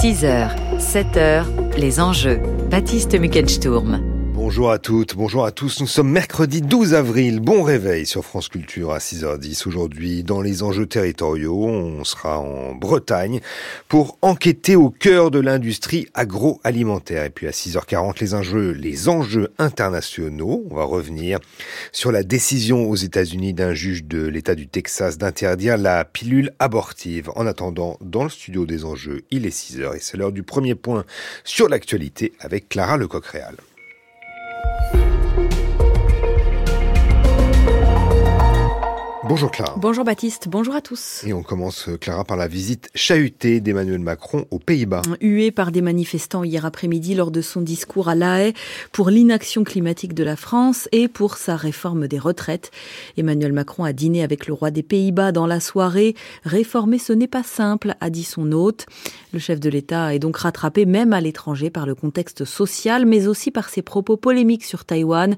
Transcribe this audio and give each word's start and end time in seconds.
6h, 0.00 0.56
7h, 0.78 1.44
les 1.76 2.00
enjeux. 2.00 2.40
Baptiste 2.70 3.20
Muckensturm. 3.20 4.09
Bonjour 4.50 4.72
à 4.72 4.80
toutes, 4.80 5.14
bonjour 5.14 5.44
à 5.44 5.52
tous. 5.52 5.80
Nous 5.80 5.86
sommes 5.86 6.10
mercredi 6.10 6.60
12 6.60 6.94
avril. 6.94 7.38
Bon 7.38 7.62
réveil 7.62 8.04
sur 8.04 8.24
France 8.24 8.48
Culture 8.48 8.90
à 8.90 8.98
6h10. 8.98 9.68
Aujourd'hui, 9.68 10.24
dans 10.24 10.40
les 10.42 10.64
enjeux 10.64 10.86
territoriaux, 10.86 11.66
on 11.66 12.02
sera 12.02 12.40
en 12.40 12.74
Bretagne 12.74 13.42
pour 13.86 14.18
enquêter 14.22 14.74
au 14.74 14.90
cœur 14.90 15.30
de 15.30 15.38
l'industrie 15.38 16.08
agroalimentaire. 16.14 17.26
Et 17.26 17.30
puis 17.30 17.46
à 17.46 17.52
6h40, 17.52 18.18
les 18.20 18.34
enjeux, 18.34 18.72
les 18.72 19.08
enjeux 19.08 19.52
internationaux. 19.58 20.66
On 20.68 20.74
va 20.74 20.82
revenir 20.82 21.38
sur 21.92 22.10
la 22.10 22.24
décision 22.24 22.90
aux 22.90 22.96
États-Unis 22.96 23.54
d'un 23.54 23.72
juge 23.72 24.02
de 24.02 24.26
l'État 24.26 24.56
du 24.56 24.66
Texas 24.66 25.16
d'interdire 25.16 25.76
la 25.78 26.04
pilule 26.04 26.50
abortive. 26.58 27.30
En 27.36 27.46
attendant, 27.46 27.98
dans 28.00 28.24
le 28.24 28.30
studio 28.30 28.66
des 28.66 28.84
enjeux, 28.84 29.22
il 29.30 29.46
est 29.46 29.56
6h 29.56 29.94
et 29.94 30.00
c'est 30.00 30.16
l'heure 30.16 30.32
du 30.32 30.42
premier 30.42 30.74
point 30.74 31.04
sur 31.44 31.68
l'actualité 31.68 32.32
avec 32.40 32.68
Clara 32.68 32.96
Lecoq-Réal. 32.96 33.54
thank 34.62 35.14
you 35.14 35.19
Bonjour 39.30 39.52
Clara. 39.52 39.76
Bonjour 39.76 40.04
Baptiste, 40.04 40.48
bonjour 40.48 40.74
à 40.74 40.80
tous. 40.80 41.22
Et 41.24 41.32
on 41.32 41.44
commence 41.44 41.88
euh, 41.88 41.96
Clara 41.96 42.24
par 42.24 42.36
la 42.36 42.48
visite 42.48 42.90
chahutée 42.96 43.60
d'Emmanuel 43.60 44.00
Macron 44.00 44.44
aux 44.50 44.58
Pays-Bas. 44.58 45.02
Hué 45.20 45.52
par 45.52 45.70
des 45.70 45.82
manifestants 45.82 46.42
hier 46.42 46.64
après-midi 46.64 47.14
lors 47.14 47.30
de 47.30 47.40
son 47.40 47.60
discours 47.60 48.08
à 48.08 48.16
La 48.16 48.40
Haye 48.40 48.54
pour 48.90 49.08
l'inaction 49.08 49.62
climatique 49.62 50.14
de 50.14 50.24
la 50.24 50.34
France 50.34 50.88
et 50.90 51.06
pour 51.06 51.36
sa 51.36 51.54
réforme 51.54 52.08
des 52.08 52.18
retraites. 52.18 52.72
Emmanuel 53.16 53.52
Macron 53.52 53.84
a 53.84 53.92
dîné 53.92 54.24
avec 54.24 54.48
le 54.48 54.52
roi 54.52 54.72
des 54.72 54.82
Pays-Bas 54.82 55.30
dans 55.30 55.46
la 55.46 55.60
soirée. 55.60 56.16
Réformer 56.42 56.98
ce 56.98 57.12
n'est 57.12 57.28
pas 57.28 57.44
simple, 57.44 57.94
a 58.00 58.10
dit 58.10 58.24
son 58.24 58.50
hôte. 58.50 58.86
Le 59.32 59.38
chef 59.38 59.60
de 59.60 59.70
l'État 59.70 60.12
est 60.12 60.18
donc 60.18 60.38
rattrapé 60.38 60.86
même 60.86 61.12
à 61.12 61.20
l'étranger 61.20 61.70
par 61.70 61.86
le 61.86 61.94
contexte 61.94 62.44
social 62.44 63.06
mais 63.06 63.28
aussi 63.28 63.52
par 63.52 63.68
ses 63.68 63.82
propos 63.82 64.16
polémiques 64.16 64.64
sur 64.64 64.84
Taïwan. 64.84 65.36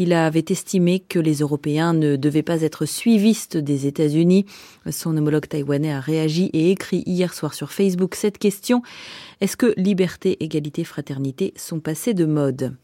Il 0.00 0.12
avait 0.12 0.44
estimé 0.50 1.00
que 1.00 1.18
les 1.18 1.38
Européens 1.38 1.92
ne 1.92 2.14
devaient 2.14 2.44
pas 2.44 2.62
être 2.62 2.86
suivistes 2.86 3.56
des 3.56 3.88
États-Unis. 3.88 4.46
Son 4.88 5.16
homologue 5.16 5.48
taïwanais 5.48 5.90
a 5.92 5.98
réagi 5.98 6.50
et 6.52 6.70
écrit 6.70 7.02
hier 7.04 7.34
soir 7.34 7.52
sur 7.52 7.72
Facebook 7.72 8.14
cette 8.14 8.38
question. 8.38 8.80
Est-ce 9.40 9.56
que 9.56 9.74
liberté, 9.76 10.36
égalité, 10.38 10.84
fraternité 10.84 11.52
sont 11.56 11.80
passées 11.80 12.14
de 12.14 12.26
mode? 12.26 12.76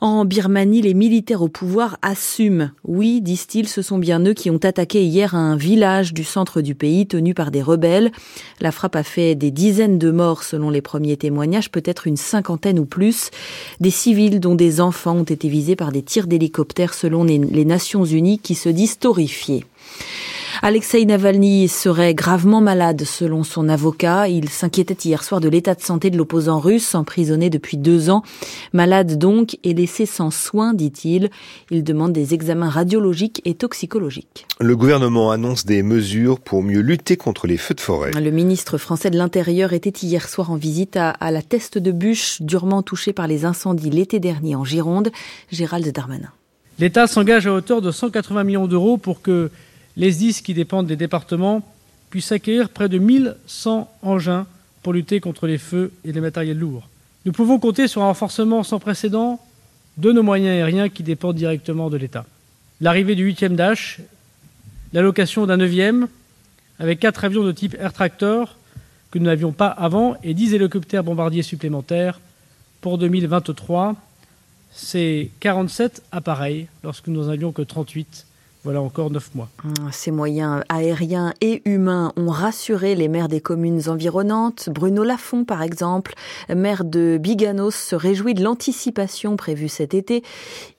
En 0.00 0.24
Birmanie, 0.24 0.82
les 0.82 0.94
militaires 0.94 1.42
au 1.42 1.48
pouvoir 1.48 1.98
assument. 2.02 2.70
Oui, 2.84 3.20
disent-ils, 3.20 3.68
ce 3.68 3.82
sont 3.82 3.98
bien 3.98 4.24
eux 4.24 4.32
qui 4.32 4.50
ont 4.50 4.58
attaqué 4.58 5.04
hier 5.04 5.34
un 5.34 5.56
village 5.56 6.14
du 6.14 6.24
centre 6.24 6.60
du 6.60 6.74
pays 6.74 7.06
tenu 7.06 7.34
par 7.34 7.50
des 7.50 7.62
rebelles. 7.62 8.10
La 8.60 8.72
frappe 8.72 8.96
a 8.96 9.02
fait 9.02 9.34
des 9.34 9.50
dizaines 9.50 9.98
de 9.98 10.10
morts 10.10 10.42
selon 10.42 10.70
les 10.70 10.80
premiers 10.80 11.16
témoignages, 11.16 11.70
peut-être 11.70 12.06
une 12.06 12.16
cinquantaine 12.16 12.78
ou 12.78 12.86
plus. 12.86 13.30
Des 13.80 13.90
civils 13.90 14.40
dont 14.40 14.54
des 14.54 14.80
enfants 14.80 15.16
ont 15.16 15.24
été 15.24 15.48
visés 15.48 15.76
par 15.76 15.92
des 15.92 16.02
tirs 16.02 16.26
d'hélicoptères 16.26 16.94
selon 16.94 17.24
les 17.24 17.64
Nations 17.64 18.04
Unies 18.04 18.38
qui 18.38 18.54
se 18.54 18.68
disent 18.68 18.98
horrifiés. 19.04 19.64
Alexei 20.62 21.06
Navalny 21.06 21.68
serait 21.68 22.12
gravement 22.14 22.60
malade 22.60 23.04
selon 23.04 23.44
son 23.44 23.70
avocat. 23.70 24.28
Il 24.28 24.50
s'inquiétait 24.50 25.08
hier 25.08 25.24
soir 25.24 25.40
de 25.40 25.48
l'état 25.48 25.74
de 25.74 25.80
santé 25.80 26.10
de 26.10 26.18
l'opposant 26.18 26.60
russe, 26.60 26.94
emprisonné 26.94 27.48
depuis 27.48 27.78
deux 27.78 28.10
ans. 28.10 28.22
Malade 28.74 29.16
donc 29.16 29.56
et 29.64 29.72
laissé 29.72 30.04
sans 30.04 30.30
soins, 30.30 30.74
dit-il. 30.74 31.30
Il 31.70 31.82
demande 31.82 32.12
des 32.12 32.34
examens 32.34 32.68
radiologiques 32.68 33.40
et 33.46 33.54
toxicologiques. 33.54 34.46
Le 34.60 34.76
gouvernement 34.76 35.30
annonce 35.30 35.64
des 35.64 35.82
mesures 35.82 36.38
pour 36.38 36.62
mieux 36.62 36.80
lutter 36.80 37.16
contre 37.16 37.46
les 37.46 37.56
feux 37.56 37.74
de 37.74 37.80
forêt. 37.80 38.10
Le 38.10 38.30
ministre 38.30 38.76
français 38.76 39.08
de 39.08 39.16
l'Intérieur 39.16 39.72
était 39.72 40.06
hier 40.06 40.28
soir 40.28 40.50
en 40.50 40.56
visite 40.56 40.98
à, 40.98 41.08
à 41.08 41.30
la 41.30 41.40
Teste 41.40 41.78
de 41.78 41.90
Bûche, 41.90 42.42
durement 42.42 42.82
touchée 42.82 43.14
par 43.14 43.26
les 43.26 43.46
incendies 43.46 43.88
l'été 43.88 44.20
dernier 44.20 44.56
en 44.56 44.66
Gironde. 44.66 45.10
Gérald 45.50 45.90
Darmanin. 45.90 46.28
L'État 46.78 47.06
s'engage 47.06 47.46
à 47.46 47.54
hauteur 47.54 47.80
de 47.80 47.90
180 47.90 48.44
millions 48.44 48.66
d'euros 48.66 48.98
pour 48.98 49.22
que 49.22 49.50
les 50.00 50.12
SDIS 50.12 50.40
qui 50.42 50.54
dépendent 50.54 50.86
des 50.86 50.96
départements 50.96 51.60
puissent 52.08 52.32
accueillir 52.32 52.70
près 52.70 52.88
de 52.88 52.96
1100 52.96 53.92
engins 54.00 54.46
pour 54.82 54.94
lutter 54.94 55.20
contre 55.20 55.46
les 55.46 55.58
feux 55.58 55.92
et 56.06 56.12
les 56.12 56.22
matériels 56.22 56.58
lourds. 56.58 56.88
Nous 57.26 57.32
pouvons 57.32 57.58
compter 57.58 57.86
sur 57.86 58.02
un 58.02 58.06
renforcement 58.06 58.62
sans 58.62 58.78
précédent 58.78 59.38
de 59.98 60.10
nos 60.10 60.22
moyens 60.22 60.54
aériens 60.54 60.88
qui 60.88 61.02
dépendent 61.02 61.36
directement 61.36 61.90
de 61.90 61.98
l'État. 61.98 62.24
L'arrivée 62.80 63.14
du 63.14 63.30
8e 63.30 63.56
Dash, 63.56 64.00
l'allocation 64.94 65.44
d'un 65.44 65.58
9e, 65.58 66.06
avec 66.78 66.98
quatre 66.98 67.26
avions 67.26 67.44
de 67.44 67.52
type 67.52 67.76
Air 67.78 67.92
Tractor 67.92 68.56
que 69.10 69.18
nous 69.18 69.26
n'avions 69.26 69.52
pas 69.52 69.68
avant 69.68 70.16
et 70.22 70.32
10 70.32 70.54
hélicoptères 70.54 71.04
bombardiers 71.04 71.42
supplémentaires 71.42 72.20
pour 72.80 72.96
2023. 72.96 73.96
C'est 74.72 75.28
47 75.40 76.02
appareils 76.10 76.68
lorsque 76.82 77.08
nous 77.08 77.22
n'en 77.22 77.28
avions 77.28 77.52
que 77.52 77.60
38 77.60 78.24
voilà 78.62 78.82
encore 78.82 79.10
neuf 79.10 79.34
mois. 79.34 79.48
Ces 79.90 80.10
moyens 80.10 80.62
aériens 80.68 81.32
et 81.40 81.62
humains 81.64 82.12
ont 82.16 82.28
rassuré 82.28 82.94
les 82.94 83.08
maires 83.08 83.28
des 83.28 83.40
communes 83.40 83.88
environnantes. 83.88 84.68
Bruno 84.70 85.02
Lafont, 85.02 85.44
par 85.44 85.62
exemple, 85.62 86.14
maire 86.54 86.84
de 86.84 87.18
Biganos, 87.18 87.74
se 87.74 87.96
réjouit 87.96 88.34
de 88.34 88.44
l'anticipation 88.44 89.36
prévue 89.36 89.68
cet 89.68 89.94
été. 89.94 90.22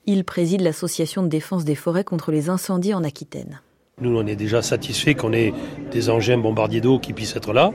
Il 0.06 0.26
préside 0.26 0.62
l'association 0.62 1.24
de 1.24 1.28
défense 1.28 1.66
des 1.66 1.76
forêts 1.76 2.04
contre 2.04 2.32
les 2.32 2.50
incendies 2.50 2.94
en 2.94 3.04
Aquitaine. 3.04 3.62
Nous, 4.00 4.16
on 4.16 4.26
est 4.26 4.36
déjà 4.36 4.62
satisfait 4.62 5.16
qu'on 5.16 5.34
ait 5.34 5.54
des 5.92 6.10
engins 6.10 6.38
bombardiers 6.38 6.82
d'eau 6.82 7.00
qui 7.00 7.14
puissent 7.14 7.36
être 7.36 7.54
là. 7.54 7.72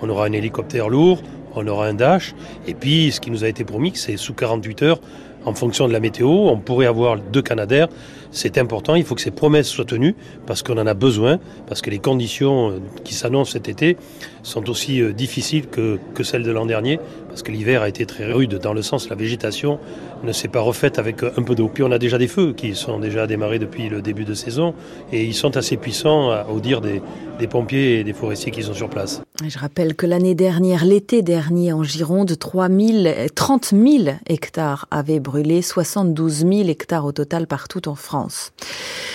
On 0.00 0.08
aura 0.08 0.26
un 0.26 0.32
hélicoptère 0.32 0.88
lourd, 0.88 1.22
on 1.54 1.66
aura 1.66 1.86
un 1.86 1.94
dash. 1.94 2.34
Et 2.66 2.74
puis, 2.74 3.12
ce 3.12 3.20
qui 3.20 3.30
nous 3.30 3.44
a 3.44 3.48
été 3.48 3.64
promis, 3.64 3.92
c'est 3.94 4.16
sous 4.16 4.34
48 4.34 4.82
heures, 4.82 5.00
en 5.44 5.54
fonction 5.54 5.88
de 5.88 5.92
la 5.92 6.00
météo, 6.00 6.28
on 6.28 6.58
pourrait 6.58 6.86
avoir 6.86 7.18
deux 7.18 7.42
Canadaires. 7.42 7.88
C'est 8.32 8.58
important, 8.58 8.94
il 8.94 9.04
faut 9.04 9.14
que 9.14 9.20
ces 9.20 9.32
promesses 9.32 9.68
soient 9.68 9.84
tenues 9.84 10.14
parce 10.46 10.62
qu'on 10.62 10.78
en 10.78 10.86
a 10.86 10.94
besoin, 10.94 11.40
parce 11.66 11.82
que 11.82 11.90
les 11.90 11.98
conditions 11.98 12.70
euh, 12.70 12.78
qui 13.02 13.14
s'annoncent 13.14 13.52
cet 13.52 13.68
été 13.68 13.96
sont 14.42 14.70
aussi 14.70 15.02
euh, 15.02 15.12
difficiles 15.12 15.66
que, 15.66 15.98
que 16.14 16.22
celles 16.22 16.44
de 16.44 16.52
l'an 16.52 16.66
dernier, 16.66 17.00
parce 17.30 17.42
que 17.42 17.52
l'hiver 17.52 17.82
a 17.82 17.88
été 17.88 18.04
très 18.04 18.30
rude 18.30 18.56
dans 18.56 18.74
le 18.74 18.82
sens 18.82 19.08
la 19.08 19.16
végétation 19.16 19.78
ne 20.22 20.32
s'est 20.32 20.48
pas 20.48 20.60
refaite 20.60 20.98
avec 20.98 21.22
un 21.22 21.42
peu 21.42 21.54
d'eau. 21.54 21.70
Puis 21.72 21.82
on 21.82 21.92
a 21.92 21.98
déjà 21.98 22.18
des 22.18 22.28
feux 22.28 22.52
qui 22.52 22.74
sont 22.74 22.98
déjà 22.98 23.26
démarrés 23.26 23.58
depuis 23.58 23.88
le 23.88 24.02
début 24.02 24.24
de 24.24 24.34
saison 24.34 24.74
et 25.12 25.24
ils 25.24 25.34
sont 25.34 25.56
assez 25.56 25.76
puissants 25.76 26.30
au 26.48 26.60
dire 26.60 26.80
des, 26.80 27.00
des 27.38 27.46
pompiers 27.46 28.00
et 28.00 28.04
des 28.04 28.12
forestiers 28.12 28.52
qui 28.52 28.62
sont 28.62 28.74
sur 28.74 28.90
place. 28.90 29.22
Je 29.46 29.58
rappelle 29.58 29.94
que 29.94 30.04
l'année 30.04 30.34
dernière, 30.34 30.84
l'été 30.84 31.22
dernier 31.22 31.72
en 31.72 31.82
Gironde, 31.82 32.38
3 32.38 32.68
000, 32.68 33.08
30 33.34 33.70
000 33.70 34.16
hectares 34.26 34.86
avaient 34.90 35.20
brûlé, 35.20 35.62
72 35.62 36.44
000 36.46 36.52
hectares 36.68 37.06
au 37.06 37.12
total 37.12 37.46
partout 37.46 37.88
en 37.88 37.94
France. 37.94 38.52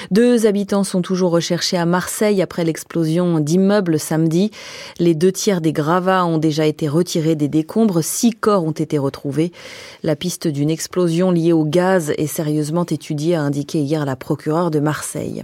Deux 0.09 0.46
habitants 0.47 0.84
sont 0.84 1.02
toujours 1.02 1.32
recherchés 1.32 1.78
à 1.78 1.86
Marseille 1.86 2.42
après 2.42 2.64
l'explosion 2.64 3.40
d'immeubles 3.40 4.00
samedi. 4.00 4.52
Les 5.00 5.14
deux 5.14 5.32
tiers 5.32 5.62
des 5.62 5.74
gravats 5.74 6.26
ont 6.26 6.38
déjà 6.38 6.66
été 6.66 6.88
retirés 6.88 7.36
des 7.36 7.47
décombres. 7.47 8.03
Six 8.06 8.32
corps 8.32 8.64
ont 8.64 8.72
été 8.72 9.00
retrouvés. 9.00 9.52
La 10.04 10.16
piste 10.16 10.48
d'une 10.48 10.70
explosion 10.70 11.32
liée 11.32 11.54
au 11.54 11.66
gaz 11.66 12.14
est 12.18 12.28
sérieusement 12.28 12.86
étudiée, 12.86 13.34
a 13.34 13.42
indiqué 13.42 13.80
hier 13.80 14.06
la 14.06 14.16
procureure 14.16 14.70
de 14.70 14.80
Marseille. 14.80 15.42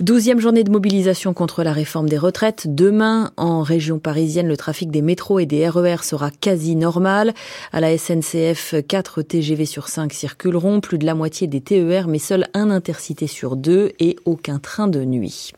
Douzième 0.00 0.40
journée 0.40 0.64
de 0.64 0.70
mobilisation 0.70 1.34
contre 1.34 1.62
la 1.62 1.72
réforme 1.72 2.08
des 2.08 2.16
retraites. 2.16 2.74
Demain, 2.74 3.32
en 3.36 3.62
région 3.62 3.98
parisienne, 3.98 4.48
le 4.48 4.56
trafic 4.56 4.90
des 4.90 5.02
métros 5.02 5.38
et 5.38 5.46
des 5.46 5.68
RER 5.68 5.98
sera 6.02 6.30
quasi 6.30 6.74
normal. 6.74 7.34
À 7.70 7.80
la 7.80 7.96
SNCF, 7.96 8.76
4 8.88 9.20
TGV 9.22 9.66
sur 9.66 9.88
5 9.88 10.12
circuleront, 10.12 10.80
plus 10.80 10.96
de 10.98 11.04
la 11.04 11.14
moitié 11.14 11.46
des 11.46 11.60
TER, 11.60 12.08
mais 12.08 12.18
seul 12.18 12.48
un 12.54 12.70
intercité 12.70 13.26
sur 13.26 13.56
deux 13.56 13.92
et 14.00 14.16
aucun 14.24 14.58
train 14.58 14.88
de 14.88 15.04
nuit. 15.04 15.52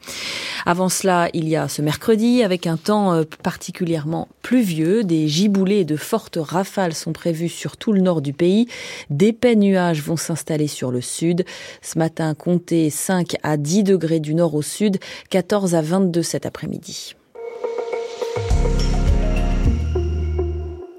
Avant 0.67 0.89
cela, 0.89 1.29
il 1.33 1.49
y 1.49 1.55
a 1.55 1.69
ce 1.69 1.81
mercredi, 1.81 2.43
avec 2.43 2.67
un 2.67 2.77
temps 2.77 3.13
euh, 3.15 3.23
particulièrement 3.45 4.29
pluvieux, 4.43 5.05
des 5.05 5.29
giboulées 5.29 5.85
de 5.85 5.97
fortes 5.97 6.16
rafales 6.37 6.95
sont 6.95 7.13
prévues 7.13 7.49
sur 7.49 7.77
tout 7.77 7.93
le 7.93 8.01
nord 8.01 8.23
du 8.23 8.33
pays. 8.33 8.69
D'épais 9.11 9.57
nuages 9.57 10.03
vont 10.03 10.17
s'installer 10.17 10.67
sur 10.67 10.91
le 10.91 11.01
sud. 11.01 11.45
Ce 11.83 11.99
matin, 11.99 12.35
comptez 12.35 12.91
5 12.91 13.37
à 13.43 13.57
10 13.57 13.85
degrés 13.85 14.21
du 14.21 14.35
nord 14.35 14.55
au 14.55 14.63
sud, 14.63 14.99
14 15.31 15.75
à 15.75 15.83
22 15.83 16.23
cet 16.23 16.47
après-midi. 16.47 17.15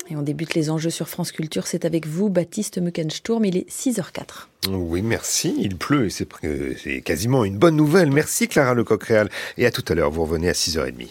Et 0.09 0.15
on 0.15 0.21
débute 0.21 0.55
les 0.55 0.69
enjeux 0.69 0.89
sur 0.89 1.09
France 1.09 1.31
Culture. 1.31 1.67
C'est 1.67 1.83
avec 1.83 2.07
vous, 2.07 2.29
Baptiste 2.29 2.77
Muckensturm. 2.77 3.43
Il 3.45 3.57
est 3.57 3.69
6h04. 3.69 4.47
Oui, 4.69 5.01
merci. 5.01 5.55
Il 5.59 5.77
pleut 5.77 6.07
et 6.07 6.09
c'est 6.09 7.01
quasiment 7.01 7.43
une 7.43 7.57
bonne 7.57 7.75
nouvelle. 7.75 8.11
Merci 8.11 8.47
Clara 8.47 8.73
Lecoq-Réal. 8.73 9.29
Et 9.57 9.65
à 9.65 9.71
tout 9.71 9.83
à 9.87 9.95
l'heure, 9.95 10.11
vous 10.11 10.23
revenez 10.23 10.49
à 10.49 10.53
6h30. 10.53 11.09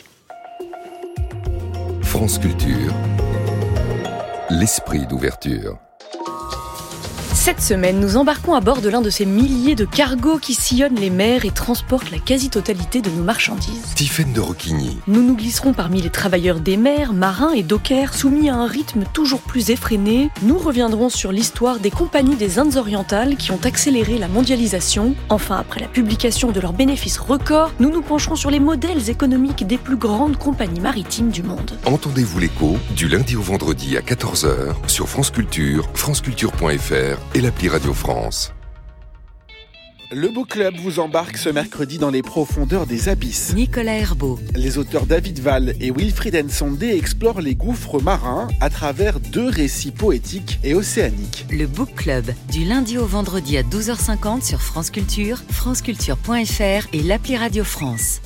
France 2.03 2.39
Culture. 2.39 2.95
L'esprit 4.49 5.07
d'ouverture. 5.09 5.86
Cette 7.47 7.63
semaine, 7.63 8.01
nous 8.01 8.17
embarquons 8.17 8.57
à 8.57 8.61
bord 8.61 8.81
de 8.81 8.89
l'un 8.89 9.01
de 9.01 9.09
ces 9.09 9.25
milliers 9.25 9.77
de 9.77 9.85
cargos 9.85 10.39
qui 10.39 10.53
sillonnent 10.53 10.99
les 10.99 11.11
mers 11.11 11.45
et 11.45 11.53
transportent 11.53 12.11
la 12.11 12.19
quasi-totalité 12.19 13.03
de 13.03 13.09
nos 13.09 13.23
marchandises. 13.23 13.95
Tiffaine 13.95 14.33
de 14.33 14.41
Roquigny. 14.41 14.99
Nous 15.07 15.23
nous 15.23 15.37
glisserons 15.37 15.73
parmi 15.73 16.03
les 16.03 16.11
travailleurs 16.11 16.59
des 16.59 16.77
mers, 16.77 17.13
marins 17.13 17.53
et 17.53 17.63
dockers 17.63 18.15
soumis 18.15 18.51
à 18.51 18.57
un 18.57 18.67
rythme 18.67 19.05
toujours 19.13 19.43
plus 19.43 19.71
effréné. 19.71 20.29
Nous 20.43 20.59
reviendrons 20.59 21.09
sur 21.09 21.31
l'histoire 21.31 21.79
des 21.79 21.93
compagnies 21.93 22.35
des 22.35 22.59
Indes 22.59 22.75
orientales 22.75 23.37
qui 23.37 23.53
ont 23.53 23.61
accéléré 23.63 24.19
la 24.19 24.27
mondialisation. 24.27 25.15
Enfin, 25.29 25.55
après 25.55 25.79
la 25.79 25.87
publication 25.87 26.51
de 26.51 26.59
leurs 26.59 26.73
bénéfices 26.73 27.19
records, 27.19 27.71
nous 27.79 27.91
nous 27.91 28.03
pencherons 28.03 28.35
sur 28.35 28.51
les 28.51 28.59
modèles 28.59 29.09
économiques 29.09 29.65
des 29.65 29.79
plus 29.79 29.97
grandes 29.97 30.37
compagnies 30.37 30.81
maritimes 30.81 31.31
du 31.31 31.45
monde. 31.45 31.79
Entendez-vous 31.85 32.41
l'écho 32.41 32.77
du 32.97 33.07
lundi 33.07 33.37
au 33.37 33.43
vendredi 33.43 33.97
à 33.97 34.01
14h 34.01 34.75
sur 34.89 35.09
France 35.09 35.31
Culture, 35.31 35.89
franceculture.fr 35.95 37.36
et 37.37 37.41
l'appli 37.43 37.69
Radio 37.69 37.93
France. 37.93 38.55
Le 40.11 40.29
Beau 40.31 40.47
Club 40.47 40.75
vous 40.77 41.01
embarque 41.01 41.37
ce 41.37 41.51
mercredi 41.51 41.99
dans 41.99 42.09
les 42.09 42.23
profondeurs 42.23 42.87
des 42.87 43.11
abysses. 43.11 43.53
Nicolas 43.55 43.99
Herbeau. 43.99 44.39
Les 44.55 44.79
auteurs 44.79 45.05
David 45.05 45.41
Val 45.41 45.75
et 45.79 45.91
Wilfried 45.91 46.35
Nsondé 46.35 46.97
explorent 46.97 47.43
les 47.43 47.55
gouffres 47.55 48.01
marins 48.01 48.49
à 48.63 48.71
travers 48.71 49.21
deux 49.21 49.51
récits 49.51 49.91
poétiques 49.91 50.59
et 50.65 50.73
océaniques. 50.73 51.45
Le 51.51 51.67
Book 51.67 51.91
Club, 51.95 52.25
du 52.51 52.65
lundi 52.65 52.97
au 52.97 53.05
vendredi 53.05 53.59
à 53.59 53.63
12h50 53.63 54.43
sur 54.43 54.63
France 54.63 54.91
Culture, 54.91 55.43
franceculture.fr 55.51 56.89
et 56.95 57.03
l'appli 57.03 57.37
Radio 57.37 57.65
France. 57.65 58.23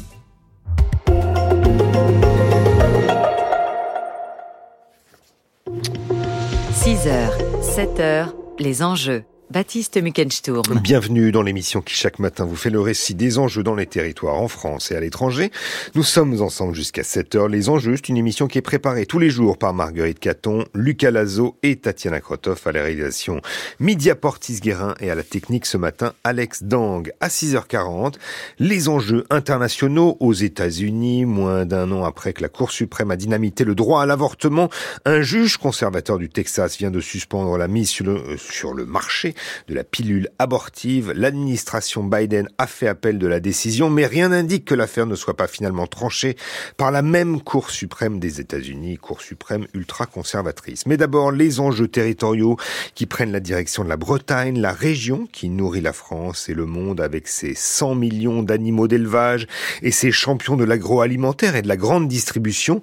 «6h, 6.80 7.30
7h, 7.60 8.28
les 8.60 8.82
enjeux. 8.82 9.24
Baptiste 9.50 10.00
Muckensturm. 10.00 10.78
Bienvenue 10.80 11.32
dans 11.32 11.42
l'émission 11.42 11.80
qui 11.80 11.92
chaque 11.92 12.20
matin 12.20 12.44
vous 12.44 12.54
fait 12.54 12.70
le 12.70 12.80
récit 12.80 13.16
des 13.16 13.36
enjeux 13.36 13.64
dans 13.64 13.74
les 13.74 13.86
territoires 13.86 14.36
en 14.36 14.46
France 14.46 14.92
et 14.92 14.94
à 14.94 15.00
l'étranger. 15.00 15.50
Nous 15.96 16.04
sommes 16.04 16.40
ensemble 16.40 16.72
jusqu'à 16.72 17.02
7 17.02 17.34
heures. 17.34 17.48
Les 17.48 17.68
enjeux, 17.68 17.96
c'est 17.96 18.10
une 18.10 18.16
émission 18.16 18.46
qui 18.46 18.58
est 18.58 18.62
préparée 18.62 19.06
tous 19.06 19.18
les 19.18 19.28
jours 19.28 19.58
par 19.58 19.74
Marguerite 19.74 20.20
Caton, 20.20 20.66
Lucas 20.72 21.10
Lazo 21.10 21.56
et 21.64 21.74
Tatiana 21.74 22.20
Krotov 22.20 22.62
à 22.64 22.70
la 22.70 22.84
réalisation 22.84 23.40
Midia 23.80 24.14
Portis-Guérin 24.14 24.94
et 25.00 25.10
à 25.10 25.16
la 25.16 25.24
technique 25.24 25.66
ce 25.66 25.76
matin 25.76 26.12
Alex 26.22 26.62
Dang. 26.62 27.10
À 27.18 27.26
6h40, 27.26 28.14
les 28.60 28.88
enjeux 28.88 29.24
internationaux 29.30 30.16
aux 30.20 30.32
États-Unis, 30.32 31.24
moins 31.24 31.66
d'un 31.66 31.90
an 31.90 32.04
après 32.04 32.34
que 32.34 32.42
la 32.42 32.48
Cour 32.48 32.70
suprême 32.70 33.10
a 33.10 33.16
dynamité 33.16 33.64
le 33.64 33.74
droit 33.74 34.00
à 34.00 34.06
l'avortement, 34.06 34.70
un 35.04 35.22
juge 35.22 35.56
conservateur 35.56 36.18
du 36.18 36.28
Texas 36.28 36.78
vient 36.78 36.92
de 36.92 37.00
suspendre 37.00 37.58
la 37.58 37.66
mise 37.66 37.88
sur 37.88 38.06
le, 38.06 38.12
euh, 38.12 38.36
sur 38.36 38.74
le 38.74 38.86
marché 38.86 39.34
de 39.68 39.74
la 39.74 39.84
pilule 39.84 40.28
abortive. 40.38 41.12
L'administration 41.14 42.04
Biden 42.04 42.48
a 42.58 42.66
fait 42.66 42.88
appel 42.88 43.18
de 43.18 43.26
la 43.26 43.40
décision, 43.40 43.90
mais 43.90 44.06
rien 44.06 44.30
n'indique 44.30 44.64
que 44.64 44.74
l'affaire 44.74 45.06
ne 45.06 45.14
soit 45.14 45.36
pas 45.36 45.46
finalement 45.46 45.86
tranchée 45.86 46.36
par 46.76 46.90
la 46.90 47.02
même 47.02 47.40
Cour 47.40 47.70
suprême 47.70 48.18
des 48.18 48.40
États-Unis, 48.40 48.98
Cour 48.98 49.20
suprême 49.20 49.66
ultra-conservatrice. 49.74 50.86
Mais 50.86 50.96
d'abord, 50.96 51.32
les 51.32 51.60
enjeux 51.60 51.88
territoriaux 51.88 52.56
qui 52.94 53.06
prennent 53.06 53.32
la 53.32 53.40
direction 53.40 53.84
de 53.84 53.88
la 53.88 53.96
Bretagne, 53.96 54.60
la 54.60 54.72
région 54.72 55.28
qui 55.32 55.48
nourrit 55.48 55.80
la 55.80 55.92
France 55.92 56.48
et 56.48 56.54
le 56.54 56.66
monde 56.66 57.00
avec 57.00 57.28
ses 57.28 57.54
100 57.54 57.94
millions 57.94 58.42
d'animaux 58.42 58.88
d'élevage 58.88 59.46
et 59.82 59.90
ses 59.90 60.12
champions 60.12 60.56
de 60.56 60.64
l'agroalimentaire 60.64 61.56
et 61.56 61.62
de 61.62 61.68
la 61.68 61.76
grande 61.76 62.08
distribution. 62.08 62.82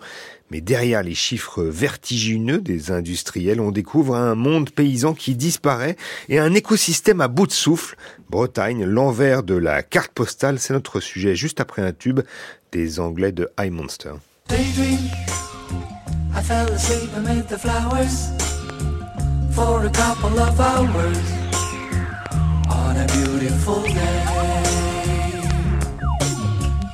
Mais 0.52 0.62
derrière 0.62 1.04
les 1.04 1.14
chiffres 1.14 1.64
vertigineux 1.64 2.60
des 2.60 2.92
industriels, 2.92 3.60
on 3.60 3.72
découvre 3.72 4.16
un 4.16 4.36
monde 4.36 4.70
paysan 4.70 5.14
qui 5.14 5.36
disparaît 5.36 5.98
et 6.30 6.40
un 6.40 6.54
écosystème 6.54 7.20
à 7.22 7.28
bout 7.28 7.48
de 7.48 7.52
souffle. 7.52 7.98
Bretagne, 8.30 8.86
l'envers 8.86 9.44
de 9.44 9.56
la 9.56 9.84
carte 9.84 10.12
postale, 10.14 10.60
c'est 10.60 10.74
notre 10.74 11.00
sujet 11.00 11.36
juste 11.36 11.60
après 11.60 11.82
un 11.82 11.92
tube 11.92 12.22
des 12.72 13.00
Anglais 13.00 13.32
de 13.32 13.50
High 13.60 13.72
Monster. 13.72 14.14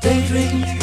Daydream, 0.02 0.83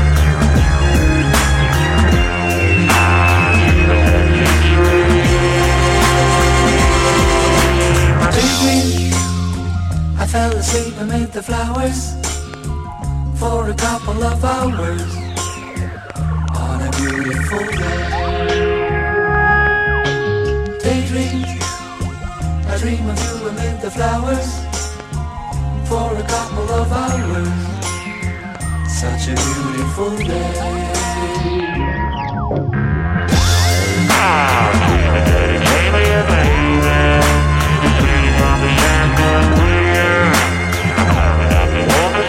asleep 10.61 10.93
amid 10.99 11.31
the 11.31 11.41
flowers 11.41 12.13
for 13.39 13.69
a 13.69 13.73
couple 13.73 14.23
of 14.23 14.45
hours 14.45 15.11
on 16.55 16.77
a 16.87 16.91
beautiful 16.99 17.65
day. 17.81 18.03
Daydream, 20.83 21.41
I 22.71 22.77
dream 22.77 23.09
of 23.09 23.17
you 23.25 23.35
amid 23.49 23.81
the 23.81 23.89
flowers 23.89 24.49
for 25.89 26.09
a 26.23 26.25
couple 26.35 26.69
of 26.81 26.87
hours. 27.03 27.61
Such 29.01 29.29
a 29.29 29.35
beautiful 29.45 30.15
day. 30.17 32.00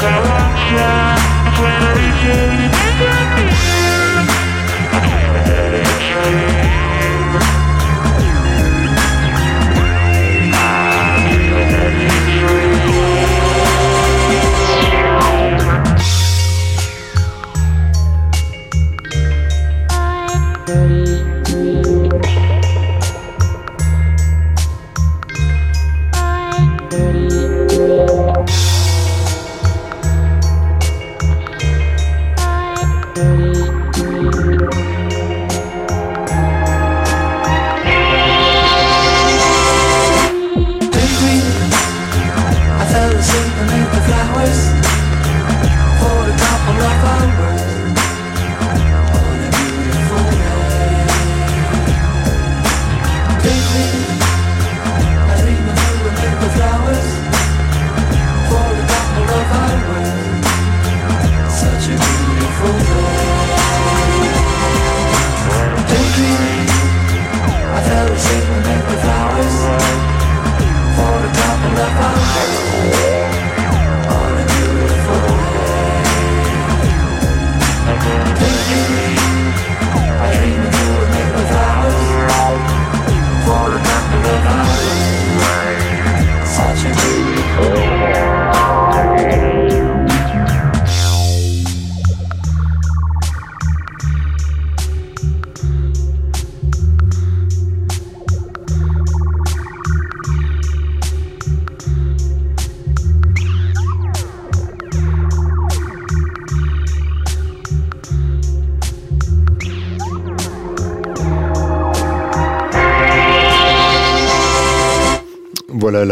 Daydream, 0.02 1.12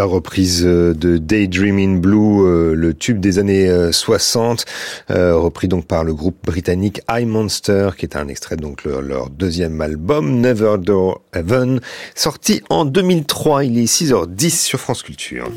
la 0.01 0.07
reprise 0.07 0.63
euh, 0.65 0.95
de 0.95 1.19
Daydreaming 1.19 2.01
Blue, 2.01 2.47
euh, 2.47 2.75
le 2.75 2.95
tube 2.95 3.21
des 3.21 3.39
années 3.39 3.69
60, 3.93 4.65
euh, 5.11 5.37
repris 5.37 5.69
donc 5.69 5.85
par 5.85 6.05
le 6.05 6.15
groupe 6.15 6.39
britannique 6.43 7.03
I 7.11 7.27
Monster, 7.27 7.91
qui 7.99 8.07
est 8.07 8.17
un 8.17 8.29
extrait 8.29 8.57
donc 8.57 8.85
leur, 8.85 9.03
leur 9.03 9.29
deuxième 9.29 9.79
album, 9.83 10.41
Never 10.41 10.77
Door 10.79 11.21
Heaven, 11.35 11.81
sorti 12.15 12.63
en 12.71 12.87
2003. 12.87 13.65
Il 13.65 13.79
est 13.79 13.85
6h10 13.85 14.63
sur 14.63 14.81
France 14.81 15.03
Culture. 15.03 15.51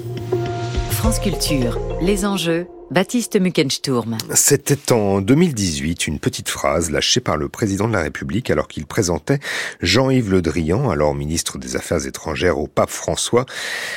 France 0.91 1.19
Culture, 1.19 1.79
les 2.01 2.25
enjeux 2.25 2.67
Baptiste 2.93 3.41
Muckensturm. 3.41 4.19
C'était 4.35 4.91
en 4.91 5.19
2018 5.19 6.05
une 6.05 6.19
petite 6.19 6.47
phrase 6.47 6.91
lâchée 6.91 7.21
par 7.21 7.37
le 7.37 7.49
président 7.49 7.87
de 7.87 7.93
la 7.93 8.01
République 8.01 8.51
alors 8.51 8.67
qu'il 8.67 8.85
présentait 8.85 9.39
Jean-Yves 9.81 10.29
Le 10.29 10.43
Drian, 10.43 10.91
alors 10.91 11.15
ministre 11.15 11.57
des 11.57 11.75
Affaires 11.75 12.05
étrangères 12.05 12.59
au 12.59 12.67
pape 12.67 12.91
François. 12.91 13.47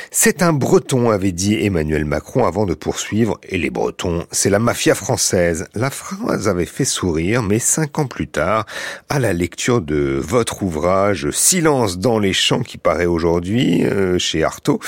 C'est 0.09 0.41
un 0.41 0.51
breton, 0.51 1.11
avait 1.11 1.31
dit 1.31 1.63
Emmanuel 1.63 2.05
Macron 2.05 2.47
avant 2.47 2.65
de 2.65 2.73
poursuivre. 2.73 3.39
Et 3.47 3.59
les 3.59 3.69
bretons, 3.69 4.25
c'est 4.31 4.49
la 4.49 4.57
mafia 4.57 4.95
française. 4.95 5.67
La 5.75 5.91
phrase 5.91 6.47
avait 6.47 6.65
fait 6.65 6.83
sourire, 6.83 7.43
mais 7.43 7.59
cinq 7.59 7.99
ans 7.99 8.07
plus 8.07 8.27
tard, 8.27 8.65
à 9.09 9.19
la 9.19 9.31
lecture 9.31 9.79
de 9.79 10.19
votre 10.19 10.63
ouvrage 10.63 11.29
Silence 11.29 11.99
dans 11.99 12.17
les 12.17 12.33
champs 12.33 12.63
qui 12.63 12.79
paraît 12.79 13.05
aujourd'hui 13.05 13.85
euh, 13.85 14.17
chez 14.17 14.43
Artaud, 14.43 14.79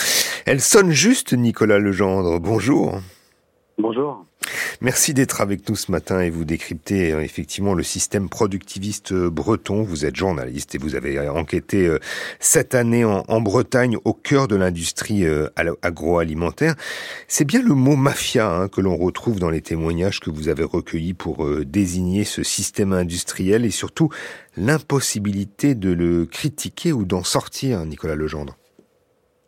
elle 0.47 0.61
sonne 0.61 0.89
juste, 0.89 1.33
Nicolas 1.33 1.77
Legendre. 1.77 2.39
Bonjour. 2.39 2.99
Bonjour. 3.79 4.25
Merci 4.81 5.13
d'être 5.13 5.39
avec 5.39 5.69
nous 5.69 5.75
ce 5.77 5.89
matin 5.89 6.19
et 6.19 6.29
vous 6.29 6.43
décryptez 6.43 7.13
euh, 7.13 7.21
effectivement 7.21 7.73
le 7.73 7.83
système 7.83 8.27
productiviste 8.27 9.13
euh, 9.13 9.29
breton. 9.29 9.83
Vous 9.83 10.05
êtes 10.05 10.17
journaliste 10.17 10.75
et 10.75 10.77
vous 10.77 10.95
avez 10.95 11.17
euh, 11.17 11.31
enquêté 11.31 11.89
cette 12.39 12.75
année 12.75 13.05
en, 13.05 13.41
Bretagne 13.41 13.95
au 14.03 14.13
cœur 14.13 14.49
de 14.49 14.57
l'industrie 14.57 15.25
agroalimentaire. 15.81 16.75
C'est 17.29 17.45
bien 17.45 17.61
le 17.61 17.73
mot 17.73 17.95
mafia 17.95 18.51
hein, 18.51 18.67
que 18.67 18.81
l'on 18.81 18.97
retrouve 18.97 19.39
dans 19.39 19.49
les 19.49 19.61
témoignages 19.61 20.19
que 20.19 20.29
vous 20.29 20.49
avez 20.49 20.65
recueillis 20.65 21.13
pour 21.13 21.47
désigner 21.61 22.25
ce 22.25 22.43
système 22.43 22.91
industriel 22.91 23.63
et 23.63 23.71
surtout 23.71 24.09
l'impossibilité 24.57 25.73
de 25.73 25.91
le 25.91 26.25
critiquer 26.25 26.91
ou 26.91 27.05
d'en 27.05 27.23
sortir, 27.23 27.85
Nicolas 27.85 28.15
Legendre. 28.15 28.58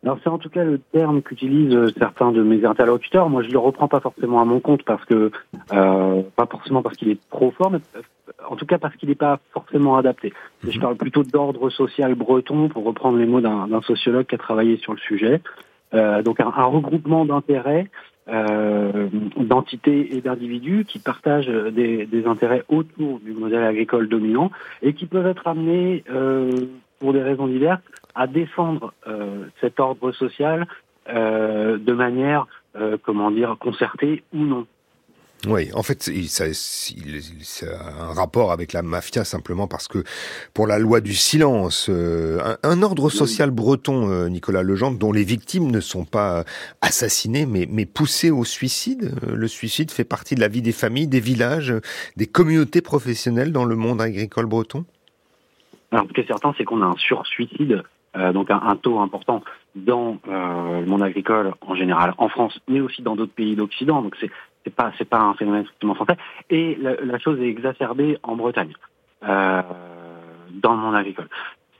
Alors 0.03 0.17
c'est 0.23 0.29
en 0.29 0.39
tout 0.39 0.49
cas 0.49 0.63
le 0.63 0.79
terme 0.79 1.21
qu'utilisent 1.21 1.75
euh, 1.75 1.91
certains 1.97 2.31
de 2.31 2.41
mes 2.41 2.65
interlocuteurs. 2.65 3.29
Moi, 3.29 3.43
je 3.43 3.49
le 3.51 3.59
reprends 3.59 3.87
pas 3.87 3.99
forcément 3.99 4.41
à 4.41 4.45
mon 4.45 4.59
compte 4.59 4.83
parce 4.83 5.05
que 5.05 5.31
euh, 5.73 6.21
pas 6.35 6.47
forcément 6.47 6.81
parce 6.81 6.97
qu'il 6.97 7.09
est 7.09 7.19
trop 7.29 7.51
fort, 7.51 7.69
mais 7.69 7.79
euh, 7.95 8.01
en 8.49 8.55
tout 8.55 8.65
cas 8.65 8.79
parce 8.79 8.95
qu'il 8.95 9.09
n'est 9.09 9.15
pas 9.15 9.39
forcément 9.51 9.97
adapté. 9.97 10.33
Je 10.67 10.75
mhm. 10.75 10.81
parle 10.81 10.95
plutôt 10.95 11.23
d'ordre 11.23 11.69
social 11.69 12.15
breton 12.15 12.67
pour 12.67 12.83
reprendre 12.83 13.19
les 13.19 13.27
mots 13.27 13.41
d'un 13.41 13.81
sociologue 13.81 14.25
qui 14.25 14.35
a 14.35 14.39
travaillé 14.39 14.77
sur 14.77 14.93
le 14.93 14.99
sujet. 14.99 15.41
Euh, 15.93 16.23
donc 16.23 16.39
un, 16.39 16.51
un 16.55 16.65
regroupement 16.65 17.25
d'intérêts, 17.25 17.87
euh, 18.27 19.07
d'entités 19.37 20.15
et 20.15 20.21
d'individus 20.21 20.85
qui 20.85 20.97
partagent 20.97 21.47
des, 21.47 22.07
des, 22.07 22.25
intérêts 22.25 22.63
autour 22.69 23.19
du 23.19 23.33
modèle 23.33 23.63
agricole 23.63 24.07
dominant 24.07 24.51
et 24.81 24.93
qui 24.93 25.05
peuvent 25.05 25.27
être 25.27 25.47
amenés 25.47 26.03
pour 26.99 27.13
des 27.13 27.21
raisons 27.21 27.47
diverses 27.47 27.81
à 28.15 28.27
défendre 28.27 28.93
euh, 29.07 29.45
cet 29.59 29.79
ordre 29.79 30.11
social 30.11 30.67
euh, 31.09 31.77
de 31.77 31.93
manière, 31.93 32.47
euh, 32.75 32.97
comment 33.03 33.31
dire, 33.31 33.57
concertée 33.59 34.23
ou 34.33 34.39
non. 34.39 34.67
Oui, 35.47 35.71
en 35.73 35.81
fait, 35.81 36.03
c'est 36.03 37.67
un 37.67 38.13
rapport 38.13 38.51
avec 38.51 38.73
la 38.73 38.83
mafia 38.83 39.23
simplement 39.23 39.67
parce 39.67 39.87
que 39.87 40.03
pour 40.53 40.67
la 40.67 40.77
loi 40.77 41.01
du 41.01 41.15
silence, 41.15 41.89
un, 41.89 42.83
ordre 42.83 43.09
social 43.09 43.49
breton, 43.49 44.29
Nicolas 44.29 44.61
Legendre, 44.61 44.99
dont 44.99 45.11
les 45.11 45.23
victimes 45.23 45.71
ne 45.71 45.79
sont 45.79 46.05
pas 46.05 46.43
assassinées 46.81 47.47
mais, 47.47 47.67
mais 47.67 47.87
poussées 47.87 48.29
au 48.29 48.45
suicide. 48.45 49.15
Le 49.27 49.47
suicide 49.47 49.89
fait 49.89 50.03
partie 50.03 50.35
de 50.35 50.41
la 50.41 50.47
vie 50.47 50.61
des 50.61 50.71
familles, 50.71 51.07
des 51.07 51.19
villages, 51.19 51.73
des 52.17 52.27
communautés 52.27 52.81
professionnelles 52.81 53.51
dans 53.51 53.65
le 53.65 53.75
monde 53.75 53.99
agricole 53.99 54.45
breton? 54.45 54.85
Alors, 55.91 56.05
ce 56.07 56.13
qui 56.13 56.21
est 56.21 56.27
certain, 56.27 56.53
c'est 56.57 56.63
qu'on 56.63 56.81
a 56.81 56.85
un 56.85 56.97
sursuicide 56.97 57.83
euh, 58.17 58.33
donc 58.33 58.51
un, 58.51 58.75
taux 58.75 58.99
important 58.99 59.43
dans 59.75 60.17
euh, 60.27 60.81
le 60.81 60.85
monde 60.85 61.03
agricole 61.03 61.53
en 61.61 61.75
général 61.75 62.13
en 62.17 62.27
France, 62.27 62.59
mais 62.67 62.81
aussi 62.81 63.01
dans 63.01 63.15
d'autres 63.15 63.33
pays 63.33 63.55
d'Occident. 63.55 64.01
Donc 64.01 64.15
c'est 64.19 64.29
c'est 64.63 64.75
pas 64.75 64.91
c'est 64.97 65.09
pas 65.09 65.19
un 65.19 65.33
phénomène 65.33 65.63
strictement 65.65 65.95
français. 65.95 66.17
Et 66.49 66.77
la, 66.79 67.19
chose 67.19 67.39
est 67.39 67.47
exacerbée 67.47 68.17
en 68.23 68.35
Bretagne, 68.35 68.73
euh, 69.23 69.61
dans 70.51 70.73
le 70.73 70.79
monde 70.79 70.95
agricole. 70.95 71.29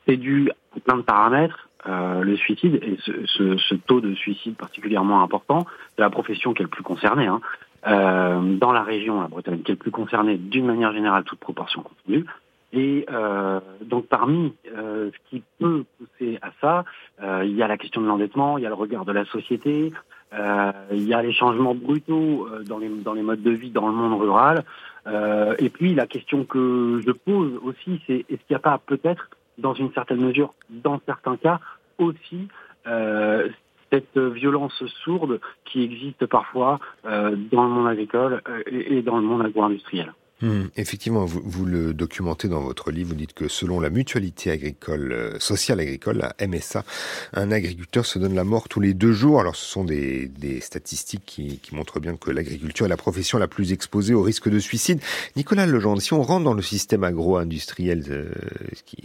C'est 0.08 0.18
dû 0.18 0.52
à 0.76 0.80
plein 0.80 0.98
de 0.98 1.04
paramètres. 1.04 1.68
Euh, 1.88 2.22
le 2.22 2.38
suicide 2.38 2.76
et 2.84 2.96
ce, 3.02 3.12
ce, 3.26 3.58
ce, 3.58 3.74
taux 3.74 4.02
de 4.02 4.14
suicide 4.14 4.56
particulièrement 4.56 5.24
important 5.24 5.66
de 5.98 6.04
la 6.04 6.12
profession 6.12 6.54
qui 6.54 6.62
est 6.62 6.66
le 6.66 6.70
plus 6.70 6.84
concernée, 6.84 7.26
hein, 7.26 7.42
euh, 7.88 8.40
dans 8.58 8.72
la 8.72 8.84
région, 8.84 9.20
la 9.20 9.28
Bretagne, 9.28 9.64
qui 9.64 9.72
est 9.72 9.74
le 9.74 9.80
plus 9.80 9.90
concernée 9.90 10.38
d'une 10.38 10.68
manière 10.68 10.94
générale, 10.94 11.24
toute 11.24 11.40
proportion 11.40 11.82
confondue, 11.82 12.26
et 12.74 13.06
euh, 13.12 13.60
donc 13.82 14.08
parmi 14.08 14.54
euh, 14.76 15.12
ce 15.12 15.30
qui 15.30 15.44
peut 15.60 15.84
pousser 15.98 16.40
à 16.42 16.52
ça, 16.62 16.86
euh, 17.22 17.44
il 17.46 17.56
y 17.56 17.64
a 17.64 17.68
la 17.68 17.78
question 17.78 18.02
de 18.02 18.08
l'endettement, 18.08 18.58
il 18.58 18.64
y 18.64 18.66
a 18.66 18.70
le 18.70 18.76
regard 18.76 19.06
de 19.06 19.12
la 19.12 19.26
société, 19.26 19.92
euh, 20.34 20.72
il 20.92 21.08
y 21.08 21.14
a 21.14 21.22
les 21.22 21.34
changements 21.34 21.76
brutaux 21.76 22.48
euh, 22.48 22.64
dans 22.64 22.78
les, 22.78 22.88
dans 22.88 23.14
les 23.14 23.22
modes 23.22 23.42
de 23.42 23.52
vie 23.52 23.72
dans 23.72 23.88
le 23.88 23.94
monde 23.94 24.20
rural. 24.22 24.64
Euh, 25.08 25.56
et 25.60 25.70
puis 25.70 25.94
la 25.94 26.08
question 26.08 26.46
que 26.46 27.02
je 27.06 27.12
pose 27.12 27.60
aussi, 27.64 28.02
c'est 28.08 28.26
est-ce 28.30 28.38
qu'il 28.48 28.52
n'y 28.52 28.56
a 28.56 28.60
pas 28.60 28.78
peut-être, 28.78 29.30
dans 29.58 29.74
une 29.74 29.92
certaine 29.92 30.22
mesure, 30.22 30.54
dans 30.70 31.02
certains 31.06 31.38
cas, 31.38 31.60
aussi 31.98 32.48
cette 33.92 34.18
violence 34.18 34.84
sourde 35.04 35.40
qui 35.66 35.84
existe 35.84 36.26
parfois 36.26 36.80
dans 37.04 37.64
le 37.64 37.70
monde 37.70 37.88
agricole 37.88 38.42
et, 38.66 38.98
et 38.98 39.02
dans 39.04 39.18
le 39.18 39.24
monde 39.24 39.46
agro-industriel? 39.46 40.14
Hmm, 40.42 40.70
effectivement, 40.76 41.24
vous, 41.26 41.66
le 41.66 41.94
documentez 41.94 42.48
dans 42.48 42.62
votre 42.62 42.90
livre, 42.90 43.10
vous 43.10 43.16
dites 43.16 43.34
que 43.34 43.48
selon 43.48 43.80
la 43.80 43.92
mutualité 43.92 44.50
agricole, 44.50 45.12
euh, 45.12 45.40
sociale 45.40 45.80
agricole, 45.80 46.18
la 46.18 46.36
MSA, 46.48 46.84
un 47.34 47.52
agriculteur 47.52 48.08
se 48.08 48.18
donne 48.18 48.34
la 48.34 48.44
mort 48.44 48.68
tous 48.68 48.80
les 48.80 48.96
deux 48.96 49.12
jours. 49.12 49.40
Alors 49.40 49.56
ce 49.56 49.64
sont 49.64 49.84
des, 49.84 50.32
statistiques 50.62 51.22
qui, 51.28 51.60
montrent 51.74 52.00
bien 52.00 52.16
que 52.16 52.32
l'agriculture 52.32 52.88
est 52.88 52.90
la 52.90 52.98
profession 52.98 53.38
la 53.38 53.48
plus 53.48 53.72
exposée 53.72 54.16
au 54.16 54.24
risque 54.24 54.50
de 54.50 54.58
suicide. 54.58 55.00
Nicolas 55.36 55.68
Legendre, 55.68 56.02
si 56.02 56.14
on 56.14 56.24
rentre 56.24 56.44
dans 56.44 56.56
le 56.56 56.64
système 56.64 57.04
agro-industriel, 57.04 58.04
euh, 58.10 58.32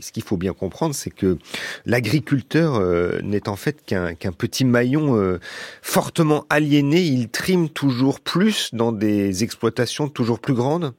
ce 0.01 0.13
qu'il 0.13 0.23
faut 0.23 0.39
bien 0.39 0.55
comprendre, 0.55 0.95
c'est 0.95 1.11
que 1.11 1.37
l'agriculteur 1.85 2.77
euh, 2.77 3.21
n'est 3.23 3.49
en 3.49 3.57
fait 3.57 3.85
qu'un 3.85 4.15
petit 4.33 4.65
maillon 4.65 5.39
fortement 5.83 6.47
aliéné. 6.49 7.03
Il 7.03 7.29
trime 7.29 7.69
toujours 7.69 8.21
plus 8.21 8.71
dans 8.73 8.93
des 8.93 9.45
exploitations 9.45 10.09
toujours 10.09 10.41
plus 10.41 10.55
grandes 10.55 10.95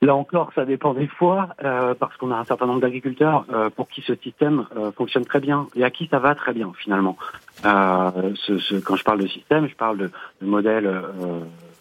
Là 0.00 0.14
encore, 0.14 0.52
ça 0.54 0.64
dépend 0.64 0.94
des 0.94 1.08
fois, 1.08 1.48
euh, 1.64 1.92
parce 1.94 2.16
qu'on 2.16 2.30
a 2.30 2.36
un 2.36 2.44
certain 2.44 2.66
nombre 2.66 2.80
d'agriculteurs 2.80 3.44
euh, 3.52 3.68
pour 3.68 3.88
qui 3.88 4.00
ce 4.02 4.14
système 4.14 4.66
euh, 4.76 4.92
fonctionne 4.92 5.24
très 5.24 5.40
bien 5.40 5.66
et 5.74 5.82
à 5.82 5.90
qui 5.90 6.06
ça 6.06 6.20
va 6.20 6.36
très 6.36 6.52
bien 6.52 6.72
finalement. 6.78 7.16
Euh, 7.64 8.32
ce, 8.36 8.58
ce, 8.58 8.76
quand 8.76 8.94
je 8.94 9.02
parle 9.02 9.20
de 9.20 9.26
système, 9.26 9.68
je 9.68 9.74
parle 9.74 9.98
de, 9.98 10.10
de 10.40 10.46
modèle, 10.46 10.88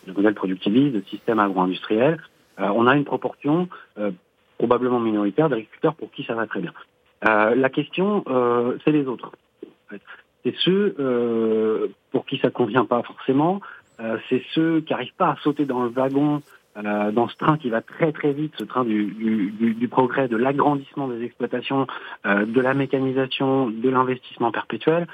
de 0.07 0.13
modèle 0.13 0.33
productiviste, 0.33 0.95
de 0.95 1.01
système 1.01 1.37
agro-industriel. 1.37 2.19
on 2.57 2.87
a 2.87 2.95
une 2.95 3.05
proportion 3.05 3.69
probablement 4.57 4.99
minoritaire 4.99 5.47
d'agriculteurs 5.49 5.93
pour 5.93 6.09
qui 6.09 6.23
ça 6.23 6.33
va 6.33 6.47
très 6.47 6.61
bien. 6.61 6.73
la 7.21 7.69
question, 7.69 8.23
c'est 8.83 8.91
les 8.91 9.05
autres. 9.05 9.31
C'est 10.43 10.55
ceux 10.57 11.93
pour 12.11 12.25
qui 12.25 12.39
ça 12.39 12.49
convient 12.49 12.85
pas 12.85 13.03
forcément. 13.03 13.61
c'est 14.27 14.41
ceux 14.55 14.81
qui 14.81 14.93
n'arrivent 14.93 15.13
pas 15.17 15.29
à 15.29 15.35
sauter 15.43 15.65
dans 15.65 15.83
le 15.83 15.89
wagon 15.89 16.41
euh, 16.77 17.11
dans 17.11 17.27
ce 17.27 17.35
train 17.37 17.57
qui 17.57 17.69
va 17.69 17.81
très 17.81 18.11
très 18.11 18.33
vite, 18.33 18.53
ce 18.57 18.63
train 18.63 18.83
du, 18.83 19.05
du, 19.05 19.73
du 19.73 19.87
progrès, 19.87 20.27
de 20.27 20.37
l'agrandissement 20.37 21.07
des 21.07 21.23
exploitations, 21.23 21.87
euh, 22.25 22.45
de 22.45 22.61
la 22.61 22.73
mécanisation, 22.73 23.69
de 23.69 23.89
l'investissement 23.89 24.51
perpétuel. 24.51 25.07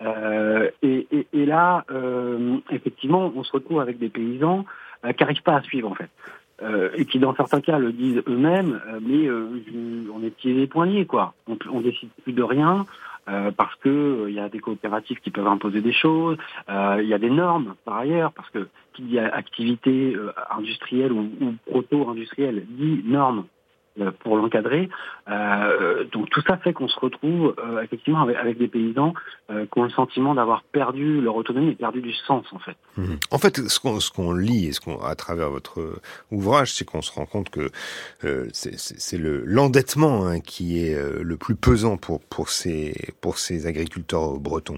Euh, 0.00 0.70
et, 0.82 1.08
et, 1.10 1.26
et, 1.32 1.46
là, 1.46 1.84
euh, 1.90 2.58
effectivement, 2.70 3.32
on 3.34 3.42
se 3.42 3.50
retrouve 3.52 3.80
avec 3.80 3.98
des 3.98 4.08
paysans 4.08 4.64
euh, 5.04 5.12
qui 5.12 5.24
n'arrivent 5.24 5.42
pas 5.42 5.56
à 5.56 5.62
suivre 5.62 5.90
en 5.90 5.94
fait. 5.94 6.10
et 6.96 7.04
qui 7.04 7.18
dans 7.18 7.34
certains 7.34 7.60
cas 7.60 7.78
le 7.78 7.92
disent 7.92 8.22
eux-mêmes, 8.26 8.80
mais 9.00 9.30
on 9.30 10.22
est 10.24 10.30
pieds 10.30 10.62
et 10.62 10.66
poignets 10.66 11.06
quoi. 11.06 11.34
On, 11.48 11.56
on 11.72 11.80
décide 11.80 12.10
plus 12.24 12.32
de 12.32 12.42
rien, 12.42 12.84
euh, 13.28 13.50
parce 13.50 13.74
que 13.76 14.26
il 14.28 14.30
euh, 14.36 14.40
y 14.40 14.40
a 14.40 14.48
des 14.48 14.58
coopératives 14.58 15.20
qui 15.20 15.30
peuvent 15.30 15.46
imposer 15.46 15.80
des 15.80 15.92
choses, 15.92 16.36
euh, 16.68 17.00
il 17.02 17.08
y 17.08 17.14
a 17.14 17.18
des 17.18 17.30
normes 17.30 17.74
par 17.84 17.98
ailleurs, 17.98 18.32
parce 18.32 18.48
que 18.50 18.68
qui 18.94 19.02
dit 19.02 19.18
activité 19.18 20.16
industrielle 20.50 21.12
ou, 21.12 21.30
ou 21.40 21.54
proto-industrielle 21.70 22.64
dit 22.68 23.02
normes. 23.04 23.44
euh, 23.44 23.57
pour 24.20 24.36
l'encadrer. 24.36 24.88
Euh, 25.28 26.04
donc 26.12 26.30
tout 26.30 26.42
ça 26.46 26.56
fait 26.56 26.72
qu'on 26.72 26.88
se 26.88 26.98
retrouve 26.98 27.54
euh, 27.58 27.82
effectivement 27.82 28.22
avec, 28.22 28.36
avec, 28.36 28.58
des 28.58 28.68
paysans 28.68 29.14
euh, 29.50 29.66
qui 29.66 29.78
ont 29.78 29.84
le 29.84 29.90
sentiment 29.90 30.34
d'avoir 30.34 30.62
perdu 30.62 31.20
leur 31.20 31.36
autonomie 31.36 31.70
et 31.70 31.74
perdu 31.74 32.00
du 32.00 32.14
sens 32.14 32.46
en 32.52 32.58
fait. 32.58 32.76
Mmh. 32.96 33.14
En 33.30 33.38
fait, 33.38 33.68
ce 33.68 33.80
qu'on 33.80 33.98
qu'on 34.14 34.32
lit 34.32 34.66
et 34.66 34.72
ce 34.72 34.80
qu'on 34.80 34.98
à 35.00 35.14
travers 35.14 35.50
votre 35.50 36.00
ouvrage, 36.30 36.72
c'est 36.72 36.84
qu'on 36.84 37.02
se 37.02 37.12
rend 37.12 37.26
compte 37.26 37.50
que 37.50 37.70
euh, 38.24 38.46
c'est 38.52 39.18
le 39.18 39.44
l'endettement 39.44 40.26
hein, 40.26 40.40
qui 40.40 40.82
est 40.82 40.98
le 41.22 41.36
plus 41.36 41.54
pesant 41.54 41.96
pour 41.96 42.20
pour 42.20 42.48
ces 42.48 42.94
pour 43.20 43.38
ces 43.38 43.66
agriculteurs 43.66 44.38
bretons. 44.38 44.76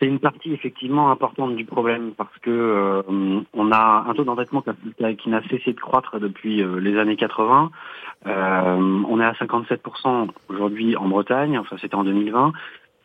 C'est 0.00 0.06
une 0.06 0.18
partie 0.18 0.54
effectivement 0.54 1.10
importante 1.10 1.56
du 1.56 1.66
problème 1.66 2.12
parce 2.16 2.36
que 2.38 2.50
euh, 2.50 3.02
on 3.52 3.70
a 3.70 4.04
un 4.08 4.14
taux 4.14 4.24
d'endettement 4.24 4.62
qui 4.62 5.28
n'a 5.28 5.42
cessé 5.42 5.74
de 5.74 5.80
croître 5.80 6.18
depuis 6.18 6.62
euh, 6.62 6.80
les 6.80 6.98
années 6.98 7.16
80. 7.16 7.70
Euh, 8.26 9.02
on 9.08 9.20
est 9.20 9.24
à 9.24 9.32
57% 9.32 10.28
aujourd'hui 10.48 10.96
en 10.96 11.06
Bretagne, 11.06 11.58
enfin 11.58 11.76
c'était 11.82 11.96
en 11.96 12.04
2020. 12.04 12.52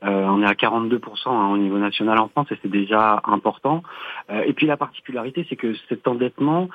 on 0.03 0.41
est 0.41 0.45
à 0.45 0.53
42% 0.53 1.27
hein, 1.27 1.49
au 1.51 1.57
niveau 1.57 1.77
national 1.79 2.17
en 2.17 2.29
France 2.29 2.47
et 2.51 2.57
c'est 2.61 2.71
déjà 2.71 3.21
important. 3.25 3.83
et 4.29 4.53
puis 4.53 4.65
la 4.65 4.77
particularité, 4.77 5.45
c'est 5.49 5.57
que 5.57 5.73
cet 5.89 6.07
endettement, 6.07 6.69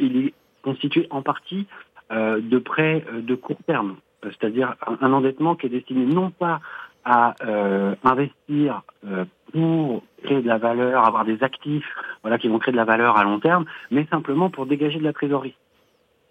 il 0.00 0.16
est 0.16 0.34
constitué 0.62 1.06
en 1.10 1.20
partie 1.20 1.66
de 2.10 2.58
prêts 2.58 3.04
de 3.12 3.34
court 3.34 3.62
terme, 3.66 3.96
c'est-à-dire 4.22 4.74
un 5.00 5.12
endettement 5.12 5.54
qui 5.54 5.66
est 5.66 5.70
destiné 5.70 6.04
non 6.06 6.30
pas 6.30 6.60
à 7.06 7.36
euh, 7.46 7.94
investir 8.02 8.82
euh, 9.06 9.24
pour 9.52 10.02
créer 10.24 10.42
de 10.42 10.48
la 10.48 10.58
valeur, 10.58 11.06
avoir 11.06 11.24
des 11.24 11.42
actifs 11.42 11.86
voilà, 12.22 12.36
qui 12.36 12.48
vont 12.48 12.58
créer 12.58 12.72
de 12.72 12.76
la 12.76 12.84
valeur 12.84 13.16
à 13.16 13.22
long 13.22 13.38
terme, 13.38 13.64
mais 13.92 14.06
simplement 14.10 14.50
pour 14.50 14.66
dégager 14.66 14.98
de 14.98 15.04
la 15.04 15.12
trésorerie. 15.12 15.54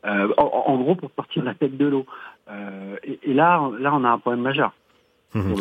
Euh, 0.05 0.32
en, 0.38 0.77
gros, 0.77 0.96
pour 0.96 1.10
sortir 1.15 1.44
la 1.44 1.55
tête 1.55 1.77
de 1.77 1.86
l'eau. 1.88 2.05
Et, 3.03 3.20
et, 3.24 3.34
là, 3.34 3.72
là, 3.79 3.91
on 3.96 4.03
a 4.03 4.10
un 4.10 4.20
problème 4.20 4.44
majeur. 4.44 4.72
Mmh. 5.34 5.55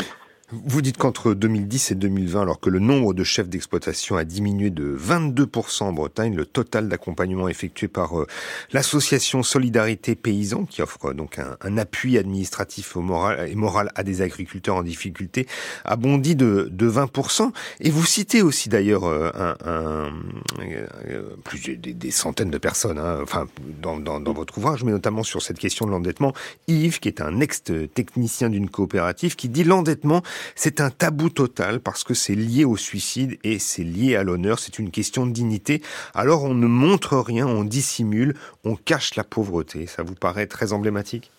Vous 0.52 0.82
dites 0.82 0.98
qu'entre 0.98 1.32
2010 1.32 1.92
et 1.92 1.94
2020, 1.94 2.42
alors 2.42 2.60
que 2.60 2.68
le 2.68 2.78
nombre 2.78 3.14
de 3.14 3.24
chefs 3.24 3.48
d'exploitation 3.48 4.18
a 4.18 4.24
diminué 4.24 4.68
de 4.68 4.94
22% 4.94 5.84
en 5.84 5.92
Bretagne, 5.94 6.34
le 6.34 6.44
total 6.44 6.90
d'accompagnement 6.90 7.48
effectué 7.48 7.88
par 7.88 8.20
euh, 8.20 8.26
l'association 8.70 9.42
Solidarité 9.42 10.14
Paysan, 10.14 10.66
qui 10.66 10.82
offre 10.82 11.06
euh, 11.06 11.14
donc 11.14 11.38
un, 11.38 11.78
appui 11.78 12.18
administratif 12.18 12.96
moral, 12.96 13.48
et 13.48 13.54
moral 13.54 13.90
à 13.94 14.02
des 14.02 14.20
agriculteurs 14.20 14.76
en 14.76 14.82
difficulté, 14.82 15.46
a 15.86 15.96
bondi 15.96 16.36
de, 16.36 16.68
de 16.70 16.90
20%. 16.90 17.50
Et 17.80 17.90
vous 17.90 18.04
citez 18.04 18.42
aussi 18.42 18.68
d'ailleurs 18.68 19.04
euh, 19.04 19.30
un, 19.34 19.56
un, 19.64 20.12
plus 21.42 21.70
des, 21.78 22.10
centaines 22.10 22.50
de 22.50 22.58
personnes, 22.58 22.98
hein, 22.98 23.18
enfin 23.22 23.48
dans, 23.80 23.96
dans, 23.96 24.20
dans, 24.20 24.34
votre 24.34 24.58
ouvrage, 24.58 24.84
mais 24.84 24.92
notamment 24.92 25.22
sur 25.22 25.40
cette 25.40 25.58
question 25.58 25.86
de 25.86 25.90
l'endettement. 25.90 26.34
Yves, 26.68 27.00
qui 27.00 27.08
est 27.08 27.22
un 27.22 27.40
ex-technicien 27.40 28.50
d'une 28.50 28.68
coopérative, 28.68 29.36
qui 29.36 29.48
dit 29.48 29.64
l'endettement 29.64 30.22
c'est 30.54 30.80
un 30.80 30.90
tabou 30.90 31.30
total 31.30 31.80
parce 31.80 32.04
que 32.04 32.14
c'est 32.14 32.34
lié 32.34 32.64
au 32.64 32.76
suicide 32.76 33.38
et 33.44 33.58
c'est 33.58 33.84
lié 33.84 34.16
à 34.16 34.22
l'honneur, 34.24 34.58
c'est 34.58 34.78
une 34.78 34.90
question 34.90 35.26
de 35.26 35.32
dignité. 35.32 35.82
Alors 36.14 36.44
on 36.44 36.54
ne 36.54 36.66
montre 36.66 37.16
rien, 37.18 37.46
on 37.46 37.64
dissimule, 37.64 38.34
on 38.64 38.76
cache 38.76 39.14
la 39.16 39.24
pauvreté. 39.24 39.86
Ça 39.86 40.02
vous 40.02 40.14
paraît 40.14 40.46
très 40.46 40.72
emblématique? 40.72 41.30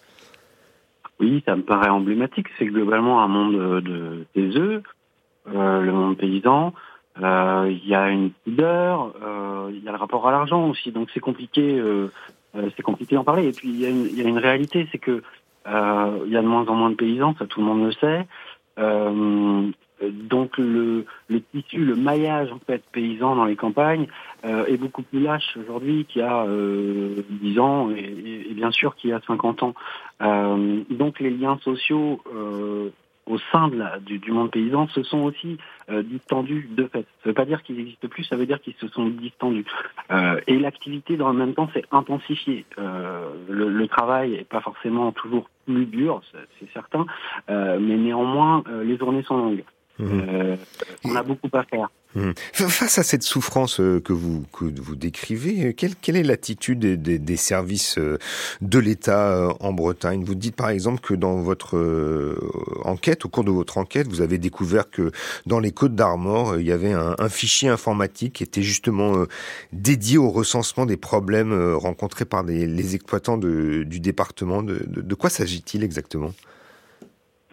Oui, 1.19 1.41
ça 1.45 1.55
me 1.55 1.61
paraît 1.61 1.89
emblématique. 1.89 2.47
C'est 2.57 2.65
globalement 2.65 3.23
un 3.23 3.27
monde 3.27 3.81
de, 3.83 4.25
des 4.35 4.57
œufs, 4.57 4.83
euh, 5.47 5.81
le 5.81 5.91
monde 5.91 6.17
paysan. 6.17 6.73
Euh, 7.21 7.69
il 7.71 7.87
y 7.87 7.95
a 7.95 8.09
une 8.09 8.31
pudeur, 8.31 9.13
euh, 9.23 9.71
il 9.73 9.81
y 9.83 9.87
a 9.87 9.91
le 9.91 9.97
rapport 9.97 10.27
à 10.27 10.31
l'argent 10.31 10.67
aussi, 10.69 10.91
donc 10.91 11.09
c'est 11.13 11.21
compliqué, 11.21 11.81
c'est 12.75 12.83
compliqué 12.83 13.15
d'en 13.15 13.23
parler. 13.23 13.47
Et 13.47 13.51
puis 13.51 13.69
il 13.69 13.79
y 13.79 14.21
a 14.21 14.27
une 14.27 14.37
réalité, 14.37 14.87
c'est 14.91 14.97
que 14.97 15.23
il 15.67 16.31
y 16.31 16.37
a 16.37 16.41
de 16.41 16.47
moins 16.47 16.67
en 16.67 16.75
moins 16.75 16.89
de 16.89 16.95
paysans, 16.95 17.33
ça 17.39 17.45
tout 17.45 17.61
le 17.61 17.65
monde 17.65 17.85
le 17.85 17.91
sait. 17.93 18.27
Euh, 18.77 19.71
donc 20.01 20.57
le, 20.57 21.05
le, 21.29 21.41
tissu, 21.41 21.77
le 21.77 21.95
maillage 21.95 22.51
en 22.51 22.59
fait 22.59 22.83
paysan 22.91 23.35
dans 23.35 23.45
les 23.45 23.55
campagnes 23.55 24.07
euh, 24.45 24.65
est 24.65 24.77
beaucoup 24.77 25.03
plus 25.03 25.21
lâche 25.21 25.57
aujourd'hui 25.57 26.05
qu'il 26.05 26.21
y 26.21 26.25
a 26.25 26.43
euh, 26.45 27.23
10 27.29 27.59
ans 27.59 27.89
et, 27.91 28.47
et, 28.49 28.53
bien 28.53 28.71
sûr 28.71 28.95
qu'il 28.95 29.11
y 29.11 29.13
a 29.13 29.21
50 29.25 29.63
ans. 29.63 29.73
Euh, 30.21 30.81
donc 30.89 31.19
les 31.19 31.29
liens 31.29 31.57
sociaux 31.63 32.21
euh, 32.33 32.89
au 33.25 33.37
sein 33.51 33.69
de 33.69 33.77
la, 33.77 33.99
du, 33.99 34.19
du, 34.19 34.31
monde 34.31 34.51
paysan 34.51 34.87
se 34.89 35.03
sont 35.03 35.21
aussi 35.23 35.57
euh, 35.89 36.03
distendus 36.03 36.69
de 36.71 36.85
fait. 36.85 37.01
Ça 37.01 37.25
ne 37.25 37.29
veut 37.29 37.33
pas 37.33 37.45
dire 37.45 37.63
qu'ils 37.63 37.77
n'existent 37.77 38.07
plus, 38.07 38.23
ça 38.23 38.35
veut 38.35 38.45
dire 38.45 38.61
qu'ils 38.61 38.75
se 38.75 38.87
sont 38.87 39.07
distendus. 39.07 39.65
Euh, 40.11 40.39
et 40.47 40.59
l'activité 40.59 41.17
dans 41.17 41.31
le 41.31 41.37
même 41.37 41.53
temps 41.53 41.69
s'est 41.73 41.85
intensifiée. 41.91 42.65
Euh, 42.77 43.29
le, 43.49 43.69
le, 43.69 43.87
travail 43.87 44.31
n'est 44.31 44.43
pas 44.43 44.61
forcément 44.61 45.11
toujours 45.11 45.49
plus 45.65 45.85
dur, 45.85 46.21
c'est 46.59 46.71
certain, 46.73 47.05
euh, 47.49 47.79
mais 47.79 47.95
néanmoins 47.95 48.63
euh, 48.67 48.83
les 48.83 48.97
journées 48.97 49.23
sont 49.23 49.37
longues. 49.37 49.63
Mmh. 49.97 50.55
on 51.05 51.15
a 51.15 51.23
beaucoup 51.23 51.49
à 51.53 51.63
faire. 51.63 51.89
Mmh. 52.15 52.31
Face 52.53 52.97
à 52.97 53.03
cette 53.03 53.23
souffrance 53.23 53.81
euh, 53.81 53.99
que 53.99 54.13
vous, 54.13 54.45
que 54.53 54.65
vous 54.65 54.95
décrivez, 54.95 55.67
euh, 55.67 55.73
quelle, 55.73 55.95
quelle 55.95 56.15
est 56.15 56.23
l'attitude 56.23 56.79
des, 56.79 56.95
des, 56.95 57.19
des, 57.19 57.35
services 57.35 57.97
euh, 57.97 58.17
de 58.61 58.79
l'État 58.79 59.49
en 59.59 59.73
Bretagne? 59.73 60.23
Vous 60.23 60.35
dites 60.35 60.55
par 60.55 60.69
exemple 60.69 61.01
que 61.01 61.13
dans 61.13 61.35
votre 61.37 61.75
enquête, 62.85 63.25
au 63.25 63.29
cours 63.29 63.43
de 63.43 63.51
votre 63.51 63.77
enquête, 63.77 64.07
vous 64.07 64.21
avez 64.21 64.37
découvert 64.37 64.89
que 64.89 65.11
dans 65.45 65.59
les 65.59 65.71
Côtes 65.71 65.95
d'Armor, 65.95 66.57
il 66.57 66.65
y 66.65 66.71
avait 66.71 66.93
un, 66.93 67.15
un, 67.17 67.29
fichier 67.29 67.67
informatique 67.67 68.33
qui 68.33 68.43
était 68.43 68.61
justement 68.61 69.25
dédié 69.73 70.17
au 70.17 70.29
recensement 70.29 70.85
des 70.85 70.97
problèmes 70.97 71.53
rencontrés 71.73 72.25
par 72.25 72.43
les, 72.43 72.65
les 72.65 72.95
exploitants 72.95 73.37
de, 73.37 73.83
du 73.83 73.99
département. 73.99 74.63
De, 74.63 74.85
de, 74.87 75.01
de 75.01 75.15
quoi 75.15 75.29
s'agit-il 75.29 75.83
exactement? 75.83 76.31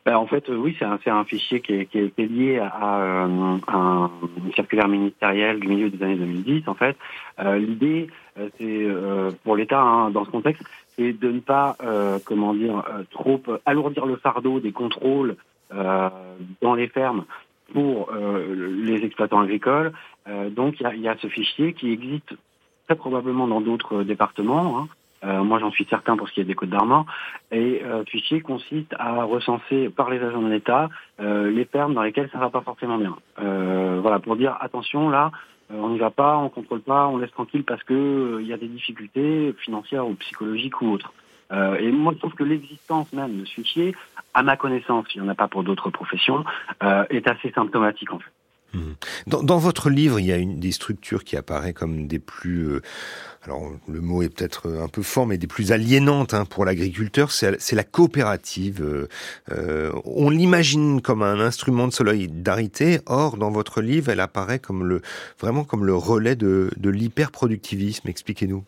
Ben, 0.04 0.16
en 0.16 0.26
fait, 0.26 0.48
oui, 0.48 0.74
c'est 0.78 0.84
un, 0.84 0.98
un, 1.06 1.24
fichier 1.24 1.60
qui 1.60 1.74
est, 1.74 1.86
qui 1.86 1.98
est, 1.98 2.18
lié 2.18 2.58
à, 2.58 2.66
à, 2.66 3.00
euh, 3.00 3.58
un 3.68 4.10
circulaire 4.54 4.88
ministériel 4.88 5.60
du 5.60 5.68
milieu 5.68 5.90
des 5.90 6.02
années 6.02 6.16
2010. 6.16 6.66
En 6.66 6.74
fait, 6.74 6.96
euh, 7.38 7.56
l'idée, 7.58 8.08
euh, 8.38 8.48
c'est 8.58 8.64
euh, 8.84 9.30
pour 9.44 9.56
l'État 9.56 9.80
hein, 9.80 10.10
dans 10.10 10.24
ce 10.24 10.30
contexte, 10.30 10.62
c'est 10.96 11.12
de 11.12 11.30
ne 11.30 11.40
pas, 11.40 11.76
euh, 11.84 12.18
comment 12.24 12.52
dire, 12.52 12.82
trop 13.10 13.40
alourdir 13.64 14.06
le 14.06 14.16
fardeau 14.16 14.60
des 14.60 14.72
contrôles 14.72 15.36
dans 15.70 16.74
les 16.74 16.88
fermes 16.88 17.24
pour 17.72 18.12
les 18.12 19.04
exploitants 19.06 19.40
agricoles. 19.40 19.92
donc, 20.50 20.78
il 20.78 20.82
y 20.82 20.86
a, 20.86 20.94
y 20.94 21.08
a, 21.08 21.16
ce 21.16 21.28
fichier 21.28 21.72
qui 21.72 21.90
existe 21.90 22.34
très 22.86 22.94
probablement 22.94 23.46
dans 23.48 23.62
d'autres 23.62 24.02
départements. 24.02 24.80
Hein, 24.80 24.88
euh, 25.24 25.42
moi, 25.42 25.58
j'en 25.58 25.70
suis 25.70 25.84
certain 25.84 26.16
pour 26.16 26.28
ce 26.28 26.34
qui 26.34 26.40
est 26.40 26.44
des 26.44 26.54
Côtes 26.54 26.70
d'Armor. 26.70 27.06
Et 27.50 27.82
euh, 27.84 28.04
fichier 28.04 28.40
consiste 28.40 28.94
à 28.98 29.24
recenser 29.24 29.88
par 29.88 30.10
les 30.10 30.20
agents 30.20 30.42
de 30.42 30.48
l'État 30.48 30.88
euh, 31.20 31.50
les 31.50 31.64
fermes 31.64 31.94
dans 31.94 32.02
lesquelles 32.02 32.30
ça 32.32 32.38
va 32.38 32.50
pas 32.50 32.62
forcément 32.62 32.98
bien. 32.98 33.16
Euh, 33.40 34.00
voilà, 34.02 34.18
pour 34.18 34.36
dire 34.36 34.56
attention, 34.60 35.10
là, 35.10 35.30
euh, 35.70 35.76
on 35.78 35.90
n'y 35.90 35.98
va 35.98 36.10
pas, 36.10 36.36
on 36.38 36.48
contrôle 36.48 36.80
pas, 36.80 37.06
on 37.08 37.18
laisse 37.18 37.30
tranquille 37.30 37.64
parce 37.64 37.82
que 37.84 38.38
il 38.40 38.46
y 38.46 38.52
a 38.52 38.56
des 38.56 38.68
difficultés 38.68 39.54
financières 39.58 40.06
ou 40.06 40.14
psychologiques 40.14 40.80
ou 40.82 40.90
autres. 40.92 41.12
et 41.52 41.92
moi, 41.92 42.12
je 42.14 42.18
trouve 42.18 42.34
que 42.34 42.44
l'existence 42.44 43.12
même 43.12 43.40
de 43.40 43.44
ce 43.44 43.52
fichier, 43.52 43.94
à 44.32 44.42
ma 44.42 44.56
connaissance, 44.56 45.06
il 45.14 45.20
n'y 45.20 45.28
en 45.28 45.30
a 45.30 45.34
pas 45.34 45.48
pour 45.48 45.62
d'autres 45.62 45.90
professions, 45.90 46.44
est 47.10 47.28
assez 47.28 47.50
symptomatique 47.50 48.12
en 48.12 48.18
fait. 48.18 48.41
Mmh. 48.74 48.80
Dans, 49.26 49.42
dans, 49.42 49.58
votre 49.58 49.90
livre, 49.90 50.18
il 50.18 50.26
y 50.26 50.32
a 50.32 50.38
une 50.38 50.58
des 50.58 50.72
structures 50.72 51.24
qui 51.24 51.36
apparaît 51.36 51.74
comme 51.74 52.06
des 52.06 52.18
plus, 52.18 52.68
euh, 52.68 52.82
alors 53.42 53.70
le 53.86 54.00
mot 54.00 54.22
est 54.22 54.30
peut-être 54.30 54.70
un 54.70 54.88
peu 54.88 55.02
fort, 55.02 55.26
mais 55.26 55.36
des 55.36 55.46
plus 55.46 55.72
aliénantes 55.72 56.32
hein, 56.32 56.46
pour 56.46 56.64
l'agriculteur, 56.64 57.32
c'est 57.32 57.72
la 57.72 57.84
coopérative. 57.84 58.82
Euh, 58.82 59.08
euh, 59.50 59.92
on 60.04 60.30
l'imagine 60.30 61.02
comme 61.02 61.22
un 61.22 61.40
instrument 61.40 61.86
de 61.86 61.92
solidarité, 61.92 63.00
or 63.06 63.36
dans 63.36 63.50
votre 63.50 63.82
livre, 63.82 64.10
elle 64.10 64.20
apparaît 64.20 64.58
comme 64.58 64.86
le 64.86 65.02
vraiment 65.38 65.64
comme 65.64 65.84
le 65.84 65.94
relais 65.94 66.36
de, 66.36 66.70
de 66.76 66.90
l'hyperproductivisme. 66.90 68.08
Expliquez-nous. 68.08 68.64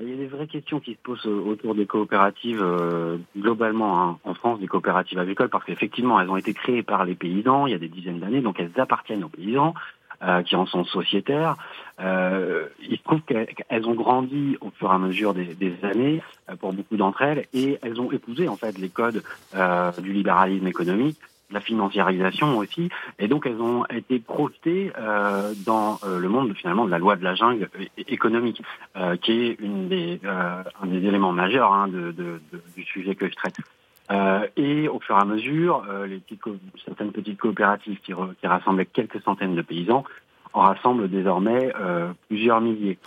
Il 0.00 0.10
y 0.10 0.12
a 0.12 0.16
des 0.16 0.26
vraies 0.26 0.46
questions 0.46 0.78
qui 0.78 0.92
se 0.92 0.98
posent 0.98 1.26
autour 1.26 1.74
des 1.74 1.86
coopératives 1.86 2.62
euh, 2.62 3.16
globalement 3.36 4.00
hein, 4.00 4.18
en 4.22 4.34
France, 4.34 4.60
des 4.60 4.68
coopératives 4.68 5.18
agricoles, 5.18 5.48
parce 5.48 5.64
qu'effectivement, 5.64 6.20
elles 6.20 6.30
ont 6.30 6.36
été 6.36 6.54
créées 6.54 6.84
par 6.84 7.04
les 7.04 7.16
paysans 7.16 7.66
il 7.66 7.72
y 7.72 7.74
a 7.74 7.78
des 7.78 7.88
dizaines 7.88 8.20
d'années, 8.20 8.40
donc 8.40 8.60
elles 8.60 8.80
appartiennent 8.80 9.24
aux 9.24 9.28
paysans. 9.28 9.74
Euh, 10.20 10.42
qui 10.42 10.56
en 10.56 10.66
sont 10.66 10.84
sociétaires. 10.84 11.56
Euh, 12.00 12.66
il 12.80 12.98
se 12.98 13.02
trouve 13.04 13.20
qu'elles 13.20 13.86
ont 13.86 13.94
grandi 13.94 14.58
au 14.60 14.70
fur 14.70 14.90
et 14.90 14.94
à 14.94 14.98
mesure 14.98 15.32
des, 15.32 15.54
des 15.54 15.76
années 15.84 16.20
euh, 16.50 16.56
pour 16.56 16.72
beaucoup 16.72 16.96
d'entre 16.96 17.22
elles 17.22 17.46
et 17.54 17.78
elles 17.82 18.00
ont 18.00 18.10
épousé 18.10 18.48
en 18.48 18.56
fait 18.56 18.76
les 18.78 18.88
codes 18.88 19.22
euh, 19.54 19.92
du 20.00 20.12
libéralisme 20.12 20.66
économique 20.66 21.20
la 21.50 21.60
financiarisation 21.60 22.58
aussi, 22.58 22.90
et 23.18 23.28
donc 23.28 23.46
elles 23.46 23.60
ont 23.60 23.84
été 23.86 24.18
projetées 24.18 24.92
euh, 24.98 25.54
dans 25.64 25.98
euh, 26.04 26.18
le 26.18 26.28
monde 26.28 26.54
finalement 26.54 26.84
de 26.84 26.90
la 26.90 26.98
loi 26.98 27.16
de 27.16 27.24
la 27.24 27.34
jungle 27.34 27.68
économique, 27.96 28.62
euh, 28.96 29.16
qui 29.16 29.32
est 29.32 29.60
une 29.60 29.88
des, 29.88 30.20
euh, 30.24 30.62
un 30.82 30.86
des 30.86 31.06
éléments 31.06 31.32
majeurs 31.32 31.72
hein, 31.72 31.88
de, 31.88 32.12
de, 32.12 32.40
de, 32.52 32.62
du 32.76 32.84
sujet 32.84 33.14
que 33.14 33.28
je 33.28 33.34
traite. 33.34 33.56
Euh, 34.10 34.46
et 34.56 34.88
au 34.88 35.00
fur 35.00 35.16
et 35.16 35.20
à 35.20 35.24
mesure, 35.24 35.84
les 36.06 36.18
petites 36.18 36.40
certaines 36.84 37.12
petites 37.12 37.38
coopératives 37.38 37.98
qui, 38.00 38.14
rassemblaient 38.42 38.86
quelques 38.86 39.22
centaines 39.22 39.54
de 39.54 39.62
paysans 39.62 40.04
en 40.54 40.60
rassemblent 40.62 41.10
désormais 41.10 41.72
plusieurs 42.28 42.62
milliers. 42.62 42.98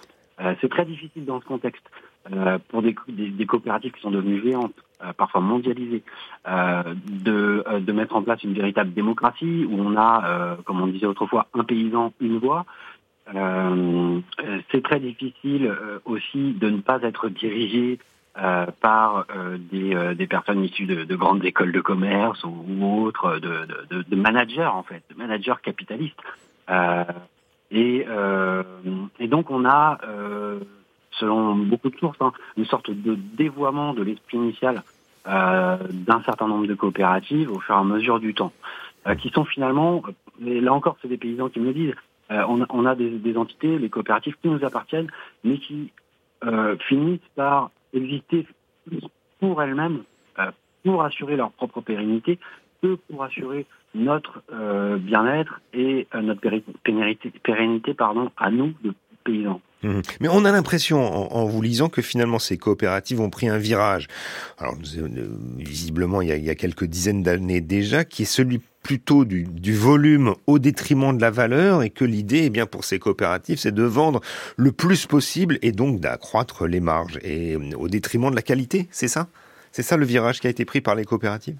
C'est 0.62 0.70
très 0.70 0.86
difficile 0.86 1.26
dans 1.26 1.42
ce 1.42 1.46
contexte 1.46 1.84
pour 2.70 2.84
des, 2.84 2.96
des, 3.08 3.46
coopératives 3.48 3.94
qui 3.94 4.02
sont 4.02 4.12
devenues 4.12 4.44
géantes 4.44 4.76
euh, 4.76 4.91
parfois 5.18 5.42
mondialisée, 5.42 6.04
euh, 6.48 6.84
de, 7.08 7.64
euh, 7.68 7.80
de 7.80 7.92
mettre 7.92 8.16
en 8.16 8.24
place 8.24 8.44
une 8.44 8.54
véritable 8.54 8.94
démocratie 8.94 9.66
où 9.70 9.80
on 9.80 9.98
a, 9.98 10.58
comme 10.66 10.82
on 10.82 10.88
disait 10.88 11.06
autrefois, 11.06 11.48
un 11.54 11.64
paysan, 11.64 12.14
une 12.20 12.38
voix. 12.40 12.66
c'est 14.72 14.84
très 14.84 15.00
difficile 15.00 15.74
aussi 16.06 16.54
de 16.54 16.70
ne 16.70 16.82
pas 16.82 17.02
être 17.04 17.30
dirigé 17.30 18.00
euh, 18.38 18.66
par 18.80 19.26
euh, 19.36 19.58
des, 19.58 19.94
euh, 19.94 20.14
des, 20.14 20.26
personnes 20.26 20.64
issues 20.64 20.86
de, 20.86 21.04
de, 21.04 21.16
grandes 21.18 21.44
écoles 21.44 21.74
de 21.74 21.82
commerce 21.82 22.42
ou, 22.46 22.66
ou 22.66 23.04
autres, 23.04 23.40
de, 23.40 23.68
de, 23.90 24.04
de, 24.04 24.16
managers 24.16 24.64
en 24.64 24.84
fait, 24.84 25.04
de 25.10 25.18
managers 25.18 25.56
capitalistes. 25.62 26.16
Et, 27.72 28.06
et, 29.20 29.28
donc 29.28 29.52
on 29.52 29.66
a, 29.66 29.98
selon 31.12 31.56
beaucoup 31.56 31.90
de 31.90 31.98
sources, 31.98 32.18
hein, 32.22 32.34
une 32.58 32.66
sorte 32.66 32.92
de 32.92 33.16
dévoiement 33.16 33.94
de 33.94 34.04
l'esprit 34.04 34.38
initial 34.38 34.84
d'un 35.26 36.24
certain 36.26 36.48
nombre 36.48 36.66
de 36.66 36.74
coopératives 36.74 37.52
au 37.52 37.60
fur 37.60 37.76
et 37.76 37.78
à 37.78 37.84
mesure 37.84 38.20
du 38.20 38.34
temps, 38.34 38.52
qui 39.20 39.30
sont 39.30 39.46
finalement, 39.46 40.02
là 40.40 40.74
encore 40.74 40.98
c'est 41.00 41.08
des 41.08 41.18
paysans 41.18 41.50
qui 41.50 41.60
me 41.60 41.66
le 41.66 41.74
disent, 41.74 41.94
on 42.32 42.62
a, 42.64 42.66
on, 42.70 42.86
a, 42.88 42.96
des, 42.96 43.12
des 43.12 43.38
entités, 43.38 43.78
les 43.78 43.90
coopératives 43.90 44.36
qui 44.42 44.48
nous 44.48 44.66
appartiennent, 44.66 45.12
mais 45.44 45.60
qui 45.60 45.92
finissent 46.88 47.20
par 47.36 47.70
exister 47.94 48.48
pour 49.40 49.62
elles-mêmes, 49.62 50.04
euh, 50.40 50.52
pour 50.84 51.04
assurer 51.04 51.36
leur 51.36 51.52
propre 51.52 51.82
pérennité, 51.82 52.40
que 52.82 52.96
pour 52.96 53.24
assurer 53.24 53.66
notre 53.94 54.42
euh, 54.54 54.98
bien-être 54.98 55.60
et 55.74 56.08
euh, 56.16 56.22
notre 56.22 56.42
pérennité, 56.84 57.32
pérennité 57.44 57.94
pardon, 57.94 58.32
à 58.38 58.50
nous, 58.50 58.74
de 58.84 58.94
paysans. 59.24 59.62
Mmh. 59.84 60.02
Mais 60.20 60.28
on 60.28 60.46
a 60.46 60.52
l'impression, 60.52 61.36
en, 61.36 61.46
vous 61.46 61.62
lisant, 61.62 61.90
que 61.90 62.02
finalement 62.02 62.40
ces 62.40 62.58
coopératives 62.58 63.20
ont 63.20 63.30
pris 63.30 63.50
un 63.50 63.58
virage. 63.58 64.08
Alors, 64.58 64.76
visiblement, 65.58 66.22
il 66.22 66.30
y 66.30 66.50
a, 66.50 66.56
quelques 66.56 66.86
dizaines 66.86 67.24
d'années 67.24 67.62
déjà, 67.62 68.06
qui 68.06 68.24
est 68.24 68.26
celui 68.26 68.62
plutôt 68.84 69.26
du, 69.26 69.44
du, 69.44 69.76
volume 69.76 70.34
au 70.48 70.60
détriment 70.60 71.16
de 71.16 71.22
la 71.22 71.30
valeur 71.30 71.84
et 71.84 71.90
que 71.90 72.04
l'idée, 72.04 72.44
eh 72.46 72.50
bien, 72.50 72.66
pour 72.66 72.84
ces 72.84 73.00
coopératives, 73.00 73.60
c'est 73.60 73.74
de 73.74 73.84
vendre 73.84 74.22
le 74.58 74.72
plus 74.72 75.06
possible 75.06 75.60
et 75.62 75.72
donc 75.72 76.00
d'accroître 76.00 76.66
les 76.66 76.80
marges 76.80 77.20
et 77.22 77.54
euh, 77.54 77.60
au 77.78 77.88
détriment 77.88 78.32
de 78.32 78.36
la 78.36 78.42
qualité. 78.42 78.88
C'est 78.92 79.08
ça? 79.08 79.28
C'est 79.72 79.84
ça 79.84 79.98
le 79.98 80.06
virage 80.06 80.40
qui 80.40 80.48
a 80.48 80.50
été 80.50 80.66
pris 80.66 80.82
par 80.82 80.96
les 80.96 81.06
coopératives? 81.06 81.58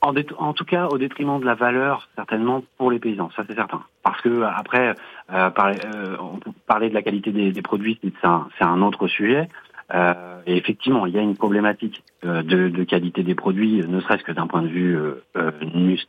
En, 0.00 0.14
en, 0.38 0.52
tout 0.52 0.64
cas, 0.64 0.86
au 0.88 0.98
détriment 0.98 1.40
de 1.40 1.44
la 1.44 1.54
valeur, 1.54 2.08
certainement 2.14 2.62
pour 2.78 2.90
les 2.90 2.98
paysans, 2.98 3.30
ça 3.36 3.44
c'est 3.46 3.54
certain. 3.54 3.82
Parce 4.02 4.20
que 4.20 4.42
après, 4.42 4.94
euh, 5.32 5.50
parler, 5.50 5.78
euh, 5.94 6.16
on 6.20 6.38
peut 6.38 6.50
parler 6.66 6.88
de 6.88 6.94
la 6.94 7.02
qualité 7.02 7.30
des, 7.30 7.52
des 7.52 7.62
produits, 7.62 7.98
c'est 8.02 8.26
un, 8.26 8.48
un, 8.60 8.82
autre 8.82 9.06
sujet. 9.08 9.48
Euh, 9.94 10.40
et 10.46 10.56
effectivement, 10.56 11.06
il 11.06 11.14
y 11.14 11.18
a 11.18 11.22
une 11.22 11.36
problématique 11.36 12.02
euh, 12.24 12.42
de, 12.42 12.68
de, 12.68 12.84
qualité 12.84 13.22
des 13.22 13.34
produits, 13.34 13.82
ne 13.86 14.00
serait-ce 14.00 14.24
que 14.24 14.32
d'un 14.32 14.46
point 14.46 14.62
de 14.62 14.68
vue 14.68 14.98
euh, 15.36 15.50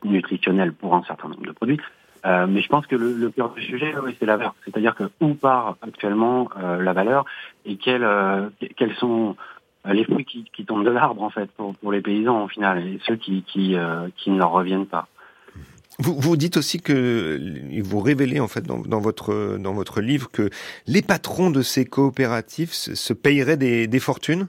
nutritionnel 0.04 0.72
pour 0.72 0.94
un 0.94 1.02
certain 1.02 1.28
nombre 1.28 1.44
de 1.44 1.52
produits. 1.52 1.80
mais 2.24 2.62
je 2.62 2.68
pense 2.68 2.86
que 2.86 2.96
le, 2.96 3.12
le 3.12 3.30
cœur 3.30 3.50
du 3.50 3.62
sujet, 3.62 3.92
oui, 4.02 4.16
c'est 4.18 4.26
la 4.26 4.36
valeur. 4.36 4.54
C'est-à-dire 4.64 4.94
que 4.94 5.04
où 5.20 5.34
part 5.34 5.76
actuellement 5.82 6.48
la 6.80 6.92
valeur 6.94 7.26
et 7.66 7.76
quelles, 7.76 8.08
quels 8.76 8.94
sont 8.94 9.36
les 9.92 10.04
fruits 10.04 10.24
qui, 10.24 10.44
qui 10.54 10.64
tombent 10.64 10.84
de 10.84 10.90
l'arbre 10.90 11.22
en 11.22 11.30
fait 11.30 11.50
pour, 11.52 11.74
pour, 11.74 11.92
les 11.92 12.00
paysans 12.00 12.44
au 12.44 12.48
final 12.48 12.86
et 12.86 12.98
ceux 13.06 13.16
qui, 13.16 13.42
qui, 13.42 13.76
qui 14.16 14.30
ne 14.30 14.38
leur 14.38 14.50
reviennent 14.50 14.86
pas. 14.86 15.08
Vous, 15.98 16.14
vous 16.18 16.36
dites 16.36 16.56
aussi 16.56 16.80
que 16.80 17.38
vous 17.82 18.00
révélez 18.00 18.40
en 18.40 18.48
fait 18.48 18.62
dans, 18.62 18.80
dans, 18.80 19.00
votre 19.00 19.58
dans 19.58 19.74
votre 19.74 20.00
livre 20.00 20.28
que 20.30 20.50
les 20.86 21.02
patrons 21.02 21.50
de 21.50 21.62
ces 21.62 21.84
coopératives 21.84 22.72
se, 22.72 23.12
payeraient 23.12 23.56
des, 23.56 23.86
des 23.86 24.00
fortunes? 24.00 24.46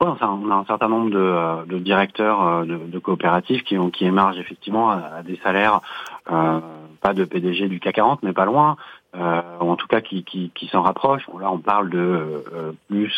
On 0.00 0.50
a 0.50 0.54
un 0.56 0.64
certain 0.64 0.88
nombre 0.88 1.10
de, 1.10 1.18
euh, 1.18 1.64
de 1.64 1.78
directeurs 1.78 2.44
euh, 2.44 2.64
de, 2.64 2.76
de, 2.76 2.98
coopératives 2.98 3.62
qui 3.62 3.78
ont 3.78 3.90
qui 3.90 4.04
émargent 4.04 4.38
effectivement 4.40 4.90
à, 4.90 5.22
des 5.22 5.38
salaires 5.44 5.80
euh, 6.28 6.58
pas 7.00 7.14
de 7.14 7.24
PDG 7.24 7.68
du 7.68 7.78
CAC 7.78 7.96
40 7.96 8.22
mais 8.22 8.32
pas 8.32 8.44
loin, 8.44 8.76
euh, 9.14 9.42
ou 9.60 9.70
en 9.70 9.76
tout 9.76 9.88
cas 9.88 10.00
qui, 10.00 10.24
qui, 10.24 10.50
qui 10.54 10.68
s'en 10.68 10.82
rapprochent. 10.82 11.28
Là, 11.38 11.52
on 11.52 11.58
parle 11.58 11.90
de 11.90 11.98
euh, 11.98 12.72
plus 12.88 13.12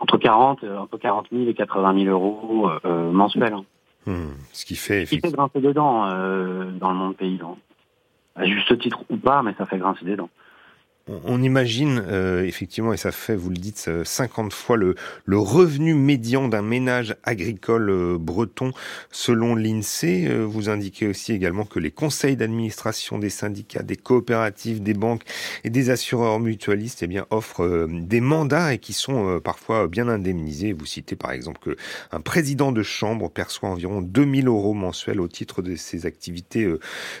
entre 0.00 0.18
40 0.18 0.64
entre 0.64 0.98
40 0.98 1.28
000 1.32 1.48
et 1.48 1.54
80 1.54 2.04
000 2.04 2.10
euros 2.10 2.70
mensuels. 2.84 3.54
Hein. 3.54 3.64
Hmm. 4.06 4.34
ce 4.52 4.64
qui 4.64 4.76
fait 4.76 5.04
Ce 5.04 5.10
qui 5.10 5.20
fait 5.20 5.32
grincer 5.32 5.60
des 5.60 5.72
dents 5.72 6.06
euh, 6.06 6.70
dans 6.70 6.90
le 6.90 6.96
monde 6.96 7.16
paysan. 7.16 7.58
À 8.36 8.46
juste 8.46 8.78
titre 8.78 9.00
ou 9.10 9.16
pas, 9.16 9.42
mais 9.42 9.52
ça 9.58 9.66
fait 9.66 9.78
grincer 9.78 10.04
des 10.04 10.14
dents. 10.14 10.30
On 11.08 11.40
imagine 11.40 12.02
euh, 12.08 12.42
effectivement, 12.44 12.92
et 12.92 12.96
ça 12.96 13.12
fait, 13.12 13.36
vous 13.36 13.50
le 13.50 13.58
dites, 13.58 13.88
50 14.02 14.52
fois 14.52 14.76
le, 14.76 14.96
le 15.24 15.38
revenu 15.38 15.94
médian 15.94 16.48
d'un 16.48 16.62
ménage 16.62 17.14
agricole 17.22 17.90
euh, 17.90 18.18
breton 18.18 18.72
selon 19.12 19.54
l'INSEE. 19.54 20.26
Euh, 20.26 20.44
vous 20.44 20.68
indiquez 20.68 21.06
aussi 21.06 21.32
également 21.32 21.64
que 21.64 21.78
les 21.78 21.92
conseils 21.92 22.34
d'administration 22.34 23.20
des 23.20 23.30
syndicats, 23.30 23.84
des 23.84 23.94
coopératives, 23.94 24.82
des 24.82 24.94
banques 24.94 25.22
et 25.62 25.70
des 25.70 25.90
assureurs 25.90 26.40
mutualistes 26.40 27.04
eh 27.04 27.06
bien, 27.06 27.24
offrent 27.30 27.86
des 27.88 28.20
mandats 28.20 28.74
et 28.74 28.78
qui 28.78 28.92
sont 28.92 29.38
parfois 29.38 29.86
bien 29.86 30.08
indemnisés. 30.08 30.72
Vous 30.72 30.86
citez 30.86 31.14
par 31.14 31.30
exemple 31.30 31.60
que 31.60 31.76
un 32.10 32.20
président 32.20 32.72
de 32.72 32.82
chambre 32.82 33.30
perçoit 33.30 33.68
environ 33.68 34.00
2000 34.00 34.48
euros 34.48 34.74
mensuels 34.74 35.20
au 35.20 35.28
titre 35.28 35.62
de 35.62 35.76
ses 35.76 36.04
activités 36.04 36.68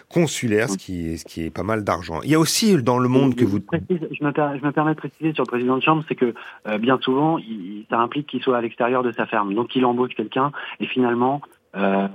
consulaires, 0.08 0.70
ce 0.70 0.76
qui, 0.76 1.10
est, 1.10 1.16
ce 1.18 1.24
qui 1.24 1.44
est 1.44 1.50
pas 1.50 1.62
mal 1.62 1.84
d'argent. 1.84 2.20
Il 2.24 2.30
y 2.30 2.34
a 2.34 2.40
aussi 2.40 2.74
dans 2.82 2.98
le 2.98 3.08
monde 3.08 3.36
que 3.36 3.44
vous 3.44 3.60
je, 3.88 4.24
me 4.24 4.32
je 4.32 4.64
me 4.64 4.70
permets 4.72 4.94
de 4.94 4.98
préciser 4.98 5.32
sur 5.32 5.44
le 5.44 5.48
président 5.48 5.76
de 5.76 5.82
chambre, 5.82 6.04
c'est 6.08 6.14
que 6.14 6.34
euh, 6.66 6.78
bien 6.78 6.98
souvent, 7.00 7.38
il, 7.38 7.84
ça 7.90 7.98
implique 7.98 8.26
qu'il 8.26 8.42
soit 8.42 8.58
à 8.58 8.60
l'extérieur 8.60 9.02
de 9.02 9.12
sa 9.12 9.26
ferme. 9.26 9.54
Donc 9.54 9.74
il 9.76 9.84
embauche 9.84 10.14
quelqu'un 10.14 10.52
et 10.80 10.86
finalement, 10.86 11.40
euh, 11.76 12.08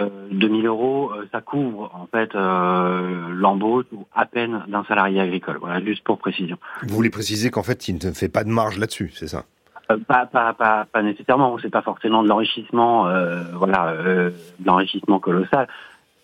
euh, 0.00 0.08
2000 0.32 0.66
euros, 0.66 1.12
euh, 1.12 1.28
ça 1.30 1.40
couvre 1.40 1.90
en 1.94 2.06
fait 2.06 2.34
euh, 2.34 3.28
l'embauche 3.30 3.86
ou 3.92 4.06
à 4.14 4.26
peine 4.26 4.64
d'un 4.68 4.84
salarié 4.84 5.20
agricole. 5.20 5.58
Voilà, 5.60 5.80
juste 5.84 6.02
pour 6.02 6.18
précision. 6.18 6.58
Vous 6.82 6.94
voulez 6.94 7.10
préciser 7.10 7.50
qu'en 7.50 7.62
fait, 7.62 7.88
il 7.88 8.04
ne 8.04 8.12
fait 8.12 8.28
pas 8.28 8.44
de 8.44 8.48
marge 8.48 8.78
là-dessus, 8.78 9.12
c'est 9.14 9.28
ça? 9.28 9.44
Pas, 10.08 10.26
pas, 10.26 10.54
pas, 10.54 10.86
pas 10.90 11.02
nécessairement, 11.02 11.56
c'est 11.60 11.70
pas 11.70 11.82
forcément 11.82 12.22
de 12.22 12.28
l'enrichissement, 12.28 13.06
voilà, 13.52 13.94
de 13.94 14.32
l'enrichissement 14.64 15.20
colossal. 15.20 15.68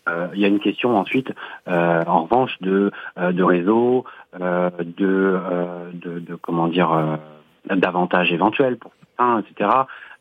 Euh, 0.09 0.29
il 0.35 0.41
y 0.41 0.45
a 0.45 0.49
une 0.49 0.61
question 0.61 0.97
ensuite, 0.99 1.33
euh, 1.69 2.05
en 2.07 2.25
revanche, 2.25 2.57
de, 2.61 2.91
euh, 3.19 3.33
de 3.33 3.43
réseau, 3.43 4.05
de, 4.33 4.71
de, 5.93 6.19
de, 6.21 6.35
comment 6.37 6.69
dire, 6.69 7.19
d'avantages 7.69 8.33
éventuels 8.33 8.77
pour 8.77 8.93
certains, 9.01 9.41
etc. 9.41 9.71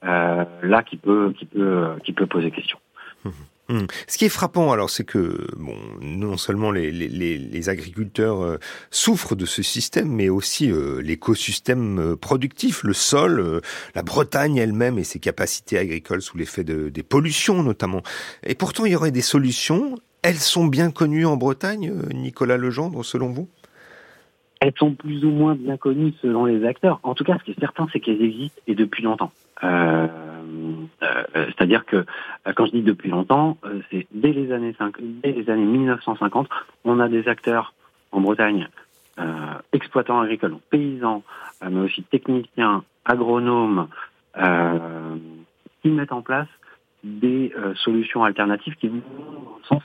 là, 0.01 0.83
qui 0.83 0.97
peut, 0.97 1.33
qui 1.37 1.45
peut, 1.45 1.89
qui 2.03 2.13
peut 2.13 2.25
poser 2.25 2.51
question. 2.51 2.79
Mmh. 3.23 3.29
Hmm. 3.69 3.85
Ce 4.07 4.17
qui 4.17 4.25
est 4.25 4.29
frappant, 4.29 4.71
alors, 4.71 4.89
c'est 4.89 5.03
que 5.03 5.47
bon, 5.55 5.77
non 6.01 6.37
seulement 6.37 6.71
les, 6.71 6.91
les, 6.91 7.37
les 7.37 7.69
agriculteurs 7.69 8.41
euh, 8.41 8.57
souffrent 8.89 9.35
de 9.35 9.45
ce 9.45 9.61
système, 9.61 10.09
mais 10.09 10.27
aussi 10.27 10.71
euh, 10.71 11.01
l'écosystème 11.03 11.99
euh, 11.99 12.15
productif, 12.15 12.83
le 12.83 12.93
sol, 12.93 13.61
la 13.93 14.01
Bretagne 14.01 14.57
elle-même 14.57 14.97
et 14.97 15.03
ses 15.03 15.19
capacités 15.19 15.77
agricoles 15.77 16.23
sous 16.23 16.37
l'effet 16.37 16.63
de, 16.63 16.89
des 16.89 17.03
pollutions 17.03 17.61
notamment. 17.61 18.01
Et 18.43 18.55
pourtant, 18.55 18.85
il 18.85 18.93
y 18.93 18.95
aurait 18.95 19.11
des 19.11 19.21
solutions. 19.21 19.99
Elles 20.23 20.35
sont 20.35 20.65
bien 20.65 20.89
connues 20.89 21.27
en 21.27 21.37
Bretagne, 21.37 21.93
Nicolas 22.13 22.57
Legendre, 22.57 23.05
selon 23.05 23.29
vous? 23.29 23.47
Elles 24.61 24.73
sont 24.77 24.93
plus 24.93 25.23
ou 25.23 25.29
moins 25.29 25.55
bien 25.55 25.77
connues 25.77 26.13
selon 26.21 26.45
les 26.45 26.65
acteurs. 26.65 26.99
En 27.03 27.13
tout 27.15 27.23
cas, 27.23 27.37
ce 27.39 27.43
qui 27.45 27.51
est 27.51 27.59
certain, 27.59 27.87
c'est 27.93 27.99
qu'elles 27.99 28.21
existent 28.21 28.61
et 28.67 28.75
depuis 28.75 29.03
longtemps. 29.03 29.31
Euh, 29.63 30.07
C'est-à-dire 31.01 31.85
que 31.85 31.97
euh, 31.97 32.53
quand 32.55 32.65
je 32.65 32.71
dis 32.71 32.81
depuis 32.81 33.09
longtemps, 33.09 33.57
euh, 33.65 33.81
c'est 33.91 34.07
dès 34.11 34.31
les 34.31 34.51
années 34.51 34.75
5, 34.77 34.95
dès 34.99 35.31
les 35.31 35.49
années 35.49 35.65
1950, 35.65 36.47
on 36.85 36.99
a 36.99 37.07
des 37.07 37.27
acteurs 37.27 37.73
en 38.11 38.21
Bretagne, 38.21 38.67
euh, 39.19 39.25
exploitants 39.73 40.21
agricoles, 40.21 40.57
paysans, 40.69 41.23
mais 41.61 41.81
aussi 41.81 42.03
techniciens, 42.03 42.83
agronomes, 43.05 43.87
qui 45.81 45.89
mettent 45.89 46.13
en 46.13 46.21
place 46.21 46.47
des 47.03 47.53
solutions 47.75 48.23
alternatives 48.23 48.75
qui 48.75 48.87
vont 48.87 49.01
dans 49.07 49.57
le 49.57 49.63
sens 49.65 49.83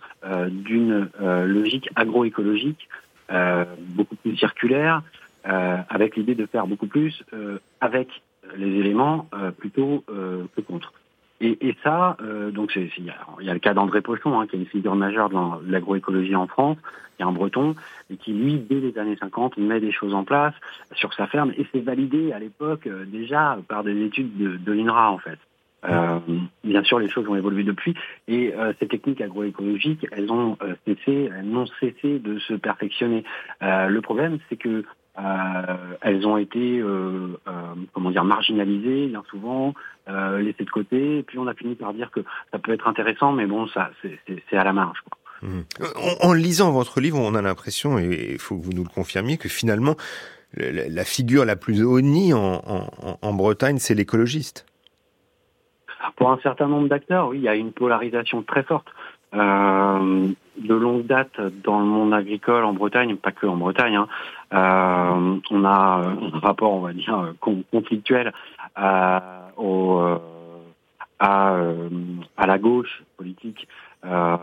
d'une 0.51 1.09
logique 1.47 1.89
agroécologique 1.97 2.89
euh, 3.33 3.65
beaucoup 3.79 4.17
plus 4.17 4.37
circulaire, 4.37 5.03
euh, 5.49 5.79
avec 5.89 6.17
l'idée 6.17 6.35
de 6.35 6.45
faire 6.45 6.67
beaucoup 6.67 6.87
plus 6.87 7.23
euh, 7.33 7.59
avec 7.81 8.09
les 8.57 8.79
éléments 8.79 9.29
plutôt 9.59 10.05
que 10.07 10.61
contre. 10.61 10.93
Et, 11.41 11.69
et 11.69 11.77
ça, 11.83 12.17
donc 12.53 12.73
il 12.77 13.05
y, 13.05 13.45
y 13.45 13.51
a, 13.51 13.53
le 13.53 13.59
cas 13.59 13.75
d'André 13.75 14.01
Pochon, 14.01 14.39
hein, 14.39 14.47
qui 14.47 14.57
est 14.57 14.59
une 14.61 14.67
figure 14.67 14.95
majeure 14.95 15.29
de 15.31 15.71
l'agroécologie 15.71 16.37
en 16.37 16.47
France, 16.47 16.79
qui 17.17 17.23
est 17.23 17.27
un 17.27 17.33
breton, 17.33 17.75
et 18.11 18.17
qui, 18.17 18.33
lui, 18.33 18.59
dès 18.59 18.81
les 18.81 18.97
années 18.99 19.17
50, 19.17 19.59
met 19.59 19.81
des 19.81 19.93
choses 19.93 20.15
en 20.15 20.25
place 20.25 20.55
sur 20.95 21.13
sa 21.15 21.27
ferme, 21.27 21.53
et 21.59 21.67
c'est 21.73 21.81
validé 21.81 22.33
à 22.33 22.39
l'époque 22.39 22.89
déjà 23.07 23.59
par 23.69 23.85
des 23.85 24.05
études 24.05 24.37
de, 24.39 24.57
de 24.57 24.73
l'INRA, 24.73 25.11
en 25.11 25.19
fait. 25.19 25.39
Euh, 25.87 26.19
bien 26.63 26.83
sûr, 26.83 26.99
les 26.99 27.09
choses 27.09 27.29
ont 27.29 27.37
évolué 27.37 27.63
depuis, 27.63 27.95
et 28.27 28.55
euh, 28.55 28.73
ces 28.81 28.89
techniques 28.89 29.21
agroécologiques, 29.21 30.07
elles 30.13 30.33
ont 30.33 30.57
euh, 30.63 30.75
cessé, 30.87 31.31
elles 31.37 31.47
n'ont 31.47 31.67
cessé 31.81 32.19
de 32.19 32.39
se 32.39 32.55
perfectionner. 32.55 33.25
Euh, 33.63 33.89
le 33.89 34.01
problème, 34.01 34.39
c'est 34.49 34.57
que 34.57 34.85
elles 35.17 36.27
ont 36.27 36.37
été, 36.37 36.83
comment 37.93 38.11
dire, 38.11 38.25
marginalisées 38.25 39.07
bien 39.07 39.23
souvent, 39.31 39.75
laissées 40.09 40.65
de 40.65 40.71
côté, 40.71 41.19
et 41.19 41.23
puis 41.23 41.39
on 41.39 41.47
a 41.47 41.55
fini 41.55 41.75
par 41.75 41.95
dire 41.95 42.11
que 42.11 42.21
ça 42.53 42.59
peut 42.59 42.73
être 42.73 42.89
intéressant, 42.89 43.33
mais 43.33 43.47
bon, 43.47 43.69
ça, 43.69 43.91
c'est 44.03 44.57
à 44.57 44.65
la 44.65 44.73
marge. 44.73 44.99
Quoi. 45.09 45.19
Mmh. 45.49 45.61
En, 46.23 46.31
en 46.31 46.33
lisant 46.33 46.73
votre 46.73 47.01
livre, 47.01 47.19
on 47.21 47.35
a 47.35 47.43
l'impression, 47.43 47.99
et 47.99 48.33
il 48.33 48.39
faut 48.39 48.57
que 48.57 48.65
vous 48.65 48.73
nous 48.73 48.85
le 48.85 48.89
confirmiez, 48.89 49.37
que 49.37 49.49
finalement 49.49 49.97
la 50.57 51.05
figure 51.05 51.45
la 51.45 51.57
plus 51.57 51.85
honnie 51.85 52.33
en, 52.33 52.63
en, 53.23 53.33
Bretagne, 53.33 53.79
c'est 53.79 53.95
l'écologiste. 53.95 54.67
Pour 56.17 56.31
un 56.31 56.39
certain 56.43 56.69
nombre 56.69 56.89
d'acteurs, 56.89 57.29
oui, 57.29 57.39
il 57.39 57.43
y 57.43 57.49
a 57.49 57.55
une 57.55 57.73
polarisation 57.73 58.43
très 58.43 58.63
forte. 58.63 58.87
Euh, 59.35 60.29
de 60.57 60.75
longue 60.75 61.07
date 61.07 61.41
dans 61.65 61.81
le 61.81 61.87
monde 61.87 62.15
agricole 62.15 62.63
en 62.63 62.73
Bretagne, 62.73 63.17
pas 63.17 63.33
que 63.33 63.47
en 63.47 63.57
Bretagne, 63.57 63.97
hein, 63.97 64.07
euh, 64.55 65.39
on 65.51 65.65
a 65.65 66.03
un 66.05 66.39
rapport, 66.39 66.73
on 66.73 66.81
va 66.81 66.93
dire, 66.93 67.35
conflictuel 67.71 68.33
euh, 68.79 69.19
au, 69.57 70.01
à, 71.19 71.57
à 72.37 72.47
la 72.47 72.59
gauche 72.59 73.03
politique 73.17 73.69
euh, 74.05 74.37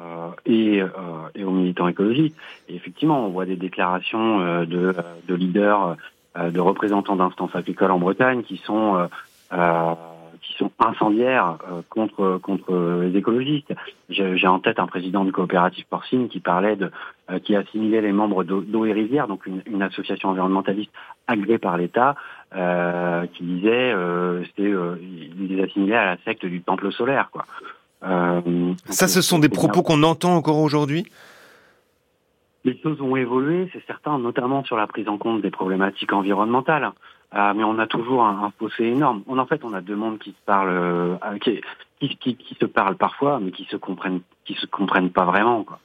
et, 0.45 0.81
euh, 0.81 0.87
et, 1.35 1.43
aux 1.43 1.51
militants 1.51 1.87
écologiques. 1.87 2.35
Et 2.67 2.75
effectivement, 2.75 3.25
on 3.25 3.29
voit 3.29 3.45
des 3.45 3.55
déclarations 3.55 4.41
euh, 4.41 4.65
de, 4.65 4.95
de 5.27 5.35
leaders, 5.35 5.97
de 6.35 6.59
représentants 6.59 7.17
d'instances 7.17 7.55
agricoles 7.55 7.91
en 7.91 7.99
Bretagne 7.99 8.41
qui 8.43 8.57
sont 8.57 9.09
sont 10.63 10.71
incendiaires 10.79 11.57
contre 11.89 12.39
contre 12.41 13.01
les 13.03 13.17
écologistes. 13.17 13.73
J'ai 14.09 14.47
en 14.47 14.59
tête 14.59 14.79
un 14.79 14.87
président 14.87 15.25
du 15.25 15.31
coopérative 15.31 15.85
porcine 15.89 16.29
qui 16.29 16.39
parlait 16.39 16.75
de 16.75 16.91
qui 17.43 17.55
assimilait 17.55 18.01
les 18.01 18.11
membres 18.11 18.43
d'eau 18.43 18.85
et 18.85 18.93
rivière, 18.93 19.27
donc 19.27 19.45
une, 19.45 19.61
une, 19.65 19.81
association 19.81 20.29
environnementaliste 20.29 20.91
agréée 21.27 21.57
par 21.57 21.77
l'État, 21.77 22.15
qui 23.33 23.43
disait 23.43 23.93
c'était 24.47 24.71
il 24.71 25.47
les 25.47 25.63
assimilait 25.63 25.95
à 25.95 26.05
la 26.05 26.17
secte 26.25 26.45
du 26.45 26.61
temple 26.61 26.91
solaire, 26.91 27.29
quoi. 27.31 27.45
Euh, 28.03 28.73
Ça, 28.89 29.07
ce 29.07 29.21
sont 29.21 29.39
des 29.39 29.49
propos 29.49 29.83
qu'on 29.83 30.03
entend 30.03 30.35
encore 30.35 30.59
aujourd'hui? 30.59 31.05
Les 32.63 32.79
choses 32.81 33.01
ont 33.01 33.15
évolué, 33.15 33.69
c'est 33.73 33.85
certain, 33.85 34.19
notamment 34.19 34.63
sur 34.63 34.77
la 34.77 34.87
prise 34.87 35.07
en 35.07 35.17
compte 35.17 35.41
des 35.41 35.51
problématiques 35.51 36.13
environnementales. 36.13 36.91
Euh, 37.33 37.53
mais 37.55 37.63
on 37.63 37.79
a 37.79 37.87
toujours 37.87 38.23
un, 38.23 38.51
fossé 38.59 38.85
énorme. 38.85 39.23
en 39.27 39.45
fait, 39.45 39.63
on 39.63 39.73
a 39.73 39.81
deux 39.81 39.95
mondes 39.95 40.19
qui 40.19 40.31
se 40.31 40.45
parlent, 40.45 40.69
euh, 40.69 41.15
qui, 41.39 41.61
qui, 41.99 42.35
qui, 42.35 42.55
se 42.55 42.65
parlent 42.65 42.97
parfois, 42.97 43.39
mais 43.39 43.51
qui 43.51 43.65
se 43.65 43.77
comprennent, 43.77 44.21
qui 44.43 44.53
se 44.55 44.65
comprennent 44.65 45.11
pas 45.11 45.25
vraiment, 45.25 45.63
quoi. 45.63 45.79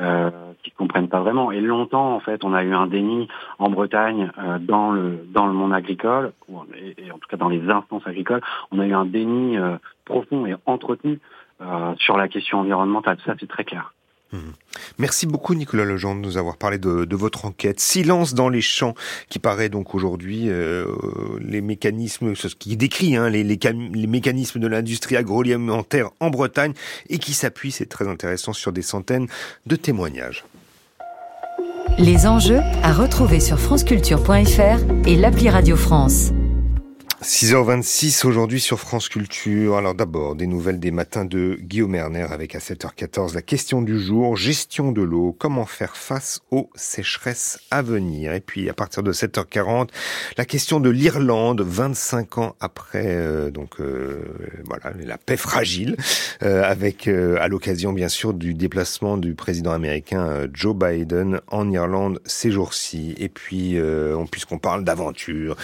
Euh, 0.00 0.30
qui 0.62 0.70
comprennent 0.70 1.08
pas 1.08 1.20
vraiment. 1.20 1.50
Et 1.50 1.60
longtemps, 1.60 2.14
en 2.14 2.20
fait, 2.20 2.44
on 2.44 2.54
a 2.54 2.62
eu 2.62 2.72
un 2.72 2.86
déni 2.86 3.26
en 3.58 3.68
Bretagne 3.68 4.30
euh, 4.38 4.58
dans 4.60 4.92
le 4.92 5.26
dans 5.28 5.46
le 5.46 5.52
monde 5.52 5.72
agricole, 5.72 6.32
et, 6.76 7.10
en 7.10 7.18
tout 7.18 7.28
cas 7.28 7.36
dans 7.36 7.48
les 7.48 7.68
instances 7.68 8.06
agricoles, 8.06 8.40
on 8.70 8.78
a 8.78 8.86
eu 8.86 8.94
un 8.94 9.06
déni 9.06 9.56
profond 10.04 10.46
et 10.46 10.54
entretenu 10.66 11.18
euh, 11.60 11.94
sur 11.98 12.16
la 12.16 12.28
question 12.28 12.60
environnementale. 12.60 13.18
Ça, 13.26 13.34
c'est 13.40 13.48
très 13.48 13.64
clair. 13.64 13.92
Mhm. 14.32 14.52
Merci 14.98 15.26
beaucoup 15.26 15.54
Nicolas 15.54 15.84
Legendre 15.84 16.20
de 16.20 16.26
nous 16.26 16.36
avoir 16.36 16.56
parlé 16.56 16.78
de, 16.78 17.16
votre 17.16 17.46
enquête. 17.46 17.80
Silence 17.80 18.34
dans 18.34 18.48
les 18.48 18.60
champs, 18.60 18.94
qui 19.28 19.38
paraît 19.38 19.68
donc 19.68 19.94
aujourd'hui 19.94 20.48
euh, 20.48 20.86
les 21.40 21.60
mécanismes, 21.60 22.34
ce 22.34 22.48
qui 22.48 22.76
décrit 22.76 23.16
hein, 23.16 23.30
les, 23.30 23.42
les, 23.42 23.58
les, 23.94 24.06
mécanismes 24.06 24.60
de 24.60 24.66
l'industrie 24.66 25.16
agroalimentaire 25.16 26.10
en 26.20 26.30
Bretagne 26.30 26.74
et 27.08 27.18
qui 27.18 27.32
s'appuie, 27.32 27.72
c'est 27.72 27.86
très 27.86 28.06
intéressant, 28.06 28.52
sur 28.52 28.72
des 28.72 28.82
centaines 28.82 29.28
de 29.66 29.76
témoignages. 29.76 30.44
Les 31.98 32.26
enjeux 32.26 32.60
à 32.82 32.92
retrouver 32.92 33.40
sur 33.40 33.58
franceculture.fr 33.58 35.08
et 35.08 35.16
l'appli 35.16 35.48
Radio 35.48 35.76
France. 35.76 36.32
6h26 37.22 38.24
aujourd'hui 38.28 38.60
sur 38.60 38.78
France 38.78 39.08
Culture. 39.08 39.76
Alors 39.76 39.94
d'abord, 39.94 40.36
des 40.36 40.46
nouvelles 40.46 40.78
des 40.78 40.92
matins 40.92 41.24
de 41.24 41.58
Guillaume 41.60 41.96
Erner 41.96 42.26
avec 42.30 42.54
à 42.54 42.60
7h14 42.60 43.34
la 43.34 43.42
question 43.42 43.82
du 43.82 43.98
jour, 43.98 44.36
gestion 44.36 44.92
de 44.92 45.02
l'eau, 45.02 45.34
comment 45.36 45.66
faire 45.66 45.96
face 45.96 46.40
aux 46.52 46.70
sécheresses 46.76 47.58
à 47.72 47.82
venir? 47.82 48.34
Et 48.34 48.40
puis 48.40 48.70
à 48.70 48.72
partir 48.72 49.02
de 49.02 49.12
7h40, 49.12 49.88
la 50.36 50.44
question 50.44 50.78
de 50.78 50.90
l'Irlande, 50.90 51.60
25 51.60 52.38
ans 52.38 52.56
après 52.60 53.06
euh, 53.06 53.50
donc 53.50 53.80
euh, 53.80 54.22
voilà 54.64 54.96
la 55.04 55.18
paix 55.18 55.36
fragile, 55.36 55.96
euh, 56.44 56.62
avec 56.62 57.08
à 57.08 57.48
l'occasion 57.48 57.92
bien 57.92 58.08
sûr 58.08 58.32
du 58.32 58.54
déplacement 58.54 59.16
du 59.16 59.34
président 59.34 59.72
américain 59.72 60.46
Joe 60.52 60.76
Biden 60.76 61.40
en 61.48 61.68
Irlande 61.68 62.20
ces 62.26 62.52
jours-ci. 62.52 63.16
Et 63.18 63.28
puis 63.28 63.76
puisqu'on 64.30 64.58
parle 64.58 64.84
d'aventure, 64.84 65.56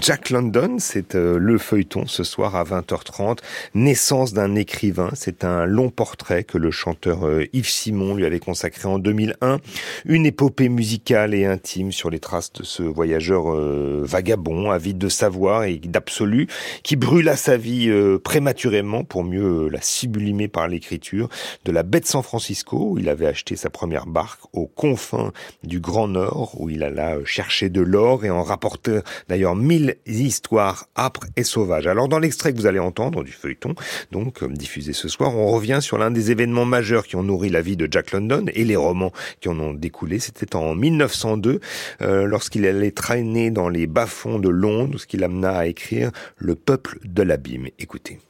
Jack 0.00 0.30
London, 0.40 0.76
c'est 0.78 1.16
euh, 1.16 1.38
le 1.38 1.58
feuilleton 1.58 2.06
ce 2.06 2.24
soir 2.24 2.56
à 2.56 2.64
20h30. 2.64 3.40
Naissance 3.74 4.32
d'un 4.32 4.54
écrivain, 4.54 5.10
c'est 5.12 5.44
un 5.44 5.66
long 5.66 5.90
portrait 5.90 6.44
que 6.44 6.56
le 6.56 6.70
chanteur 6.70 7.26
euh, 7.26 7.44
Yves 7.52 7.68
Simon 7.68 8.14
lui 8.14 8.24
avait 8.24 8.38
consacré 8.38 8.88
en 8.88 8.98
2001. 8.98 9.58
Une 10.06 10.24
épopée 10.24 10.70
musicale 10.70 11.34
et 11.34 11.44
intime 11.44 11.92
sur 11.92 12.08
les 12.08 12.20
traces 12.20 12.54
de 12.54 12.62
ce 12.62 12.82
voyageur 12.82 13.52
euh, 13.52 14.00
vagabond, 14.02 14.70
avide 14.70 14.96
de 14.96 15.10
savoir 15.10 15.64
et 15.64 15.76
d'absolu, 15.76 16.46
qui 16.82 16.96
brûla 16.96 17.36
sa 17.36 17.58
vie 17.58 17.90
prématurément 18.24 19.04
pour 19.04 19.24
mieux 19.24 19.68
la 19.68 19.82
sublimer 19.82 20.48
par 20.48 20.68
l'écriture 20.68 21.28
de 21.66 21.72
la 21.72 21.82
baie 21.82 22.00
de 22.00 22.06
San 22.06 22.22
Francisco, 22.22 22.92
où 22.92 22.98
il 22.98 23.10
avait 23.10 23.26
acheté 23.26 23.56
sa 23.56 23.68
première 23.68 24.06
barque 24.06 24.40
aux 24.54 24.66
confins 24.66 25.32
du 25.64 25.80
Grand 25.80 26.08
Nord, 26.08 26.58
où 26.58 26.70
il 26.70 26.82
alla 26.82 27.18
chercher 27.26 27.68
de 27.68 27.82
l'or 27.82 28.24
et 28.24 28.30
en 28.30 28.42
rapporter 28.42 29.00
d'ailleurs 29.28 29.54
mille 29.54 29.96
histoire 30.30 30.86
âpre 30.96 31.26
et 31.36 31.42
sauvage. 31.42 31.88
Alors 31.88 32.08
dans 32.08 32.20
l'extrait 32.20 32.52
que 32.52 32.58
vous 32.58 32.66
allez 32.66 32.78
entendre 32.78 33.24
du 33.24 33.32
feuilleton, 33.32 33.74
donc 34.12 34.44
diffusé 34.52 34.92
ce 34.92 35.08
soir, 35.08 35.36
on 35.36 35.48
revient 35.48 35.80
sur 35.80 35.98
l'un 35.98 36.12
des 36.12 36.30
événements 36.30 36.64
majeurs 36.64 37.04
qui 37.04 37.16
ont 37.16 37.24
nourri 37.24 37.48
la 37.48 37.62
vie 37.62 37.76
de 37.76 37.88
Jack 37.90 38.12
London 38.12 38.44
et 38.54 38.64
les 38.64 38.76
romans 38.76 39.12
qui 39.40 39.48
en 39.48 39.58
ont 39.58 39.74
découlé. 39.74 40.20
C'était 40.20 40.54
en 40.54 40.76
1902, 40.76 41.58
euh, 42.02 42.26
lorsqu'il 42.26 42.64
allait 42.64 42.92
traîner 42.92 43.50
dans 43.50 43.68
les 43.68 43.88
bas-fonds 43.88 44.38
de 44.38 44.48
Londres, 44.48 44.98
ce 44.98 45.06
qui 45.08 45.16
l'amena 45.16 45.50
à 45.50 45.66
écrire 45.66 46.12
Le 46.36 46.54
peuple 46.54 47.00
de 47.04 47.22
l'abîme. 47.22 47.66
Écoutez. 47.80 48.20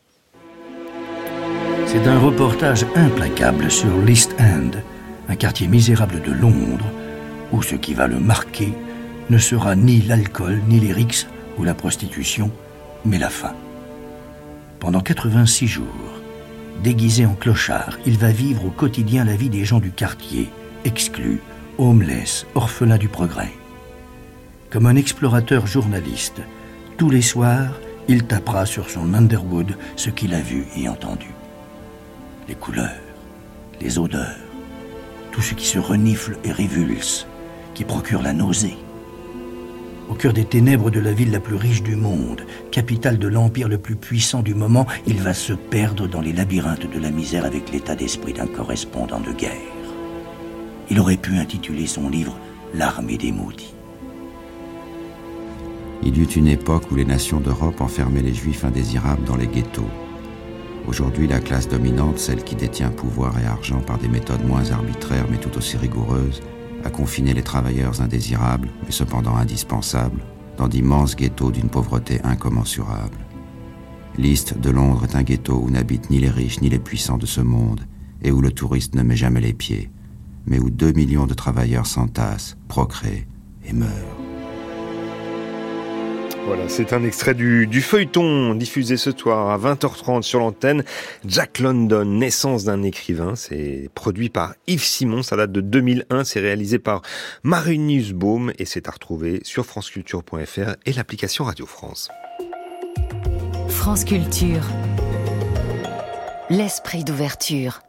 C'est 1.86 2.06
un 2.06 2.18
reportage 2.18 2.86
implacable 2.94 3.70
sur 3.70 3.94
l'East 3.98 4.34
End, 4.38 4.70
un 5.28 5.36
quartier 5.36 5.68
misérable 5.68 6.22
de 6.22 6.32
Londres, 6.32 6.90
où 7.52 7.62
ce 7.62 7.74
qui 7.74 7.92
va 7.92 8.06
le 8.06 8.18
marquer 8.18 8.72
ne 9.28 9.38
sera 9.38 9.76
ni 9.76 10.00
l'alcool 10.00 10.60
ni 10.68 10.80
les 10.80 10.92
rixes, 10.92 11.26
la 11.64 11.74
prostitution, 11.74 12.50
mais 13.04 13.18
la 13.18 13.30
faim. 13.30 13.54
Pendant 14.78 15.00
86 15.00 15.66
jours, 15.66 15.86
déguisé 16.82 17.26
en 17.26 17.34
clochard, 17.34 17.98
il 18.06 18.18
va 18.18 18.30
vivre 18.30 18.64
au 18.66 18.70
quotidien 18.70 19.24
la 19.24 19.36
vie 19.36 19.50
des 19.50 19.64
gens 19.64 19.80
du 19.80 19.90
quartier, 19.90 20.48
exclus, 20.84 21.40
homeless, 21.78 22.46
orphelins 22.54 22.98
du 22.98 23.08
progrès. 23.08 23.52
Comme 24.70 24.86
un 24.86 24.96
explorateur 24.96 25.66
journaliste, 25.66 26.40
tous 26.96 27.10
les 27.10 27.22
soirs, 27.22 27.72
il 28.08 28.24
tapera 28.24 28.66
sur 28.66 28.88
son 28.88 29.14
Underwood 29.14 29.76
ce 29.96 30.10
qu'il 30.10 30.34
a 30.34 30.40
vu 30.40 30.66
et 30.76 30.88
entendu. 30.88 31.30
Les 32.48 32.54
couleurs, 32.54 32.90
les 33.80 33.98
odeurs, 33.98 34.36
tout 35.32 35.42
ce 35.42 35.54
qui 35.54 35.66
se 35.66 35.78
renifle 35.78 36.36
et 36.44 36.52
révulse, 36.52 37.26
qui 37.74 37.84
procure 37.84 38.22
la 38.22 38.32
nausée 38.32 38.76
au 40.10 40.14
cœur 40.14 40.32
des 40.32 40.44
ténèbres 40.44 40.90
de 40.90 40.98
la 40.98 41.12
ville 41.12 41.30
la 41.30 41.38
plus 41.38 41.54
riche 41.54 41.82
du 41.84 41.94
monde, 41.94 42.42
capitale 42.72 43.18
de 43.18 43.28
l'empire 43.28 43.68
le 43.68 43.78
plus 43.78 43.94
puissant 43.94 44.42
du 44.42 44.54
moment, 44.54 44.86
il 45.06 45.22
va 45.22 45.32
se 45.32 45.52
perdre 45.52 46.08
dans 46.08 46.20
les 46.20 46.32
labyrinthes 46.32 46.90
de 46.92 46.98
la 46.98 47.10
misère 47.10 47.44
avec 47.44 47.70
l'état 47.70 47.94
d'esprit 47.94 48.32
d'un 48.32 48.48
correspondant 48.48 49.20
de 49.20 49.32
guerre. 49.32 49.52
Il 50.90 50.98
aurait 50.98 51.16
pu 51.16 51.36
intituler 51.38 51.86
son 51.86 52.08
livre 52.08 52.36
L'armée 52.74 53.18
des 53.18 53.30
maudits. 53.30 53.74
Il 56.02 56.16
y 56.16 56.20
eut 56.20 56.24
une 56.24 56.48
époque 56.48 56.90
où 56.90 56.96
les 56.96 57.04
nations 57.04 57.40
d'Europe 57.40 57.80
enfermaient 57.80 58.22
les 58.22 58.34
juifs 58.34 58.64
indésirables 58.64 59.24
dans 59.24 59.36
les 59.36 59.46
ghettos. 59.46 59.90
Aujourd'hui, 60.88 61.28
la 61.28 61.40
classe 61.40 61.68
dominante, 61.68 62.18
celle 62.18 62.42
qui 62.42 62.56
détient 62.56 62.90
pouvoir 62.90 63.38
et 63.38 63.46
argent 63.46 63.80
par 63.80 63.98
des 63.98 64.08
méthodes 64.08 64.44
moins 64.44 64.70
arbitraires 64.70 65.26
mais 65.30 65.36
tout 65.36 65.56
aussi 65.56 65.76
rigoureuses, 65.76 66.40
à 66.84 66.90
confiner 66.90 67.34
les 67.34 67.42
travailleurs 67.42 68.00
indésirables, 68.00 68.68
mais 68.84 68.92
cependant 68.92 69.36
indispensables, 69.36 70.22
dans 70.56 70.68
d'immenses 70.68 71.16
ghettos 71.16 71.50
d'une 71.50 71.68
pauvreté 71.68 72.20
incommensurable. 72.22 73.18
L'East 74.18 74.58
de 74.58 74.70
Londres 74.70 75.04
est 75.04 75.16
un 75.16 75.22
ghetto 75.22 75.54
où 75.54 75.70
n'habitent 75.70 76.10
ni 76.10 76.18
les 76.18 76.30
riches 76.30 76.60
ni 76.60 76.68
les 76.68 76.78
puissants 76.78 77.18
de 77.18 77.26
ce 77.26 77.40
monde, 77.40 77.80
et 78.22 78.30
où 78.30 78.40
le 78.40 78.52
touriste 78.52 78.94
ne 78.94 79.02
met 79.02 79.16
jamais 79.16 79.40
les 79.40 79.54
pieds, 79.54 79.90
mais 80.46 80.58
où 80.58 80.68
deux 80.70 80.92
millions 80.92 81.26
de 81.26 81.34
travailleurs 81.34 81.86
s'entassent, 81.86 82.56
procréent 82.68 83.24
et 83.64 83.72
meurent. 83.72 84.19
Voilà, 86.52 86.68
c'est 86.68 86.92
un 86.92 87.04
extrait 87.04 87.34
du, 87.34 87.80
feuilleton 87.80 88.56
diffusé 88.56 88.96
ce 88.96 89.12
soir 89.12 89.50
à 89.50 89.56
20h30 89.56 90.22
sur 90.22 90.40
l'antenne. 90.40 90.82
Jack 91.24 91.60
London, 91.60 92.04
naissance 92.04 92.64
d'un 92.64 92.82
écrivain. 92.82 93.36
C'est 93.36 93.88
produit 93.94 94.30
par 94.30 94.54
Yves 94.66 94.82
Simon. 94.82 95.22
Ça 95.22 95.36
date 95.36 95.52
de 95.52 95.60
2001. 95.60 96.24
C'est 96.24 96.40
réalisé 96.40 96.80
par 96.80 97.02
Marinus 97.44 98.10
Baum 98.10 98.52
et 98.58 98.64
c'est 98.64 98.88
à 98.88 98.90
retrouver 98.90 99.38
sur 99.44 99.64
franceculture.fr 99.64 100.74
et 100.86 100.92
l'application 100.92 101.44
Radio 101.44 101.66
France. 101.66 102.08
France 103.68 104.04
Culture. 104.04 104.64
L'esprit 106.50 107.04
d'ouverture. 107.04 107.80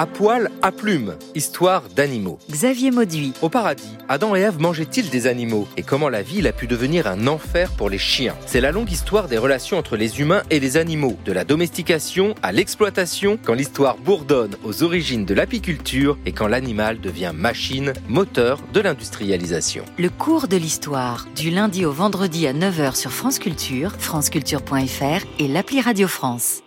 À 0.00 0.06
poil, 0.06 0.48
à 0.62 0.70
plume, 0.70 1.16
histoire 1.34 1.82
d'animaux. 1.96 2.38
Xavier 2.48 2.92
Mauduit. 2.92 3.32
Au 3.42 3.48
paradis, 3.48 3.96
Adam 4.08 4.36
et 4.36 4.42
Ève 4.42 4.60
mangeaient-ils 4.60 5.10
des 5.10 5.26
animaux? 5.26 5.66
Et 5.76 5.82
comment 5.82 6.08
la 6.08 6.22
ville 6.22 6.46
a 6.46 6.52
pu 6.52 6.68
devenir 6.68 7.08
un 7.08 7.26
enfer 7.26 7.72
pour 7.72 7.90
les 7.90 7.98
chiens? 7.98 8.36
C'est 8.46 8.60
la 8.60 8.70
longue 8.70 8.92
histoire 8.92 9.26
des 9.26 9.38
relations 9.38 9.76
entre 9.76 9.96
les 9.96 10.20
humains 10.20 10.44
et 10.50 10.60
les 10.60 10.76
animaux, 10.76 11.18
de 11.24 11.32
la 11.32 11.42
domestication 11.42 12.36
à 12.44 12.52
l'exploitation, 12.52 13.40
quand 13.44 13.54
l'histoire 13.54 13.96
bourdonne 13.96 14.54
aux 14.62 14.84
origines 14.84 15.24
de 15.24 15.34
l'apiculture 15.34 16.16
et 16.26 16.30
quand 16.30 16.46
l'animal 16.46 17.00
devient 17.00 17.32
machine, 17.34 17.92
moteur 18.06 18.60
de 18.72 18.78
l'industrialisation. 18.78 19.84
Le 19.98 20.10
cours 20.10 20.46
de 20.46 20.56
l'histoire, 20.56 21.26
du 21.34 21.50
lundi 21.50 21.84
au 21.84 21.90
vendredi 21.90 22.46
à 22.46 22.52
9h 22.52 22.94
sur 22.94 23.10
France 23.10 23.40
Culture, 23.40 23.96
franceculture.fr 23.98 25.26
et 25.40 25.48
l'appli 25.48 25.80
Radio 25.80 26.06
France. 26.06 26.62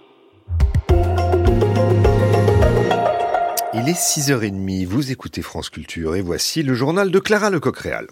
Il 3.84 3.90
est 3.90 3.94
6h30, 3.94 4.86
vous 4.86 5.12
écoutez 5.12 5.42
France 5.42 5.72
Culture 5.72 6.16
et 6.16 6.22
voici 6.22 6.62
le 6.62 6.76
journal 6.76 7.10
de 7.10 7.18
Clara 7.18 7.50
Lecoq-Réal. 7.50 8.06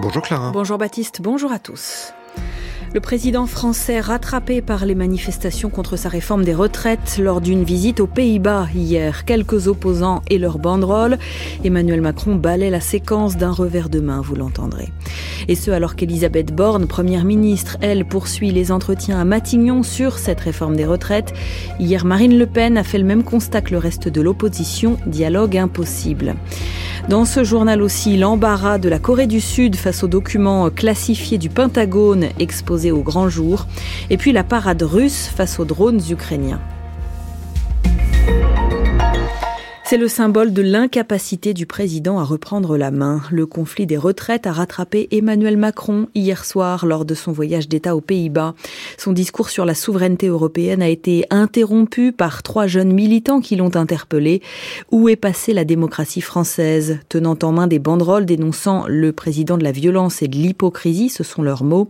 Bonjour 0.00 0.22
Clara. 0.22 0.52
Bonjour 0.52 0.78
Baptiste, 0.78 1.20
bonjour 1.20 1.52
à 1.52 1.58
tous. 1.58 2.14
Le 2.96 3.02
président 3.02 3.44
français 3.44 4.00
rattrapé 4.00 4.62
par 4.62 4.86
les 4.86 4.94
manifestations 4.94 5.68
contre 5.68 5.98
sa 5.98 6.08
réforme 6.08 6.46
des 6.46 6.54
retraites 6.54 7.20
lors 7.22 7.42
d'une 7.42 7.62
visite 7.62 8.00
aux 8.00 8.06
Pays-Bas 8.06 8.68
hier. 8.74 9.26
Quelques 9.26 9.68
opposants 9.68 10.22
et 10.30 10.38
leurs 10.38 10.58
banderoles. 10.58 11.18
Emmanuel 11.62 12.00
Macron 12.00 12.36
balaie 12.36 12.70
la 12.70 12.80
séquence 12.80 13.36
d'un 13.36 13.50
revers 13.50 13.90
de 13.90 14.00
main, 14.00 14.22
vous 14.22 14.34
l'entendrez. 14.34 14.88
Et 15.46 15.56
ce 15.56 15.70
alors 15.70 15.94
qu'Elisabeth 15.94 16.54
Borne, 16.54 16.86
première 16.86 17.26
ministre, 17.26 17.76
elle 17.82 18.06
poursuit 18.06 18.50
les 18.50 18.72
entretiens 18.72 19.20
à 19.20 19.26
Matignon 19.26 19.82
sur 19.82 20.18
cette 20.18 20.40
réforme 20.40 20.74
des 20.74 20.86
retraites. 20.86 21.34
Hier, 21.78 22.06
Marine 22.06 22.38
Le 22.38 22.46
Pen 22.46 22.78
a 22.78 22.82
fait 22.82 22.96
le 22.96 23.04
même 23.04 23.24
constat 23.24 23.60
que 23.60 23.72
le 23.72 23.78
reste 23.78 24.08
de 24.08 24.22
l'opposition. 24.22 24.96
Dialogue 25.04 25.58
impossible. 25.58 26.34
Dans 27.08 27.24
ce 27.24 27.44
journal 27.44 27.82
aussi, 27.82 28.16
l'embarras 28.16 28.78
de 28.78 28.88
la 28.88 28.98
Corée 28.98 29.28
du 29.28 29.40
Sud 29.40 29.76
face 29.76 30.02
aux 30.02 30.08
documents 30.08 30.70
classifiés 30.70 31.38
du 31.38 31.48
Pentagone 31.48 32.26
exposés 32.40 32.90
au 32.90 33.02
grand 33.02 33.28
jour, 33.28 33.66
et 34.10 34.16
puis 34.16 34.32
la 34.32 34.42
parade 34.42 34.82
russe 34.82 35.28
face 35.28 35.60
aux 35.60 35.64
drones 35.64 36.00
ukrainiens. 36.10 36.60
C'est 39.88 39.98
le 39.98 40.08
symbole 40.08 40.52
de 40.52 40.62
l'incapacité 40.62 41.54
du 41.54 41.64
président 41.64 42.18
à 42.18 42.24
reprendre 42.24 42.76
la 42.76 42.90
main. 42.90 43.22
Le 43.30 43.46
conflit 43.46 43.86
des 43.86 43.96
retraites 43.96 44.48
a 44.48 44.52
rattrapé 44.52 45.06
Emmanuel 45.12 45.56
Macron 45.56 46.08
hier 46.16 46.44
soir 46.44 46.86
lors 46.86 47.04
de 47.04 47.14
son 47.14 47.30
voyage 47.30 47.68
d'État 47.68 47.94
aux 47.94 48.00
Pays-Bas. 48.00 48.56
Son 48.98 49.12
discours 49.12 49.48
sur 49.48 49.64
la 49.64 49.76
souveraineté 49.76 50.26
européenne 50.26 50.82
a 50.82 50.88
été 50.88 51.24
interrompu 51.30 52.10
par 52.10 52.42
trois 52.42 52.66
jeunes 52.66 52.92
militants 52.92 53.40
qui 53.40 53.54
l'ont 53.54 53.76
interpellé. 53.76 54.42
Où 54.90 55.08
est 55.08 55.14
passée 55.14 55.52
la 55.52 55.64
démocratie 55.64 56.20
française? 56.20 56.98
Tenant 57.08 57.38
en 57.44 57.52
main 57.52 57.68
des 57.68 57.78
banderoles 57.78 58.26
dénonçant 58.26 58.86
le 58.88 59.12
président 59.12 59.56
de 59.56 59.62
la 59.62 59.70
violence 59.70 60.20
et 60.20 60.26
de 60.26 60.34
l'hypocrisie, 60.34 61.10
ce 61.10 61.22
sont 61.22 61.42
leurs 61.42 61.62
mots. 61.62 61.88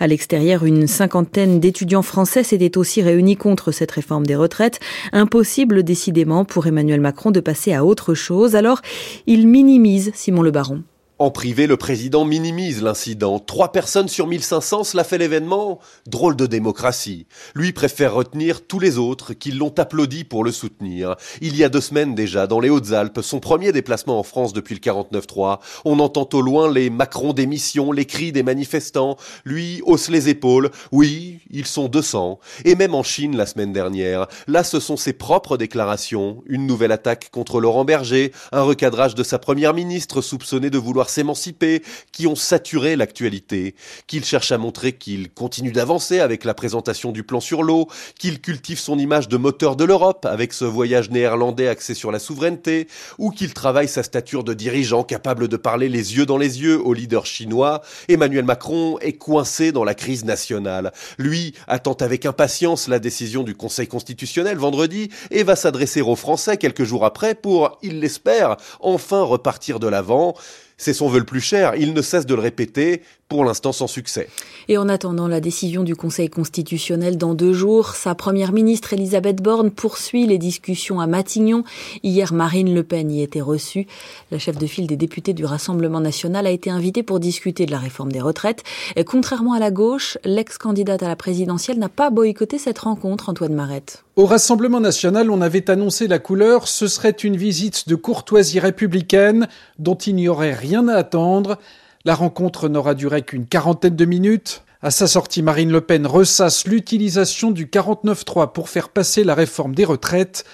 À 0.00 0.06
l'extérieur, 0.06 0.64
une 0.64 0.86
cinquantaine 0.86 1.60
d'étudiants 1.60 2.00
français 2.00 2.44
s'étaient 2.44 2.78
aussi 2.78 3.02
réunis 3.02 3.36
contre 3.36 3.72
cette 3.72 3.90
réforme 3.90 4.24
des 4.24 4.36
retraites. 4.36 4.80
Impossible 5.12 5.82
décidément 5.82 6.46
pour 6.46 6.66
Emmanuel 6.66 7.02
Macron 7.02 7.25
de 7.30 7.40
passer 7.40 7.72
à 7.72 7.84
autre 7.84 8.14
chose, 8.14 8.56
alors 8.56 8.80
il 9.26 9.46
minimise 9.46 10.10
Simon 10.14 10.42
Le 10.42 10.50
Baron. 10.50 10.82
En 11.18 11.30
privé, 11.30 11.66
le 11.66 11.78
président 11.78 12.26
minimise 12.26 12.82
l'incident. 12.82 13.38
Trois 13.38 13.72
personnes 13.72 14.06
sur 14.06 14.26
1500, 14.26 14.84
cela 14.84 15.02
fait 15.02 15.16
l'événement 15.16 15.78
Drôle 16.06 16.36
de 16.36 16.44
démocratie. 16.44 17.26
Lui 17.54 17.72
préfère 17.72 18.12
retenir 18.12 18.66
tous 18.66 18.78
les 18.78 18.98
autres 18.98 19.32
qui 19.32 19.50
l'ont 19.50 19.72
applaudi 19.78 20.24
pour 20.24 20.44
le 20.44 20.52
soutenir. 20.52 21.16
Il 21.40 21.56
y 21.56 21.64
a 21.64 21.70
deux 21.70 21.80
semaines 21.80 22.14
déjà, 22.14 22.46
dans 22.46 22.60
les 22.60 22.68
Hautes-Alpes, 22.68 23.20
son 23.22 23.40
premier 23.40 23.72
déplacement 23.72 24.18
en 24.18 24.22
France 24.22 24.52
depuis 24.52 24.74
le 24.74 24.80
49-3, 24.80 25.60
on 25.86 26.00
entend 26.00 26.28
au 26.34 26.42
loin 26.42 26.70
les 26.70 26.90
Macron 26.90 27.32
d'émission, 27.32 27.92
les 27.92 28.04
cris 28.04 28.30
des 28.30 28.42
manifestants. 28.42 29.16
Lui 29.46 29.80
hausse 29.86 30.10
les 30.10 30.28
épaules. 30.28 30.70
Oui, 30.92 31.38
ils 31.50 31.66
sont 31.66 31.88
200. 31.88 32.38
Et 32.66 32.74
même 32.74 32.94
en 32.94 33.02
Chine 33.02 33.38
la 33.38 33.46
semaine 33.46 33.72
dernière. 33.72 34.26
Là, 34.48 34.62
ce 34.64 34.80
sont 34.80 34.98
ses 34.98 35.14
propres 35.14 35.56
déclarations. 35.56 36.42
Une 36.44 36.66
nouvelle 36.66 36.92
attaque 36.92 37.30
contre 37.30 37.58
Laurent 37.58 37.86
Berger, 37.86 38.32
un 38.52 38.62
recadrage 38.62 39.14
de 39.14 39.22
sa 39.22 39.38
première 39.38 39.72
ministre 39.72 40.20
soupçonnée 40.20 40.68
de 40.68 40.76
vouloir 40.76 41.05
s'émanciper, 41.10 41.82
qui 42.12 42.26
ont 42.26 42.36
saturé 42.36 42.96
l'actualité, 42.96 43.74
qu'il 44.06 44.24
cherche 44.24 44.52
à 44.52 44.58
montrer 44.58 44.92
qu'il 44.92 45.30
continue 45.30 45.72
d'avancer 45.72 46.20
avec 46.20 46.44
la 46.44 46.54
présentation 46.54 47.12
du 47.12 47.22
plan 47.22 47.40
sur 47.40 47.62
l'eau, 47.62 47.88
qu'il 48.18 48.40
cultive 48.40 48.78
son 48.78 48.98
image 48.98 49.28
de 49.28 49.36
moteur 49.36 49.76
de 49.76 49.84
l'Europe 49.84 50.26
avec 50.26 50.52
ce 50.52 50.64
voyage 50.64 51.10
néerlandais 51.10 51.68
axé 51.68 51.94
sur 51.94 52.12
la 52.12 52.18
souveraineté, 52.18 52.88
ou 53.18 53.30
qu'il 53.30 53.54
travaille 53.54 53.88
sa 53.88 54.02
stature 54.02 54.44
de 54.44 54.54
dirigeant 54.54 55.04
capable 55.04 55.48
de 55.48 55.56
parler 55.56 55.88
les 55.88 56.16
yeux 56.16 56.26
dans 56.26 56.38
les 56.38 56.62
yeux 56.62 56.80
au 56.80 56.92
leader 56.92 57.26
chinois, 57.26 57.82
Emmanuel 58.08 58.44
Macron 58.44 58.98
est 59.00 59.14
coincé 59.14 59.72
dans 59.72 59.84
la 59.84 59.94
crise 59.94 60.24
nationale. 60.24 60.92
Lui 61.18 61.54
attend 61.66 61.94
avec 61.94 62.26
impatience 62.26 62.88
la 62.88 62.98
décision 62.98 63.42
du 63.42 63.54
Conseil 63.54 63.86
constitutionnel 63.86 64.58
vendredi 64.58 65.10
et 65.30 65.42
va 65.42 65.56
s'adresser 65.56 66.00
aux 66.00 66.16
Français 66.16 66.56
quelques 66.56 66.84
jours 66.84 67.04
après 67.04 67.34
pour, 67.34 67.78
il 67.82 68.00
l'espère, 68.00 68.56
enfin 68.80 69.22
repartir 69.22 69.80
de 69.80 69.88
l'avant. 69.88 70.34
C'est 70.76 70.92
son 70.92 71.08
vœu 71.08 71.20
le 71.20 71.24
plus 71.24 71.40
cher, 71.40 71.74
il 71.76 71.94
ne 71.94 72.02
cesse 72.02 72.26
de 72.26 72.34
le 72.34 72.40
répéter, 72.40 73.02
pour 73.28 73.44
l'instant 73.44 73.72
sans 73.72 73.86
succès. 73.86 74.28
Et 74.68 74.78
en 74.78 74.88
attendant 74.88 75.26
la 75.26 75.40
décision 75.40 75.82
du 75.82 75.96
Conseil 75.96 76.28
constitutionnel 76.28 77.18
dans 77.18 77.34
deux 77.34 77.52
jours, 77.52 77.94
sa 77.94 78.14
première 78.14 78.52
ministre 78.52 78.92
Elisabeth 78.92 79.42
Borne 79.42 79.70
poursuit 79.70 80.26
les 80.26 80.38
discussions 80.38 81.00
à 81.00 81.06
Matignon. 81.06 81.64
Hier, 82.02 82.32
Marine 82.32 82.72
Le 82.72 82.82
Pen 82.82 83.10
y 83.10 83.22
était 83.22 83.40
reçue. 83.40 83.86
La 84.30 84.38
chef 84.38 84.58
de 84.58 84.66
file 84.66 84.86
des 84.86 84.96
députés 84.96 85.32
du 85.32 85.44
Rassemblement 85.44 86.00
national 86.00 86.46
a 86.46 86.50
été 86.50 86.70
invitée 86.70 87.02
pour 87.02 87.20
discuter 87.20 87.66
de 87.66 87.72
la 87.72 87.78
réforme 87.78 88.12
des 88.12 88.20
retraites. 88.20 88.62
Et 88.94 89.04
contrairement 89.04 89.54
à 89.54 89.58
la 89.58 89.70
gauche, 89.70 90.18
l'ex-candidate 90.24 91.02
à 91.02 91.08
la 91.08 91.16
présidentielle 91.16 91.78
n'a 91.78 91.88
pas 91.88 92.10
boycotté 92.10 92.58
cette 92.58 92.78
rencontre, 92.78 93.28
Antoine 93.28 93.54
Marette. 93.54 94.04
Au 94.14 94.26
Rassemblement 94.26 94.80
national, 94.80 95.30
on 95.30 95.40
avait 95.40 95.68
annoncé 95.68 96.06
la 96.06 96.18
couleur. 96.18 96.68
Ce 96.68 96.86
serait 96.86 97.10
une 97.10 97.36
visite 97.36 97.88
de 97.88 97.96
courtoisie 97.96 98.60
républicaine 98.60 99.48
dont 99.78 99.96
il 99.96 100.14
n'y 100.14 100.28
aurait 100.28 100.54
rien 100.54 100.88
à 100.88 100.94
attendre. 100.94 101.58
La 102.06 102.14
rencontre 102.14 102.68
n'aura 102.68 102.94
duré 102.94 103.22
qu'une 103.22 103.48
quarantaine 103.48 103.96
de 103.96 104.04
minutes. 104.04 104.62
À 104.80 104.92
sa 104.92 105.08
sortie, 105.08 105.42
Marine 105.42 105.72
Le 105.72 105.80
Pen 105.80 106.06
ressasse 106.06 106.64
l'utilisation 106.64 107.50
du 107.50 107.66
49-3 107.66 108.52
pour 108.52 108.68
faire 108.68 108.90
passer 108.90 109.24
la 109.24 109.34
réforme 109.34 109.74
des 109.74 109.84
retraites. 109.84 110.44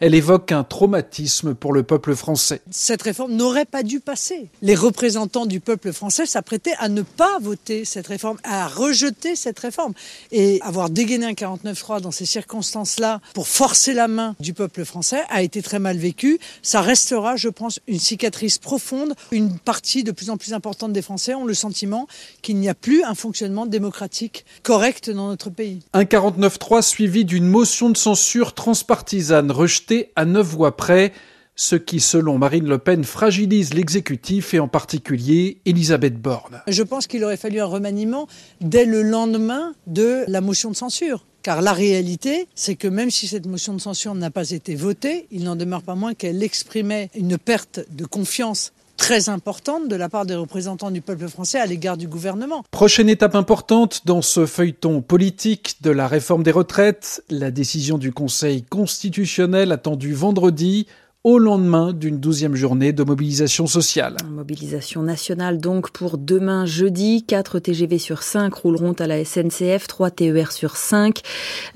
Elle 0.00 0.14
évoque 0.14 0.50
un 0.50 0.64
traumatisme 0.64 1.54
pour 1.54 1.74
le 1.74 1.82
peuple 1.82 2.16
français. 2.16 2.62
Cette 2.70 3.02
réforme 3.02 3.34
n'aurait 3.34 3.66
pas 3.66 3.82
dû 3.82 4.00
passer. 4.00 4.48
Les 4.62 4.74
représentants 4.74 5.44
du 5.44 5.60
peuple 5.60 5.92
français 5.92 6.24
s'apprêtaient 6.24 6.74
à 6.78 6.88
ne 6.88 7.02
pas 7.02 7.38
voter 7.42 7.84
cette 7.84 8.06
réforme, 8.06 8.38
à 8.42 8.66
rejeter 8.66 9.36
cette 9.36 9.58
réforme. 9.58 9.92
Et 10.32 10.58
avoir 10.62 10.88
dégainé 10.88 11.26
un 11.26 11.32
49-3 11.32 12.00
dans 12.00 12.12
ces 12.12 12.24
circonstances-là 12.24 13.20
pour 13.34 13.46
forcer 13.46 13.92
la 13.92 14.08
main 14.08 14.36
du 14.40 14.54
peuple 14.54 14.86
français 14.86 15.20
a 15.28 15.42
été 15.42 15.60
très 15.60 15.78
mal 15.78 15.98
vécu. 15.98 16.38
Ça 16.62 16.80
restera, 16.80 17.36
je 17.36 17.50
pense, 17.50 17.78
une 17.86 17.98
cicatrice 18.00 18.56
profonde. 18.56 19.12
Une 19.32 19.58
partie 19.58 20.02
de 20.02 20.12
plus 20.12 20.30
en 20.30 20.38
plus 20.38 20.54
importante 20.54 20.94
des 20.94 21.02
Français 21.02 21.34
ont 21.34 21.44
le 21.44 21.52
sentiment 21.52 22.06
qu'il 22.40 22.56
n'y 22.56 22.70
a 22.70 22.74
plus 22.74 23.04
un 23.04 23.14
fonctionnement 23.14 23.66
démocratique 23.66 24.46
correct 24.62 25.10
dans 25.10 25.28
notre 25.28 25.50
pays. 25.50 25.80
Un 25.92 26.04
49-3 26.04 26.80
suivi 26.80 27.26
d'une 27.26 27.46
motion 27.46 27.90
de 27.90 27.98
censure 27.98 28.54
transpartisane 28.54 29.50
rejetée 29.50 29.89
à 30.16 30.24
neuf 30.24 30.46
voix 30.46 30.76
près, 30.76 31.12
ce 31.56 31.76
qui, 31.76 32.00
selon 32.00 32.38
Marine 32.38 32.66
Le 32.66 32.78
Pen, 32.78 33.04
fragilise 33.04 33.74
l'exécutif 33.74 34.54
et 34.54 34.58
en 34.60 34.68
particulier 34.68 35.60
Elisabeth 35.66 36.20
Borne. 36.20 36.62
Je 36.66 36.82
pense 36.82 37.06
qu'il 37.06 37.22
aurait 37.24 37.36
fallu 37.36 37.60
un 37.60 37.66
remaniement 37.66 38.28
dès 38.60 38.86
le 38.86 39.02
lendemain 39.02 39.74
de 39.86 40.24
la 40.26 40.40
motion 40.40 40.70
de 40.70 40.76
censure. 40.76 41.26
Car 41.42 41.62
la 41.62 41.72
réalité, 41.72 42.48
c'est 42.54 42.76
que 42.76 42.88
même 42.88 43.10
si 43.10 43.26
cette 43.26 43.46
motion 43.46 43.72
de 43.74 43.80
censure 43.80 44.14
n'a 44.14 44.30
pas 44.30 44.50
été 44.50 44.74
votée, 44.74 45.26
il 45.30 45.44
n'en 45.44 45.56
demeure 45.56 45.82
pas 45.82 45.94
moins 45.94 46.14
qu'elle 46.14 46.42
exprimait 46.42 47.10
une 47.14 47.38
perte 47.38 47.80
de 47.90 48.04
confiance 48.04 48.72
très 49.00 49.30
importante 49.30 49.88
de 49.88 49.96
la 49.96 50.10
part 50.10 50.26
des 50.26 50.34
représentants 50.34 50.90
du 50.90 51.00
peuple 51.00 51.26
français 51.26 51.58
à 51.58 51.64
l'égard 51.64 51.96
du 51.96 52.06
gouvernement. 52.06 52.62
Prochaine 52.70 53.08
étape 53.08 53.34
importante 53.34 54.02
dans 54.04 54.20
ce 54.20 54.44
feuilleton 54.44 55.00
politique 55.00 55.76
de 55.80 55.90
la 55.90 56.06
réforme 56.06 56.42
des 56.42 56.50
retraites, 56.50 57.24
la 57.30 57.50
décision 57.50 57.96
du 57.96 58.12
Conseil 58.12 58.62
constitutionnel 58.62 59.72
attendue 59.72 60.12
vendredi 60.12 60.86
au 61.22 61.38
lendemain 61.38 61.92
d'une 61.92 62.18
douzième 62.18 62.56
journée 62.56 62.94
de 62.94 63.04
mobilisation 63.04 63.66
sociale. 63.66 64.16
Mobilisation 64.26 65.02
nationale 65.02 65.58
donc 65.58 65.90
pour 65.90 66.16
demain 66.16 66.64
jeudi. 66.64 67.24
4 67.26 67.58
TGV 67.58 67.98
sur 67.98 68.22
5 68.22 68.54
rouleront 68.54 68.94
à 68.94 69.06
la 69.06 69.22
SNCF, 69.22 69.86
3 69.86 70.10
TER 70.12 70.50
sur 70.50 70.76
5. 70.76 71.20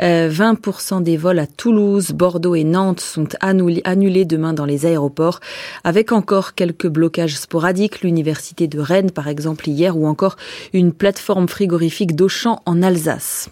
20% 0.01 1.03
des 1.03 1.19
vols 1.19 1.39
à 1.41 1.47
Toulouse, 1.47 2.13
Bordeaux 2.13 2.55
et 2.55 2.65
Nantes 2.65 3.01
sont 3.01 3.29
annulés 3.41 4.25
demain 4.25 4.55
dans 4.55 4.65
les 4.65 4.87
aéroports, 4.87 5.41
avec 5.85 6.13
encore 6.13 6.55
quelques 6.55 6.89
blocages 6.89 7.37
sporadiques. 7.37 8.01
L'université 8.01 8.67
de 8.67 8.81
Rennes, 8.81 9.11
par 9.11 9.29
exemple, 9.29 9.69
hier, 9.69 9.99
ou 9.99 10.07
encore 10.07 10.37
une 10.73 10.93
plateforme 10.93 11.49
frigorifique 11.49 12.17
d'Auchan 12.17 12.63
en 12.65 12.83
Alsace. 12.83 13.51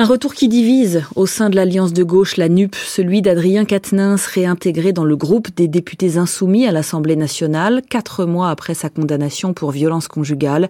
Un 0.00 0.06
retour 0.06 0.32
qui 0.32 0.46
divise 0.46 1.02
au 1.16 1.26
sein 1.26 1.50
de 1.50 1.56
l'alliance 1.56 1.92
de 1.92 2.04
gauche, 2.04 2.36
la 2.36 2.48
NUP, 2.48 2.76
celui 2.76 3.20
d'Adrien 3.20 3.64
Quatennens, 3.64 4.26
réintégré 4.26 4.92
dans 4.92 5.04
le 5.04 5.16
groupe 5.16 5.48
des 5.56 5.66
députés 5.66 6.18
insoumis 6.18 6.68
à 6.68 6.70
l'Assemblée 6.70 7.16
nationale, 7.16 7.82
quatre 7.82 8.24
mois 8.24 8.50
après 8.50 8.74
sa 8.74 8.90
condamnation 8.90 9.54
pour 9.54 9.72
violence 9.72 10.06
conjugale. 10.06 10.68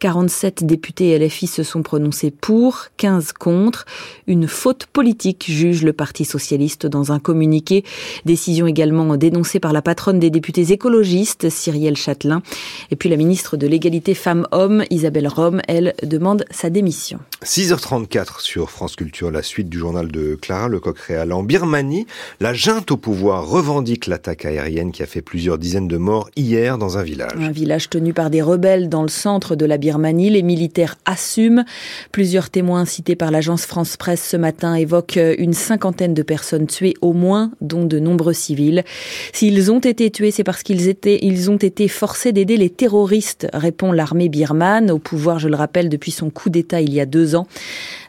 47 0.00 0.64
députés 0.64 1.18
LFI 1.18 1.46
se 1.46 1.62
sont 1.62 1.82
prononcés 1.82 2.30
pour, 2.30 2.88
15 2.98 3.32
contre. 3.32 3.86
Une 4.26 4.46
faute 4.46 4.84
politique, 4.92 5.46
juge 5.48 5.82
le 5.82 5.94
Parti 5.94 6.26
socialiste 6.26 6.84
dans 6.84 7.12
un 7.12 7.18
communiqué. 7.18 7.82
Décision 8.26 8.66
également 8.66 9.16
dénoncée 9.16 9.58
par 9.58 9.72
la 9.72 9.80
patronne 9.80 10.18
des 10.18 10.28
députés 10.28 10.72
écologistes, 10.72 11.48
Cyrielle 11.48 11.96
Châtelain. 11.96 12.42
Et 12.90 12.96
puis 12.96 13.08
la 13.08 13.16
ministre 13.16 13.56
de 13.56 13.66
l'égalité 13.66 14.12
femmes-hommes, 14.12 14.84
Isabelle 14.90 15.28
Rome, 15.28 15.62
elle 15.66 15.94
demande 16.02 16.44
sa 16.50 16.68
démission. 16.68 17.20
6h34 17.42 18.42
sur 18.42 18.65
France 18.70 18.96
Culture, 18.96 19.30
la 19.30 19.42
suite 19.42 19.68
du 19.68 19.78
journal 19.78 20.10
de 20.10 20.34
Clara 20.34 20.68
Lecoq-Réal. 20.68 21.32
En 21.32 21.42
Birmanie, 21.42 22.06
la 22.40 22.54
junte 22.54 22.90
au 22.90 22.96
pouvoir 22.96 23.48
revendique 23.48 24.06
l'attaque 24.06 24.44
aérienne 24.44 24.92
qui 24.92 25.02
a 25.02 25.06
fait 25.06 25.22
plusieurs 25.22 25.58
dizaines 25.58 25.88
de 25.88 25.96
morts 25.96 26.30
hier 26.36 26.78
dans 26.78 26.98
un 26.98 27.02
village. 27.02 27.32
Un 27.38 27.50
village 27.50 27.90
tenu 27.90 28.12
par 28.12 28.30
des 28.30 28.42
rebelles 28.42 28.88
dans 28.88 29.02
le 29.02 29.08
centre 29.08 29.56
de 29.56 29.66
la 29.66 29.78
Birmanie. 29.78 30.30
Les 30.30 30.42
militaires 30.42 30.96
assument. 31.04 31.64
Plusieurs 32.12 32.50
témoins 32.50 32.84
cités 32.84 33.16
par 33.16 33.30
l'agence 33.30 33.66
France 33.66 33.96
Presse 33.96 34.26
ce 34.26 34.36
matin 34.36 34.74
évoquent 34.74 35.18
une 35.38 35.52
cinquantaine 35.52 36.14
de 36.14 36.22
personnes 36.22 36.66
tuées 36.66 36.94
au 37.00 37.12
moins, 37.12 37.50
dont 37.60 37.84
de 37.84 37.98
nombreux 37.98 38.32
civils. 38.32 38.84
S'ils 39.32 39.70
ont 39.70 39.80
été 39.80 40.10
tués, 40.10 40.30
c'est 40.30 40.44
parce 40.44 40.62
qu'ils 40.62 40.88
étaient, 40.88 41.18
ils 41.22 41.50
ont 41.50 41.56
été 41.56 41.88
forcés 41.88 42.32
d'aider 42.32 42.56
les 42.56 42.70
terroristes, 42.70 43.48
répond 43.52 43.92
l'armée 43.92 44.28
birmane, 44.28 44.90
au 44.90 44.98
pouvoir, 44.98 45.38
je 45.38 45.48
le 45.48 45.56
rappelle, 45.56 45.88
depuis 45.88 46.10
son 46.10 46.30
coup 46.30 46.50
d'État 46.50 46.80
il 46.80 46.92
y 46.92 47.00
a 47.00 47.06
deux 47.06 47.34
ans. 47.34 47.46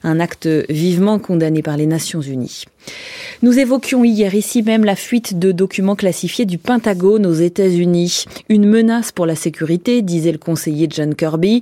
Un 0.04 0.20
acte 0.20 0.48
vivement 0.70 1.20
condamné 1.20 1.62
par 1.62 1.78
les 1.78 1.86
Nations 1.86 2.22
Unies. 2.22 2.64
Nous 3.42 3.60
évoquions 3.60 4.04
hier 4.04 4.34
ici 4.34 4.64
même 4.64 4.84
la 4.84 4.96
fuite 4.96 5.38
de 5.38 5.52
documents 5.52 5.96
classifiés 5.96 6.46
du 6.46 6.58
Pentagone 6.58 7.26
aux 7.26 7.34
États-Unis. 7.34 8.26
Une 8.50 8.66
menace 8.66 9.12
pour 9.12 9.26
la 9.26 9.36
sécurité, 9.36 10.02
disait 10.02 10.32
le 10.32 10.38
conseiller 10.38 10.88
John 10.90 11.14
Kirby. 11.14 11.62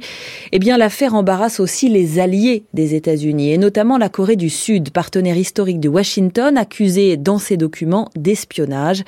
Eh 0.51 0.59
bien, 0.59 0.77
l'affaire 0.77 1.15
embarrasse 1.15 1.59
aussi 1.59 1.89
les 1.89 2.19
alliés 2.19 2.63
des 2.73 2.95
États-Unis, 2.95 3.51
et 3.51 3.57
notamment 3.57 3.97
la 3.97 4.09
Corée 4.09 4.35
du 4.35 4.49
Sud, 4.49 4.91
partenaire 4.91 5.37
historique 5.37 5.79
de 5.79 5.89
Washington, 5.89 6.57
accusée 6.57 7.17
dans 7.17 7.39
ces 7.39 7.57
documents 7.57 8.09
d'espionnage. 8.15 9.03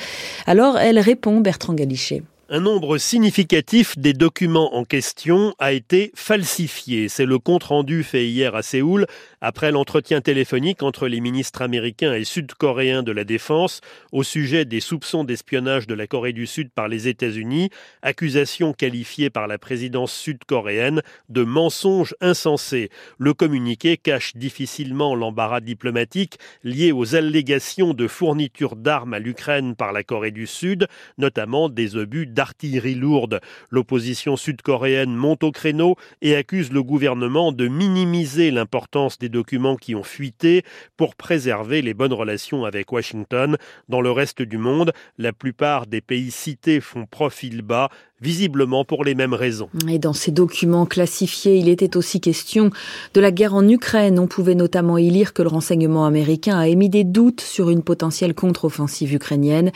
Alors, 0.46 0.78
elle 0.78 1.00
répond, 1.00 1.40
Bertrand 1.40 1.74
Galichet. 1.74 2.24
Un 2.50 2.62
nombre 2.62 2.98
significatif 2.98 3.98
des 3.98 4.14
documents 4.14 4.74
en 4.76 4.86
question 4.86 5.54
a 5.60 5.74
été 5.74 6.14
falsifié. 6.16 7.10
C'est 7.10 7.26
le 7.26 7.39
compte 7.39 7.66
rendu 7.66 8.04
fait 8.04 8.26
hier 8.26 8.56
à 8.56 8.62
Séoul 8.62 9.06
après 9.42 9.72
l'entretien 9.72 10.22
téléphonique 10.22 10.82
entre 10.82 11.08
les 11.08 11.20
ministres 11.20 11.62
américains 11.62 12.14
et 12.14 12.24
sud-coréens 12.24 13.04
de 13.04 13.12
la 13.12 13.24
Défense 13.24 13.82
au 14.12 14.24
sujet 14.24 14.66
des 14.66 14.80
soupçons 14.80 15.24
d'espionnage 15.24 15.86
de 15.86 15.94
la 15.94 16.08
Corée 16.08 16.34
du 16.34 16.48
Sud 16.48 16.72
par 16.72 16.88
les 16.88 17.08
États-Unis, 17.08 17.70
accusation 18.02 18.74
qualifiée 18.74 19.30
par 19.30 19.48
la 19.48 19.58
présidence 19.58 20.12
sud-coréenne 20.12 21.02
de 21.30 21.44
mensonge 21.44 22.16
insensé. 22.20 22.90
Le 23.20 23.34
communiqué 23.34 23.98
cache 23.98 24.36
difficilement 24.36 25.14
l'embarras 25.14 25.62
diplomatique 25.62 26.40
lié 26.64 26.92
aux 26.92 27.16
allégations 27.16 27.94
de 27.94 28.08
fourniture 28.08 28.76
d'armes 28.76 29.14
à 29.14 29.20
l'Ukraine 29.20 29.76
par 29.76 29.94
la 29.94 30.04
Corée 30.04 30.32
du 30.32 30.48
Sud, 30.48 30.88
notamment 31.18 31.70
des 31.70 31.96
obus 31.96 32.26
d'artillerie 32.26 32.96
lourde. 32.96 33.40
L'opposition 33.70 34.36
sud-coréenne 34.36 35.14
monte 35.14 35.44
au 35.44 35.52
créneau 35.52 35.96
et 36.22 36.36
accuse 36.36 36.72
le 36.72 36.82
gouvernement 36.82 37.52
de 37.52 37.68
minimiser 37.68 38.50
l'importance 38.50 39.20
des 39.20 39.27
documents 39.30 39.76
qui 39.76 39.96
ont 39.96 40.04
fuité 40.04 40.64
pour 40.96 41.16
préserver 41.16 41.82
les 41.82 41.94
bonnes 41.94 42.14
relations 42.14 42.66
avec 42.66 42.92
Washington. 42.92 43.58
Dans 43.90 44.02
le 44.02 44.12
reste 44.12 44.42
du 44.42 44.58
monde, 44.58 44.94
la 45.18 45.34
plupart 45.34 45.88
des 45.88 46.02
pays 46.02 46.32
cités 46.32 46.82
font 46.82 47.06
profil 47.06 47.62
bas 47.62 47.90
visiblement 48.22 48.84
pour 48.84 49.03
les 49.03 49.15
mêmes 49.15 49.34
raisons. 49.34 49.70
Et 49.88 49.99
dans 49.99 50.13
ces 50.13 50.32
documents 50.32 50.86
classifiés, 50.86 51.57
il 51.57 51.70
était 51.70 51.97
aussi 51.97 52.20
question 52.20 52.72
de 53.13 53.22
la 53.22 53.32
guerre 53.32 53.53
en 53.53 53.68
Ukraine. 53.68 54.18
On 54.20 54.28
pouvait 54.28 54.55
notamment 54.55 54.97
y 54.97 55.09
lire 55.09 55.34
que 55.34 55.43
le 55.43 55.49
renseignement 55.49 56.05
américain 56.05 56.57
a 56.57 56.68
émis 56.68 56.89
des 56.89 57.03
doutes 57.03 57.41
sur 57.41 57.70
une 57.70 57.84
potentielle 57.84 58.34
contre-offensive 58.34 59.13
ukrainienne. 59.13 59.72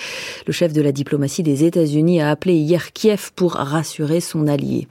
Le 0.47 0.53
chef 0.53 0.73
de 0.73 0.81
la 0.81 0.91
diplomatie 0.91 1.43
des 1.43 1.63
États-Unis 1.63 2.21
a 2.21 2.31
appelé 2.31 2.55
hier 2.55 2.93
Kiev 2.93 3.31
pour 3.35 3.53
rassurer 3.53 4.21
son 4.21 4.47
allié. 4.47 4.87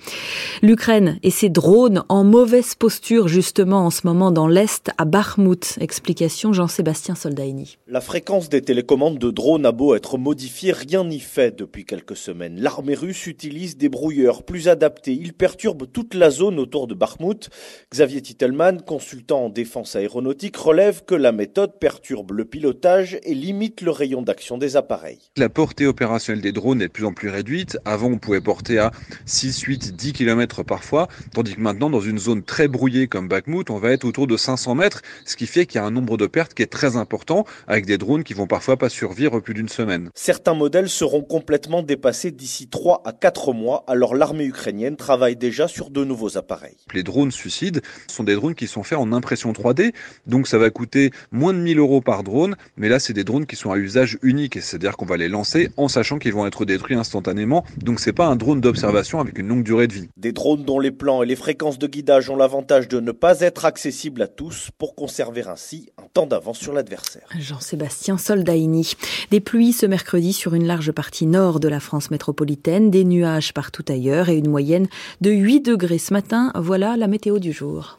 L'Ukraine 0.63 1.19
et 1.23 1.31
ses 1.31 1.49
drones 1.49 2.05
en 2.09 2.25
mauvaise 2.25 2.75
posture 2.75 3.27
justement 3.27 3.87
en 3.87 3.91
ce 3.91 4.07
moment 4.07 4.31
dans 4.31 4.49
l'Est 4.49 4.91
à 4.99 5.05
Bakhmut. 5.05 5.77
Explication 5.81 6.53
Jean-Sébastien 6.53 7.15
Soldaini. 7.15 7.79
La 7.89 8.01
fréquence 8.01 8.49
des 8.49 8.63
télécommandes 8.63 9.19
de 9.19 9.31
drones 9.31 9.67
a 9.67 9.73
beau 9.73 9.95
être 9.95 10.19
modifiée, 10.19 10.73
rien 10.73 11.05
n'y 11.05 11.21
fait 11.21 11.57
depuis 11.57 11.85
quelques 11.85 12.17
semaines. 12.17 12.61
L'armée 12.61 12.95
russe 12.95 13.27
utilise 13.41 13.79
des 13.79 13.89
brouilleurs 13.89 14.43
plus 14.43 14.69
adaptés. 14.69 15.15
Ils 15.15 15.33
perturbent 15.33 15.91
toute 15.91 16.13
la 16.13 16.29
zone 16.29 16.59
autour 16.59 16.87
de 16.87 16.93
Bakhmut. 16.93 17.49
Xavier 17.91 18.21
Titelman, 18.21 18.83
consultant 18.83 19.47
en 19.47 19.49
défense 19.49 19.97
aéronautique, 19.97 20.59
relève 20.59 21.05
que 21.07 21.15
la 21.15 21.33
méthode 21.33 21.79
perturbe 21.79 22.33
le 22.33 22.45
pilotage 22.45 23.19
et 23.23 23.35
limite 23.35 23.81
le 23.81 23.93
rayon 23.93 24.21
d'action 24.21 24.59
des 24.59 24.77
appareils. 24.77 25.31
La 25.39 25.49
portée 25.49 25.87
opérationnelle 25.87 26.43
des 26.43 26.53
drones 26.53 26.83
est 26.83 26.89
de 26.89 26.93
plus 26.93 27.07
en 27.07 27.15
plus 27.15 27.31
réduite. 27.31 27.79
Avant, 27.87 28.09
on 28.09 28.19
pouvait 28.19 28.43
porter 28.43 28.79
à 28.79 28.91
6, 29.25 29.63
8, 29.63 29.97
10 29.97 30.13
km 30.13 30.63
parfois, 30.63 31.09
tandis 31.33 31.55
que 31.55 31.61
maintenant, 31.63 31.89
dans 31.89 32.03
une 32.03 32.19
zone 32.19 32.43
très 32.43 32.69
brouillée 32.69 33.07
comme 33.07 33.27
Bakhmut, 33.27 33.71
on 33.71 33.79
va 33.79 33.93
être 33.93 34.05
autour 34.05 34.27
de 34.27 34.37
500 34.37 34.75
mètres, 34.75 35.01
ce 35.25 35.37
qui 35.37 35.47
fait 35.47 35.65
qu'il 35.65 35.81
y 35.81 35.83
a 35.83 35.87
un 35.87 35.91
nombre 35.91 36.19
de 36.19 36.27
pertes 36.27 36.53
qui 36.53 36.63
est 36.63 36.67
très 36.67 36.97
important, 36.97 37.47
avec 37.67 37.87
des 37.87 37.97
drones 37.97 38.23
qui 38.23 38.35
vont 38.35 38.47
parfois 38.47 38.77
pas 38.77 38.91
survivre 38.91 39.41
plus 39.41 39.55
d'une 39.55 39.71
semaine. 39.71 40.11
Certains 40.15 40.53
modèles 40.53 40.91
seront 40.91 41.23
complètement 41.23 41.83
dépassés 41.83 42.33
d'ici 42.33 42.69
3 42.69 43.01
à 43.07 43.15
4 43.15 43.30
mois, 43.53 43.85
alors 43.87 44.15
l'armée 44.15 44.45
ukrainienne 44.45 44.97
travaille 44.97 45.37
déjà 45.37 45.69
sur 45.69 45.91
de 45.91 46.05
nouveaux 46.05 46.37
appareils. 46.37 46.77
Les 46.95 47.03
drones 47.03 47.31
suicides 47.31 47.83
sont 48.09 48.25
des 48.25 48.35
drones 48.35 48.55
qui 48.55 48.67
sont 48.67 48.83
faits 48.83 48.99
en 48.99 49.13
impression 49.13 49.53
3D, 49.53 49.93
donc 50.27 50.47
ça 50.47 50.59
va 50.59 50.71
coûter 50.71 51.11
moins 51.31 51.53
de 51.53 51.59
1000 51.59 51.79
euros 51.79 52.01
par 52.01 52.23
drone, 52.23 52.57
mais 52.77 52.89
là 52.89 52.99
c'est 52.99 53.13
des 53.13 53.25
drones 53.25 53.47
qui 53.47 53.57
sont 53.57 53.71
à 53.71 53.79
usage 53.79 54.19
unique, 54.23 54.61
c'est-à-dire 54.61 54.97
qu'on 54.97 55.07
va 55.07 55.17
les 55.17 55.29
lancer 55.29 55.71
en 55.77 55.89
sachant 55.89 56.19
qu'ils 56.19 56.35
vont 56.35 56.47
être 56.47 56.65
détruits 56.65 56.97
instantanément, 56.97 57.65
donc 57.79 58.01
c'est 58.01 58.13
pas 58.13 58.27
un 58.27 58.37
drone 58.37 58.61
d'observation 58.61 59.21
avec 59.21 59.39
une 59.39 59.49
longue 59.49 59.65
durée 59.65 59.87
de 59.87 59.95
vie. 59.95 60.09
Des 60.17 60.33
drones 60.33 60.65
dont 60.65 60.81
les 60.81 60.91
plans 60.91 61.23
et 61.23 61.27
les 61.27 61.37
fréquences 61.37 61.79
de 61.79 61.87
guidage 61.87 62.31
ont 62.31 62.37
l'avantage 62.37 62.89
de 62.89 63.01
ne 63.01 63.13
pas 63.13 63.41
être 63.41 63.65
accessibles 63.65 64.23
à 64.23 64.29
tous 64.29 64.71
pour 64.79 64.95
conserver 64.95 65.47
ainsi 65.47 65.91
un 65.99 66.07
temps 66.13 66.27
d'avance 66.27 66.59
sur 66.59 66.73
l'adversaire. 66.73 67.29
Jean-Sébastien 67.39 68.19
Soldaini. 68.19 68.93
Des 69.31 69.41
pluies 69.41 69.73
ce 69.73 69.87
mercredi 69.87 70.33
sur 70.33 70.55
une 70.55 70.67
large 70.67 70.93
partie 70.93 71.27
nord 71.27 71.61
de 71.61 71.69
la 71.69 71.81
France 71.81 72.11
métropolitaine, 72.11 72.91
des 72.91 73.05
nuages 73.05 73.20
partout 73.53 73.85
ailleurs 73.89 74.29
et 74.29 74.37
une 74.37 74.51
moyenne 74.51 74.89
de 75.21 75.31
8 75.31 75.61
degrés 75.61 75.99
ce 75.99 76.13
matin. 76.13 76.53
Voilà 76.55 76.97
la 76.97 77.07
météo 77.07 77.39
du 77.39 77.53
jour. 77.53 77.99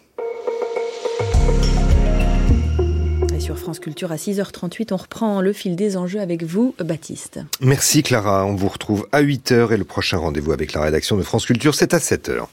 Et 3.36 3.40
sur 3.40 3.58
France 3.58 3.80
Culture 3.80 4.12
à 4.12 4.16
6h38, 4.16 4.94
on 4.94 4.98
reprend 4.98 5.42
le 5.42 5.54
fil 5.54 5.76
des 5.76 5.98
enjeux 5.98 6.20
avec 6.20 6.44
vous, 6.44 6.76
Baptiste. 6.80 7.40
Merci 7.60 8.04
Clara, 8.04 8.46
on 8.46 8.56
vous 8.56 8.70
retrouve 8.70 9.08
à 9.12 9.22
8h 9.22 9.74
et 9.74 9.78
le 9.78 9.86
prochain 9.86 10.18
rendez-vous 10.18 10.52
avec 10.52 10.74
la 10.74 10.82
rédaction 10.82 11.18
de 11.18 11.24
France 11.24 11.46
Culture, 11.46 11.76
c'est 11.76 11.94
à 11.94 11.98
7h. 11.98 12.48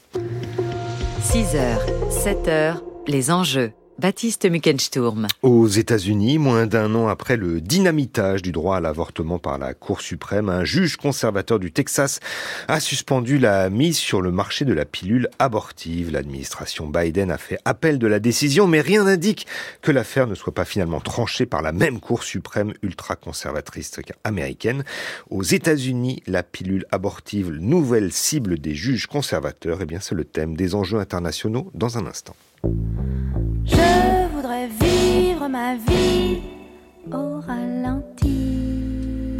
6h, 1.23 1.77
7h, 2.09 2.77
les 3.07 3.31
enjeux. 3.31 3.71
Baptiste 3.99 4.49
Muckensturm. 4.49 5.27
Aux 5.41 5.67
États-Unis, 5.67 6.37
moins 6.37 6.67
d'un 6.67 6.95
an 6.95 7.09
après 7.09 7.35
le 7.35 7.59
dynamitage 7.59 8.41
du 8.41 8.53
droit 8.53 8.77
à 8.77 8.79
l'avortement 8.79 9.39
par 9.39 9.57
la 9.57 9.73
Cour 9.73 9.99
suprême, 9.99 10.47
un 10.47 10.63
juge 10.63 10.95
conservateur 10.95 11.59
du 11.59 11.73
Texas 11.73 12.21
a 12.69 12.79
suspendu 12.79 13.37
la 13.37 13.69
mise 13.69 13.97
sur 13.97 14.21
le 14.21 14.31
marché 14.31 14.63
de 14.63 14.71
la 14.71 14.85
pilule 14.85 15.27
abortive. 15.37 16.11
L'administration 16.11 16.87
Biden 16.87 17.29
a 17.29 17.37
fait 17.37 17.59
appel 17.65 17.99
de 17.99 18.07
la 18.07 18.21
décision, 18.21 18.67
mais 18.67 18.79
rien 18.79 19.03
n'indique 19.03 19.47
que 19.81 19.91
l'affaire 19.91 20.27
ne 20.27 20.35
soit 20.35 20.53
pas 20.53 20.63
finalement 20.63 21.01
tranchée 21.01 21.45
par 21.45 21.61
la 21.61 21.73
même 21.73 21.99
Cour 21.99 22.23
suprême 22.23 22.71
ultra-conservatrice 22.81 23.91
américaine. 24.23 24.85
Aux 25.29 25.43
États-Unis, 25.43 26.23
la 26.25 26.43
pilule 26.43 26.85
abortive, 26.93 27.51
nouvelle 27.51 28.13
cible 28.13 28.59
des 28.59 28.75
juges 28.75 29.07
conservateurs, 29.07 29.79
eh 29.81 29.85
bien 29.85 29.99
c'est 29.99 30.15
le 30.15 30.23
thème 30.23 30.55
des 30.55 30.73
enjeux 30.73 30.99
internationaux 30.99 31.69
dans 31.73 31.97
un 31.97 32.05
instant. 32.05 32.37
Je 33.65 33.88
ma 35.49 35.75
vie 35.75 36.41
au 37.11 37.39
ralenti. 37.39 39.37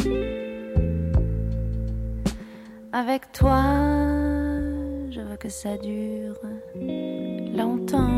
Avec 2.91 3.31
toi, 3.31 3.61
je 5.11 5.21
veux 5.21 5.37
que 5.37 5.49
ça 5.49 5.77
dure 5.77 6.39
longtemps. 7.55 8.09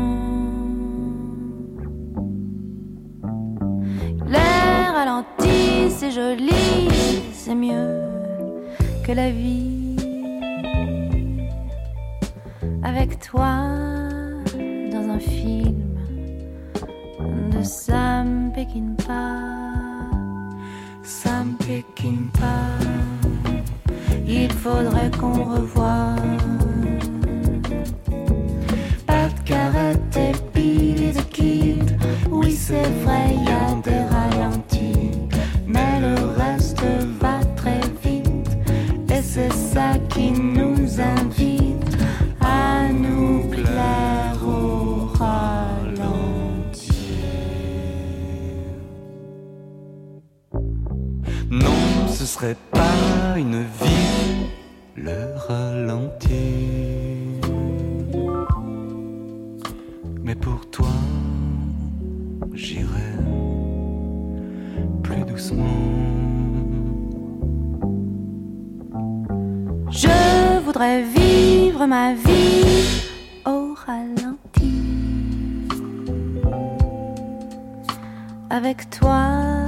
L'air 4.26 4.94
ralenti, 4.94 5.90
c'est 5.90 6.10
joli, 6.10 6.88
c'est 7.32 7.54
mieux 7.54 8.00
que 9.04 9.12
la 9.12 9.30
vie. 9.30 9.96
Avec 12.82 13.20
toi, 13.20 13.52
dans 14.90 15.06
un 15.10 15.18
film 15.18 15.91
de 17.52 17.62
Sam 17.62 18.52
Peckinpah, 18.54 20.10
Sam 21.02 21.56
Peckinpah. 21.58 22.78
Il 24.26 24.50
faudrait 24.52 25.10
qu'on 25.18 25.44
revoie. 25.44 26.16
Pas 29.06 29.28
de 29.28 30.18
et 30.18 30.32
Billy 30.54 31.12
the 31.12 31.28
Kid. 31.30 31.98
Oui, 32.30 32.52
c'est 32.52 32.90
vrai, 33.04 33.34
y 33.34 33.50
a 33.50 33.74
des 33.82 34.02
ralentis. 34.14 35.10
Mais 35.66 36.00
le 36.00 36.14
reste 36.40 36.82
va 37.20 37.40
très 37.56 37.80
vite. 38.02 38.56
Et 39.10 39.22
c'est 39.22 39.52
ça 39.52 39.98
qui 40.08 40.30
nous 40.30 41.00
invite 41.00 41.31
Non, 51.52 52.08
ce 52.08 52.24
serait 52.24 52.56
pas 52.70 53.36
une 53.36 53.60
vie, 53.60 54.46
le 54.96 55.34
ralenti. 55.46 57.36
Mais 60.22 60.34
pour 60.34 60.64
toi, 60.70 60.88
j'irai 62.54 63.12
plus 65.02 65.24
doucement. 65.26 65.66
Je 69.90 70.58
voudrais 70.64 71.02
vivre 71.02 71.84
ma 71.84 72.14
vie 72.14 73.04
au 73.44 73.74
ralenti. 73.74 74.72
Avec 78.48 78.88
toi, 78.88 79.61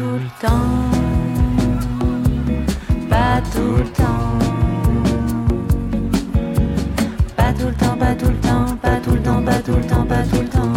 tout 0.00 0.06
le 0.06 0.28
temps. 0.40 0.70
Pas 3.10 3.42
tout 3.52 3.74
le 3.76 3.84
temps. 4.00 4.38
Pas 7.36 7.52
tout 7.52 7.66
le 7.66 7.74
temps, 7.74 7.96
pas 7.98 8.14
tout 8.14 8.30
le 8.30 8.36
temps, 8.36 8.76
pas 8.80 8.96
tout 9.04 9.10
le 9.10 9.22
temps, 9.22 9.42
pas 9.42 9.58
tout 9.58 9.76
le 9.76 9.82
temps, 9.82 10.06
pas 10.06 10.22
tout 10.22 10.40
le 10.40 10.48
temps. 10.48 10.72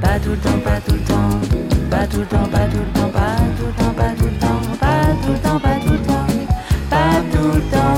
Pas 0.00 0.18
tout 0.20 0.30
le 0.30 0.36
temps, 0.36 0.60
pas 0.64 0.80
tout 0.80 0.94
le 0.94 1.00
temps, 1.10 1.30
pas 1.90 2.06
tout 2.06 2.20
le 2.20 2.26
temps, 2.26 2.48
pas 2.54 2.66
tout 2.72 2.78
le 2.78 2.92
temps, 2.96 3.10
pas 3.10 3.36
tout 3.46 3.66
le 3.66 3.72
temps, 3.76 3.92
pas 3.92 4.10
tout 4.16 4.24
le 4.24 4.36
temps, 4.38 4.60
pas 4.80 5.04
tout 5.22 5.32
le 5.32 5.38
temps, 5.44 5.58
pas 5.60 5.76
tout 5.84 5.92
le 5.92 5.98
temps, 6.08 6.26
pas 6.90 7.14
tout 7.32 7.52
le 7.52 7.62
temps, 7.74 7.91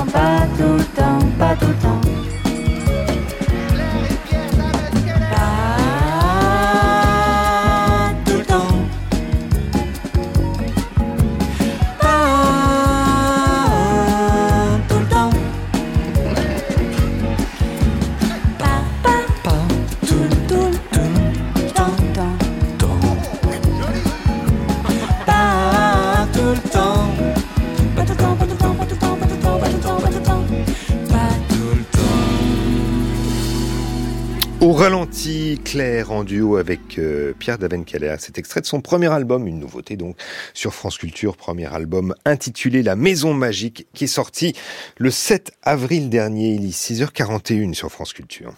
Pierre 37.45 37.59
Davenkeller. 37.59 38.15
C'est 38.17 38.39
extrait 38.39 38.61
de 38.61 38.65
son 38.65 38.81
premier 38.81 39.13
album, 39.13 39.45
une 39.45 39.59
nouveauté 39.59 39.97
donc 39.97 40.17
sur 40.55 40.73
France 40.73 40.97
Culture, 40.97 41.37
premier 41.37 41.71
album 41.71 42.15
intitulé 42.25 42.81
La 42.81 42.95
Maison 42.95 43.35
Magique 43.35 43.85
qui 43.93 44.05
est 44.05 44.07
sorti 44.07 44.53
le 44.97 45.11
7 45.11 45.51
avril 45.61 46.09
dernier, 46.09 46.55
il 46.55 46.65
est 46.65 46.75
6h41 46.75 47.75
sur 47.75 47.91
France 47.91 48.13
Culture. 48.13 48.55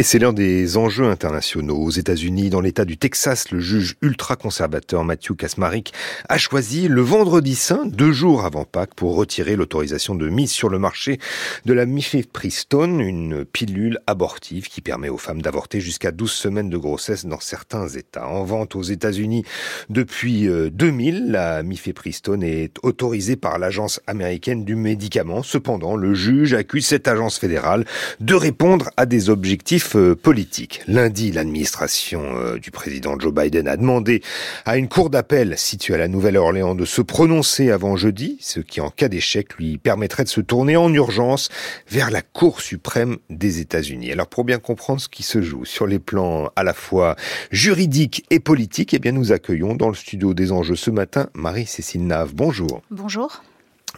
Et 0.00 0.04
c'est 0.04 0.20
l'un 0.20 0.32
des 0.32 0.76
enjeux 0.76 1.06
internationaux. 1.06 1.76
Aux 1.76 1.90
États-Unis, 1.90 2.50
dans 2.50 2.60
l'État 2.60 2.84
du 2.84 2.98
Texas, 2.98 3.50
le 3.50 3.58
juge 3.58 3.96
ultra-conservateur 4.00 5.02
Matthew 5.02 5.34
Kasmarik 5.34 5.92
a 6.28 6.38
choisi 6.38 6.86
le 6.86 7.00
vendredi 7.00 7.56
saint, 7.56 7.84
deux 7.84 8.12
jours 8.12 8.44
avant 8.44 8.64
Pâques, 8.64 8.94
pour 8.94 9.16
retirer 9.16 9.56
l'autorisation 9.56 10.14
de 10.14 10.28
mise 10.28 10.52
sur 10.52 10.68
le 10.68 10.78
marché 10.78 11.18
de 11.64 11.72
la 11.72 11.84
mifepristone, 11.84 13.00
une 13.00 13.44
pilule 13.44 13.98
abortive 14.06 14.68
qui 14.68 14.82
permet 14.82 15.08
aux 15.08 15.18
femmes 15.18 15.42
d'avorter 15.42 15.80
jusqu'à 15.80 16.12
12 16.12 16.30
semaines 16.30 16.70
de 16.70 16.78
grossesse 16.78 17.26
dans 17.26 17.40
certains 17.40 17.88
États. 17.88 18.28
En 18.28 18.44
vente 18.44 18.76
aux 18.76 18.84
États-Unis 18.84 19.42
depuis 19.90 20.46
euh, 20.46 20.70
2000, 20.70 21.32
la 21.32 21.64
mifepristone 21.64 22.44
est 22.44 22.76
autorisée 22.84 23.34
par 23.34 23.58
l'agence 23.58 24.00
américaine 24.06 24.64
du 24.64 24.76
médicament. 24.76 25.42
Cependant, 25.42 25.96
le 25.96 26.14
juge 26.14 26.54
accuse 26.54 26.86
cette 26.86 27.08
agence 27.08 27.36
fédérale 27.36 27.84
de 28.20 28.34
répondre 28.36 28.90
à 28.96 29.04
des 29.04 29.28
objectifs 29.28 29.87
euh, 29.96 30.14
politiques. 30.14 30.82
Lundi, 30.86 31.32
l'administration 31.32 32.22
euh, 32.36 32.58
du 32.58 32.70
président 32.70 33.18
Joe 33.18 33.32
Biden 33.32 33.68
a 33.68 33.76
demandé 33.76 34.22
à 34.64 34.76
une 34.76 34.88
cour 34.88 35.10
d'appel 35.10 35.56
située 35.56 35.94
à 35.94 35.98
la 35.98 36.08
Nouvelle-Orléans 36.08 36.74
de 36.74 36.84
se 36.84 37.02
prononcer 37.02 37.70
avant 37.70 37.96
jeudi, 37.96 38.38
ce 38.40 38.60
qui 38.60 38.80
en 38.80 38.90
cas 38.90 39.08
d'échec 39.08 39.54
lui 39.54 39.78
permettrait 39.78 40.24
de 40.24 40.28
se 40.28 40.40
tourner 40.40 40.76
en 40.76 40.92
urgence 40.92 41.48
vers 41.88 42.10
la 42.10 42.22
Cour 42.22 42.60
suprême 42.60 43.18
des 43.30 43.60
États-Unis. 43.60 44.12
Alors 44.12 44.28
pour 44.28 44.44
bien 44.44 44.58
comprendre 44.58 45.00
ce 45.00 45.08
qui 45.08 45.22
se 45.22 45.42
joue 45.42 45.64
sur 45.64 45.86
les 45.86 45.98
plans 45.98 46.50
à 46.56 46.62
la 46.62 46.74
fois 46.74 47.16
juridiques 47.50 48.24
et 48.30 48.40
politiques, 48.40 48.94
eh 48.94 48.98
bien 48.98 49.12
nous 49.12 49.32
accueillons 49.32 49.74
dans 49.74 49.88
le 49.88 49.94
studio 49.94 50.34
des 50.34 50.52
enjeux 50.52 50.76
ce 50.76 50.90
matin 50.90 51.28
Marie-Cécile 51.34 52.06
Nave. 52.06 52.32
Bonjour. 52.34 52.82
Bonjour. 52.90 53.42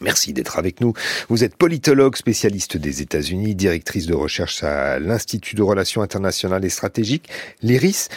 Merci 0.01 0.33
d'être 0.33 0.59
avec 0.59 0.81
nous. 0.81 0.95
Vous 1.29 1.45
êtes 1.45 1.57
politologue, 1.57 2.17
spécialiste 2.17 2.77
des 2.77 3.03
États-Unis, 3.03 3.55
directrice 3.55 4.07
de 4.07 4.15
recherche 4.15 4.63
à 4.63 4.99
l'Institut 4.99 5.57
de 5.57 5.63
Relations 5.63 6.01
internationales 6.01 6.65
et 6.65 6.71
stratégiques, 6.71 7.29
l'IRIS. 7.63 8.09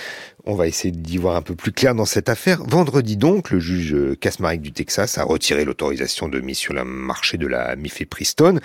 On 0.45 0.55
va 0.55 0.67
essayer 0.67 0.91
d'y 0.91 1.17
voir 1.17 1.35
un 1.35 1.41
peu 1.41 1.55
plus 1.55 1.71
clair 1.71 1.95
dans 1.95 2.05
cette 2.05 2.29
affaire. 2.29 2.63
Vendredi 2.65 3.15
donc, 3.17 3.51
le 3.51 3.59
juge 3.59 3.95
Kasmarek 4.19 4.61
du 4.61 4.71
Texas 4.71 5.17
a 5.17 5.23
retiré 5.23 5.63
l'autorisation 5.63 6.27
de 6.27 6.39
mise 6.39 6.57
sur 6.57 6.73
le 6.73 6.83
marché 6.83 7.37
de 7.37 7.47
la 7.47 7.75
mifepristone. 7.75 8.59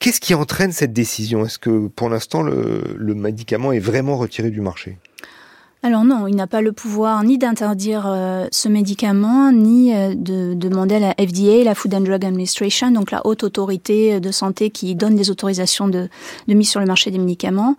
Qu'est-ce 0.00 0.20
qui 0.20 0.34
entraîne 0.34 0.72
cette 0.72 0.92
décision? 0.92 1.44
Est-ce 1.44 1.58
que 1.58 1.88
pour 1.88 2.08
l'instant 2.08 2.42
le, 2.42 2.82
le 2.96 3.14
médicament 3.14 3.72
est 3.72 3.80
vraiment 3.80 4.16
retiré 4.16 4.50
du 4.50 4.60
marché? 4.60 4.98
Alors 5.86 6.02
non, 6.02 6.26
il 6.26 6.34
n'a 6.34 6.48
pas 6.48 6.62
le 6.62 6.72
pouvoir 6.72 7.22
ni 7.22 7.38
d'interdire 7.38 8.06
euh, 8.08 8.48
ce 8.50 8.68
médicament, 8.68 9.52
ni 9.52 9.94
euh, 9.94 10.14
de, 10.16 10.52
demander 10.54 10.96
à 10.96 10.98
la 10.98 11.10
FDA, 11.12 11.62
la 11.62 11.76
Food 11.76 11.94
and 11.94 12.00
Drug 12.00 12.24
Administration, 12.24 12.90
donc 12.90 13.12
la 13.12 13.24
haute 13.24 13.44
autorité 13.44 14.18
de 14.18 14.32
santé 14.32 14.70
qui 14.70 14.96
donne 14.96 15.14
des 15.14 15.30
autorisations 15.30 15.86
de, 15.86 16.08
mise 16.48 16.70
sur 16.70 16.80
le 16.80 16.86
marché 16.86 17.12
des 17.12 17.18
médicaments, 17.18 17.76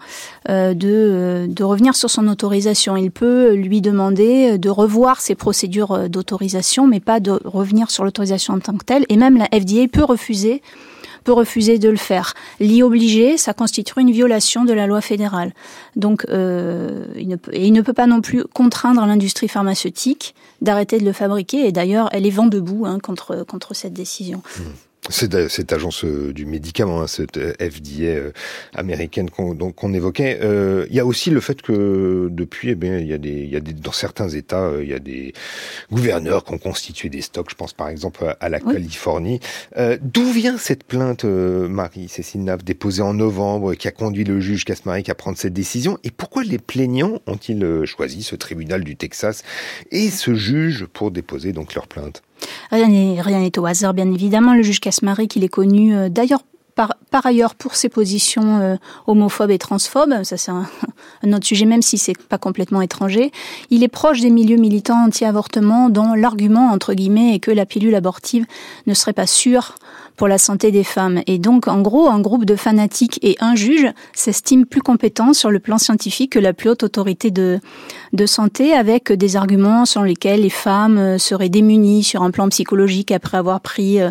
euh, 0.47 0.73
de, 0.73 1.61
revenir 1.61 1.95
sur 1.95 2.09
son 2.09 2.29
autorisation. 2.29 2.95
Il 2.95 3.11
peut 3.11 3.51
lui 3.51 3.81
demander 3.81 4.57
de 4.57 4.69
revoir 4.69 5.19
ses 5.19 5.35
procédures 5.35 6.07
d'autorisation, 6.07 6.87
mais 6.87 7.01
pas 7.01 7.19
de 7.19 7.37
revenir 7.43 7.91
sur 7.91 8.05
l'autorisation 8.05 8.53
en 8.53 8.59
tant 8.59 8.77
que 8.77 8.85
telle. 8.85 9.05
Et 9.09 9.17
même 9.17 9.35
la 9.35 9.47
FDA 9.47 9.89
peut 9.91 10.05
refuser 10.05 10.61
peut 11.27 11.33
refuser 11.33 11.77
de 11.77 11.89
le 11.89 11.97
faire. 11.97 12.33
L'y 12.61 12.81
obliger, 12.81 13.35
ça 13.37 13.53
constituerait 13.53 13.99
une 13.99 14.13
violation 14.13 14.63
de 14.63 14.71
la 14.71 14.87
loi 14.87 15.01
fédérale. 15.01 15.51
Donc, 15.97 16.25
euh, 16.29 17.05
il 17.17 17.27
ne 17.27 17.35
peut, 17.35 17.51
il 17.53 17.73
ne 17.73 17.81
peut 17.81 17.91
pas 17.91 18.07
non 18.07 18.21
plus 18.21 18.45
contraindre 18.45 19.05
l'industrie 19.05 19.49
pharmaceutique 19.49 20.35
d'arrêter 20.61 20.99
de 20.99 21.03
le 21.03 21.11
fabriquer. 21.11 21.67
Et 21.67 21.73
d'ailleurs, 21.73 22.07
elle 22.13 22.25
est 22.25 22.29
vent 22.29 22.45
debout 22.47 22.85
hein, 22.85 22.99
contre 22.99 23.43
contre 23.45 23.73
cette 23.75 23.91
décision. 23.91 24.41
C'est 24.55 24.63
cette 25.09 25.73
agence 25.73 26.03
euh, 26.03 26.33
du 26.33 26.45
médicament, 26.45 27.01
hein, 27.01 27.07
cette 27.07 27.37
euh, 27.37 27.53
FDA 27.59 28.03
euh, 28.03 28.31
américaine 28.73 29.29
qu'on 29.29 29.53
donc, 29.53 29.75
qu'on 29.75 29.93
évoquait. 29.93 30.39
Euh, 30.41 30.85
il 30.89 30.95
y 30.95 30.99
a 30.99 31.05
aussi 31.05 31.29
le 31.29 31.39
fait 31.39 31.61
que 31.61 32.27
depuis, 32.31 32.69
eh 32.69 32.75
bien, 32.75 32.97
il 32.97 33.07
y 33.07 33.13
a 33.13 33.17
des, 33.17 33.29
il 33.29 33.49
y 33.49 33.55
a 33.55 33.59
des, 33.59 33.73
dans 33.73 33.91
certains 33.91 34.29
États, 34.29 34.71
il 34.81 34.87
y 34.87 34.93
a 34.93 34.99
des 34.99 35.33
gouverneurs 35.91 36.43
qui 36.43 36.53
ont 36.53 36.57
constitué 36.57 37.09
des 37.09 37.21
stocks. 37.21 37.49
Je 37.49 37.55
pense 37.55 37.73
par 37.73 37.89
exemple 37.89 38.35
à, 38.39 38.49
la 38.49 38.59
Oui. 38.63 38.73
Californie. 38.73 39.39
Euh, 39.77 39.97
D'où 40.01 40.31
vient 40.31 40.57
cette 40.57 40.83
plainte, 40.83 41.25
euh, 41.25 41.67
Marie-Cécile 41.67 42.43
Nave, 42.43 42.63
déposée 42.63 43.01
en 43.01 43.13
novembre, 43.13 43.73
qui 43.75 43.87
a 43.87 43.91
conduit 43.91 44.23
le 44.23 44.39
juge 44.39 44.65
Kasmarek 44.65 45.09
à 45.09 45.15
prendre 45.15 45.37
cette 45.37 45.53
décision? 45.53 45.97
Et 46.03 46.11
pourquoi 46.11 46.43
les 46.43 46.59
plaignants 46.59 47.21
ont-ils 47.27 47.85
choisi 47.85 48.23
ce 48.23 48.35
tribunal 48.35 48.83
du 48.83 48.95
Texas 48.95 49.43
et 49.91 50.09
ce 50.09 50.35
juge 50.35 50.85
pour 50.85 51.11
déposer 51.11 51.53
donc 51.53 51.73
leur 51.75 51.87
plainte? 51.87 52.21
Rien 52.71 52.87
n'est 52.87 53.59
au 53.59 53.65
hasard, 53.65 53.93
bien 53.93 54.11
évidemment. 54.11 54.53
Le 54.53 54.61
juge 54.61 54.79
Kasmarek, 54.79 55.35
il 55.35 55.43
est 55.43 55.49
connu 55.49 55.95
euh, 55.95 56.09
d'ailleurs 56.09 56.41
par, 56.75 57.25
ailleurs 57.25 57.55
pour 57.55 57.75
ses 57.75 57.89
positions 57.89 58.59
euh, 58.59 58.75
homophobes 59.07 59.51
et 59.51 59.57
transphobes. 59.57 60.23
Ça, 60.23 60.37
c'est 60.37 60.51
un, 60.51 60.67
un, 61.23 61.33
autre 61.33 61.45
sujet, 61.45 61.65
même 61.65 61.81
si 61.81 61.97
c'est 61.97 62.17
pas 62.17 62.37
complètement 62.37 62.81
étranger. 62.81 63.31
Il 63.69 63.83
est 63.83 63.87
proche 63.87 64.21
des 64.21 64.29
milieux 64.29 64.57
militants 64.57 65.05
anti-avortement, 65.05 65.89
dont 65.89 66.13
l'argument 66.13 66.69
entre 66.69 66.93
guillemets 66.93 67.35
est 67.35 67.39
que 67.39 67.51
la 67.51 67.65
pilule 67.65 67.95
abortive 67.95 68.45
ne 68.85 68.93
serait 68.93 69.13
pas 69.13 69.27
sûre 69.27 69.75
pour 70.17 70.27
la 70.27 70.39
santé 70.39 70.71
des 70.71 70.83
femmes. 70.83 71.21
Et 71.27 71.37
donc, 71.37 71.67
en 71.67 71.81
gros, 71.81 72.09
un 72.09 72.19
groupe 72.19 72.43
de 72.43 72.55
fanatiques 72.55 73.19
et 73.21 73.37
un 73.39 73.55
juge 73.55 73.87
s'estime 74.13 74.65
plus 74.65 74.81
compétent 74.81 75.31
sur 75.31 75.51
le 75.51 75.59
plan 75.59 75.77
scientifique 75.77 76.33
que 76.33 76.39
la 76.39 76.53
plus 76.53 76.71
haute 76.71 76.83
autorité 76.83 77.31
de, 77.31 77.59
santé, 78.25 78.73
avec 78.73 79.13
des 79.13 79.35
arguments 79.35 79.85
selon 79.85 80.05
lesquels 80.05 80.41
les 80.41 80.49
femmes 80.49 80.97
euh, 80.97 81.17
seraient 81.19 81.49
démunies 81.49 82.03
sur 82.03 82.23
un 82.23 82.31
plan 82.31 82.49
psychologique 82.49 83.11
après 83.11 83.37
avoir 83.37 83.61
pris 83.61 84.01
euh, 84.01 84.09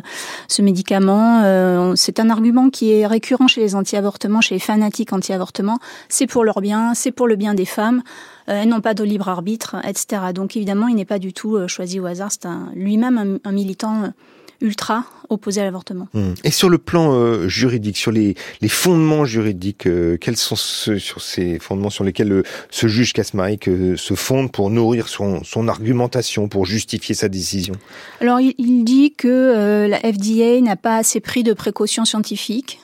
ce 0.48 0.62
médicament. 0.62 1.42
Euh, 1.44 1.94
c'est 1.96 2.20
un 2.20 2.30
argument 2.30 2.70
qui 2.70 2.92
est 2.92 3.06
récurrent 3.06 3.48
chez 3.48 3.60
les 3.60 3.74
anti-avortements, 3.74 4.40
chez 4.40 4.54
les 4.54 4.60
fanatiques 4.60 5.12
anti-avortements. 5.12 5.80
C'est 6.08 6.28
pour 6.28 6.44
leur 6.44 6.60
bien, 6.60 6.94
c'est 6.94 7.10
pour 7.10 7.26
le 7.26 7.36
bien 7.36 7.54
des 7.54 7.66
femmes 7.66 8.02
elles 8.48 8.68
n'ont 8.68 8.80
pas 8.80 8.94
de 8.94 9.02
libre 9.02 9.28
arbitre, 9.28 9.74
etc. 9.84 10.22
Donc 10.32 10.56
évidemment, 10.56 10.86
il 10.86 10.94
n'est 10.94 11.04
pas 11.04 11.18
du 11.18 11.32
tout 11.32 11.58
choisi 11.66 11.98
au 11.98 12.06
hasard. 12.06 12.30
C'est 12.30 12.48
lui-même 12.76 13.40
un, 13.42 13.50
militant 13.50 14.12
ultra 14.60 15.02
opposé 15.28 15.60
à 15.60 15.64
l'avortement. 15.64 16.08
Mmh. 16.14 16.34
Et 16.44 16.50
sur 16.50 16.68
le 16.68 16.78
plan 16.78 17.12
euh, 17.12 17.48
juridique, 17.48 17.96
sur 17.96 18.10
les, 18.10 18.34
les 18.60 18.68
fondements 18.68 19.24
juridiques, 19.24 19.86
euh, 19.86 20.16
quels 20.18 20.36
sont 20.36 20.56
ceux, 20.56 20.98
sur 20.98 21.20
ces 21.20 21.58
fondements 21.58 21.90
sur 21.90 22.04
lesquels 22.04 22.28
le, 22.28 22.42
ce 22.70 22.86
juge 22.86 23.12
Kasmarek 23.12 23.68
euh, 23.68 23.96
se 23.96 24.14
fonde 24.14 24.52
pour 24.52 24.70
nourrir 24.70 25.08
son, 25.08 25.42
son, 25.44 25.68
argumentation, 25.68 26.48
pour 26.48 26.66
justifier 26.66 27.14
sa 27.14 27.28
décision? 27.28 27.74
Alors 28.20 28.40
il, 28.40 28.54
il 28.58 28.84
dit 28.84 29.12
que 29.12 29.86
la 29.88 29.98
FDA 29.98 30.60
n'a 30.60 30.76
pas 30.76 30.96
assez 30.96 31.20
pris 31.20 31.42
de 31.42 31.52
précautions 31.52 32.04
scientifiques 32.04 32.80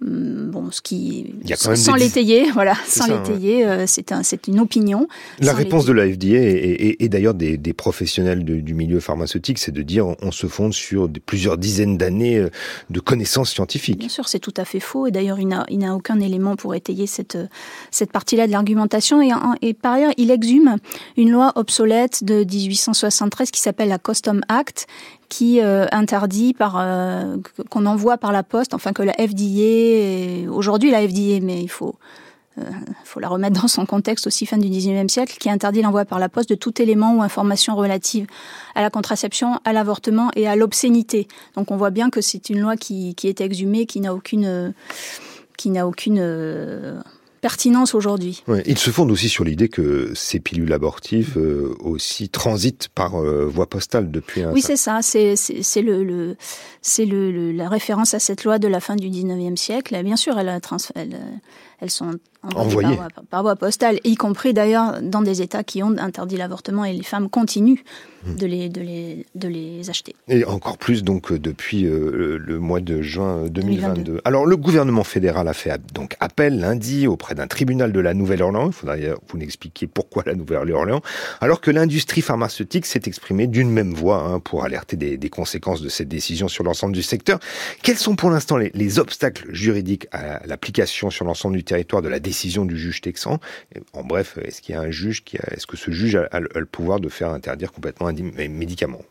bon, 0.00 0.70
ce 0.70 0.80
qui 0.80 1.34
sans 1.54 1.94
l'étayer, 1.94 2.50
voilà, 2.52 2.74
sans 2.86 3.06
l'étayer, 3.06 3.64
ouais. 3.64 3.70
euh, 3.70 3.84
c'est 3.86 4.12
un, 4.12 4.22
c'est 4.22 4.46
une 4.46 4.60
opinion. 4.60 5.08
La 5.40 5.52
réponse 5.52 5.86
de 5.86 5.92
la 5.92 6.06
FDA 6.06 6.26
et, 6.26 6.36
et, 6.38 7.04
et 7.04 7.08
d'ailleurs 7.08 7.34
des, 7.34 7.56
des, 7.56 7.72
professionnels 7.72 8.44
de, 8.44 8.60
du 8.60 8.74
milieu 8.74 9.00
pharmaceutique, 9.00 9.58
c'est 9.58 9.72
de 9.72 9.82
dire 9.82 10.06
on 10.22 10.30
se 10.30 10.46
fonde 10.46 10.72
sur 10.72 11.08
des, 11.08 11.20
plusieurs 11.20 11.58
dizaines 11.58 11.98
d'années 11.98 12.38
euh, 12.38 12.50
de 12.90 13.00
connaissances 13.00 13.50
scientifiques. 13.50 13.98
Bien 13.98 14.08
sûr, 14.08 14.28
c'est 14.28 14.38
tout 14.38 14.54
à 14.56 14.64
fait 14.64 14.80
faux. 14.80 15.06
Et 15.06 15.10
d'ailleurs, 15.10 15.40
il 15.40 15.48
n'a, 15.48 15.64
il 15.68 15.78
n'a 15.78 15.94
aucun 15.94 16.20
élément 16.20 16.56
pour 16.56 16.74
étayer 16.74 17.06
cette 17.06 17.38
cette 17.90 18.12
partie-là 18.12 18.46
de 18.46 18.52
l'argumentation. 18.52 19.20
Et, 19.22 19.30
et 19.62 19.74
par 19.74 19.94
ailleurs, 19.94 20.12
il 20.16 20.30
exhume 20.30 20.76
une 21.16 21.30
loi 21.30 21.52
obsolète 21.56 22.22
de 22.22 22.44
1873 22.44 23.50
qui 23.50 23.60
s'appelle 23.60 23.88
la 23.88 23.98
Custom 23.98 24.42
Act 24.48 24.86
qui 25.28 25.60
euh, 25.60 25.86
interdit 25.92 26.54
par 26.54 26.76
euh, 26.78 27.36
qu'on 27.70 27.86
envoie 27.86 28.18
par 28.18 28.32
la 28.32 28.42
poste, 28.42 28.74
enfin 28.74 28.92
que 28.92 29.02
la 29.02 29.12
FDA, 29.12 30.50
aujourd'hui 30.50 30.90
la 30.90 31.06
FDA, 31.06 31.40
mais 31.42 31.62
il 31.62 31.68
faut 31.68 31.96
euh, 32.58 32.62
faut 33.04 33.20
la 33.20 33.28
remettre 33.28 33.60
dans 33.60 33.68
son 33.68 33.86
contexte 33.86 34.26
aussi 34.26 34.46
fin 34.46 34.58
du 34.58 34.68
19e 34.68 35.08
siècle, 35.08 35.36
qui 35.38 35.50
interdit 35.50 35.82
l'envoi 35.82 36.04
par 36.04 36.18
la 36.18 36.28
poste 36.28 36.48
de 36.48 36.54
tout 36.54 36.80
élément 36.80 37.14
ou 37.14 37.22
information 37.22 37.76
relative 37.76 38.26
à 38.74 38.82
la 38.82 38.90
contraception, 38.90 39.60
à 39.64 39.72
l'avortement 39.72 40.30
et 40.34 40.48
à 40.48 40.56
l'obscénité. 40.56 41.28
Donc 41.54 41.70
on 41.70 41.76
voit 41.76 41.90
bien 41.90 42.10
que 42.10 42.20
c'est 42.20 42.48
une 42.48 42.60
loi 42.60 42.76
qui, 42.76 43.14
qui 43.14 43.28
est 43.28 43.40
exhumée, 43.40 43.86
qui 43.86 44.00
n'a 44.00 44.14
aucune 44.14 44.72
qui 45.56 45.70
n'a 45.70 45.86
aucune 45.88 47.02
pertinence 47.40 47.94
aujourd'hui. 47.94 48.42
Ouais, 48.48 48.62
il 48.66 48.78
se 48.78 48.90
fonde 48.90 49.10
aussi 49.10 49.28
sur 49.28 49.44
l'idée 49.44 49.68
que 49.68 50.12
ces 50.14 50.40
pilules 50.40 50.72
abortives 50.72 51.34
euh, 51.36 51.74
aussi 51.80 52.28
transitent 52.28 52.88
par 52.94 53.16
euh, 53.16 53.46
voie 53.46 53.68
postale 53.68 54.10
depuis 54.10 54.42
un 54.42 54.52
Oui, 54.52 54.62
c'est 54.62 54.76
ça. 54.76 55.00
C'est 55.02 55.34
le, 55.82 56.04
le 56.04 56.36
c'est 56.82 57.04
le, 57.04 57.30
le, 57.30 57.52
la 57.52 57.68
référence 57.68 58.14
à 58.14 58.18
cette 58.18 58.44
loi 58.44 58.58
de 58.58 58.68
la 58.68 58.80
fin 58.80 58.96
du 58.96 59.08
19e 59.08 59.56
siècle. 59.56 60.00
Bien 60.02 60.16
sûr, 60.16 60.38
elle, 60.38 60.48
a 60.48 60.60
trans, 60.60 60.76
elle, 60.94 61.16
elles 61.80 61.90
sont 61.90 62.18
envoyées 62.42 62.98
par, 63.30 63.42
voie 63.42 63.56
postale, 63.56 63.98
y 64.04 64.14
compris 64.14 64.52
d'ailleurs 64.54 65.00
dans 65.02 65.22
des 65.22 65.42
États 65.42 65.64
qui 65.64 65.82
ont 65.82 65.96
interdit 65.98 66.36
l'avortement 66.36 66.84
et 66.84 66.92
les 66.92 67.02
femmes 67.02 67.28
continuent 67.28 67.82
mmh. 68.24 68.34
de, 68.36 68.46
les, 68.46 68.68
de, 68.68 68.80
les, 68.80 69.26
de 69.34 69.48
les 69.48 69.90
acheter. 69.90 70.14
Et 70.28 70.44
encore 70.44 70.78
plus 70.78 71.02
donc 71.02 71.32
depuis 71.32 71.84
euh, 71.84 72.38
le 72.38 72.58
mois 72.58 72.80
de 72.80 73.02
juin 73.02 73.46
2022. 73.48 73.58
2022. 73.60 74.20
Alors 74.24 74.46
le 74.46 74.56
gouvernement 74.56 75.04
fédéral 75.04 75.48
a 75.48 75.52
fait 75.52 75.80
donc 75.92 76.16
appel 76.20 76.58
lundi 76.58 77.06
auprès 77.06 77.34
d'un 77.34 77.46
tribunal 77.46 77.92
de 77.92 78.00
la 78.00 78.14
Nouvelle-Orléans. 78.14 78.68
Il 78.68 78.72
faudrait 78.72 79.00
que 79.00 79.14
vous 79.28 79.38
n'expliquiez 79.38 79.86
pourquoi 79.86 80.22
la 80.26 80.34
Nouvelle-Orléans, 80.34 81.02
alors 81.40 81.60
que 81.60 81.70
l'industrie 81.70 82.22
pharmaceutique 82.22 82.86
s'est 82.86 83.02
exprimée 83.06 83.46
d'une 83.46 83.70
même 83.70 83.92
voix 83.92 84.22
hein, 84.22 84.40
pour 84.40 84.64
alerter 84.64 84.96
des, 84.96 85.16
des, 85.16 85.30
conséquences 85.30 85.82
de 85.82 85.88
cette 85.88 86.08
décision 86.08 86.48
sur 86.48 86.64
l'ensemble 86.64 86.94
du 86.94 87.02
secteur. 87.02 87.38
Quels 87.82 87.98
sont 87.98 88.16
pour 88.16 88.30
l'instant 88.30 88.56
les, 88.56 88.70
les 88.74 88.98
obstacles 88.98 89.52
juridiques 89.52 90.06
à 90.12 90.44
l'application 90.46 91.10
sur 91.10 91.24
l'ensemble 91.24 91.56
du 91.56 91.64
territoire 91.68 92.02
de 92.02 92.08
la 92.08 92.18
décision 92.20 92.64
du 92.64 92.76
juge 92.76 93.00
texan. 93.00 93.38
En 93.92 94.02
bref, 94.02 94.38
est-ce 94.42 94.60
qu'il 94.62 94.74
y 94.74 94.78
a 94.78 94.80
un 94.80 94.90
juge 94.90 95.24
qui 95.24 95.36
est-ce 95.36 95.66
que 95.66 95.76
ce 95.76 95.90
juge 95.90 96.16
a, 96.16 96.40
le 96.40 96.66
pouvoir 96.66 97.00
de 97.00 97.08
faire 97.08 97.30
interdire 97.30 97.72
complètement 97.72 98.08
un 98.08 98.48
médicament, 98.48 99.02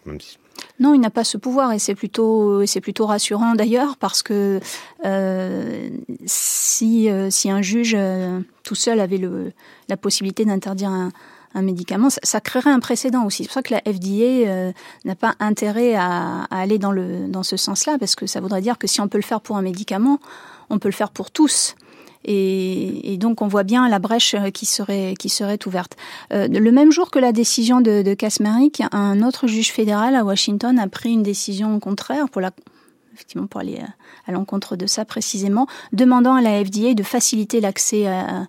non, 0.80 0.94
il 0.94 1.00
n'a 1.00 1.10
pas 1.10 1.24
ce 1.24 1.38
pouvoir 1.38 1.72
et 1.72 1.80
c'est 1.80 1.96
plutôt 1.96 2.66
c'est 2.66 2.82
plutôt 2.82 3.06
rassurant 3.06 3.56
d'ailleurs 3.56 3.98
parce 3.98 4.22
que 4.22 4.60
euh, 5.06 5.90
si 6.26 7.10
euh, 7.10 7.30
si 7.30 7.50
un 7.50 7.62
juge 7.62 7.96
euh, 7.98 8.40
tout 8.64 8.76
seul 8.76 9.00
avait 9.00 9.18
le 9.18 9.52
la 9.90 9.98
possibilité 9.98 10.46
d'interdire 10.46 10.90
un, 10.90 11.12
médicament, 11.60 12.10
ça, 12.12 12.40
créerait 12.40 12.70
un 12.70 12.80
précédent 12.80 13.26
aussi. 13.26 13.44
C'est 13.44 13.48
pour 13.48 13.54
ça 13.56 13.62
que 13.64 13.74
la 13.74 13.82
FDA 13.82 14.74
n'a 15.06 15.16
pas 15.16 15.34
intérêt 15.40 15.96
à, 15.96 16.44
à, 16.52 16.60
aller 16.60 16.78
dans 16.78 16.92
le 16.92 17.28
dans 17.28 17.42
ce 17.42 17.58
sens-là 17.58 17.98
parce 18.00 18.16
que 18.16 18.28
ça 18.28 18.42
voudrait 18.42 18.62
dire 18.62 18.78
que 18.78 18.86
si 18.86 19.02
on 19.02 19.08
peut 19.08 19.18
le 19.18 19.24
faire 19.24 19.42
pour 19.42 19.58
un 19.58 19.64
médicament, 19.64 20.20
on 20.70 20.78
peut 20.78 20.88
le 20.88 20.94
faire 20.94 21.10
pour 21.10 21.32
tous. 21.32 21.76
Et, 22.26 23.14
et, 23.14 23.18
donc 23.18 23.42
on 23.42 23.48
voit 23.48 23.64
bien 23.64 23.88
la 23.88 24.00
brèche 24.00 24.36
qui 24.54 24.66
serait 24.66 25.14
qui 25.18 25.30
serait 25.30 25.60
ouverte. 25.66 25.96
Euh, 26.34 26.48
le 26.48 26.72
même 26.72 26.92
jour 26.92 27.12
que 27.12 27.20
la 27.20 27.32
décision 27.32 27.82
de, 27.82 28.02
de 28.02 28.14
un 28.92 29.22
autre 29.24 29.48
juge 29.48 29.72
fédéral 29.72 30.16
à 30.16 30.24
Washington 30.24 30.78
a 30.80 30.88
pris 30.88 31.12
une 31.12 31.24
décision 31.24 31.80
contraire 31.80 32.30
pour 32.30 32.42
la 32.42 32.52
effectivement 33.14 33.48
pour 33.48 33.62
aller 33.62 33.80
à 34.28 34.32
l'encontre 34.32 34.76
de 34.76 34.86
ça 34.86 35.06
précisément, 35.06 35.68
demandant 35.94 36.36
à 36.36 36.42
la 36.42 36.64
FDA 36.64 36.94
de 36.94 37.04
faciliter 37.04 37.62
l'accès 37.62 38.08
à, 38.08 38.48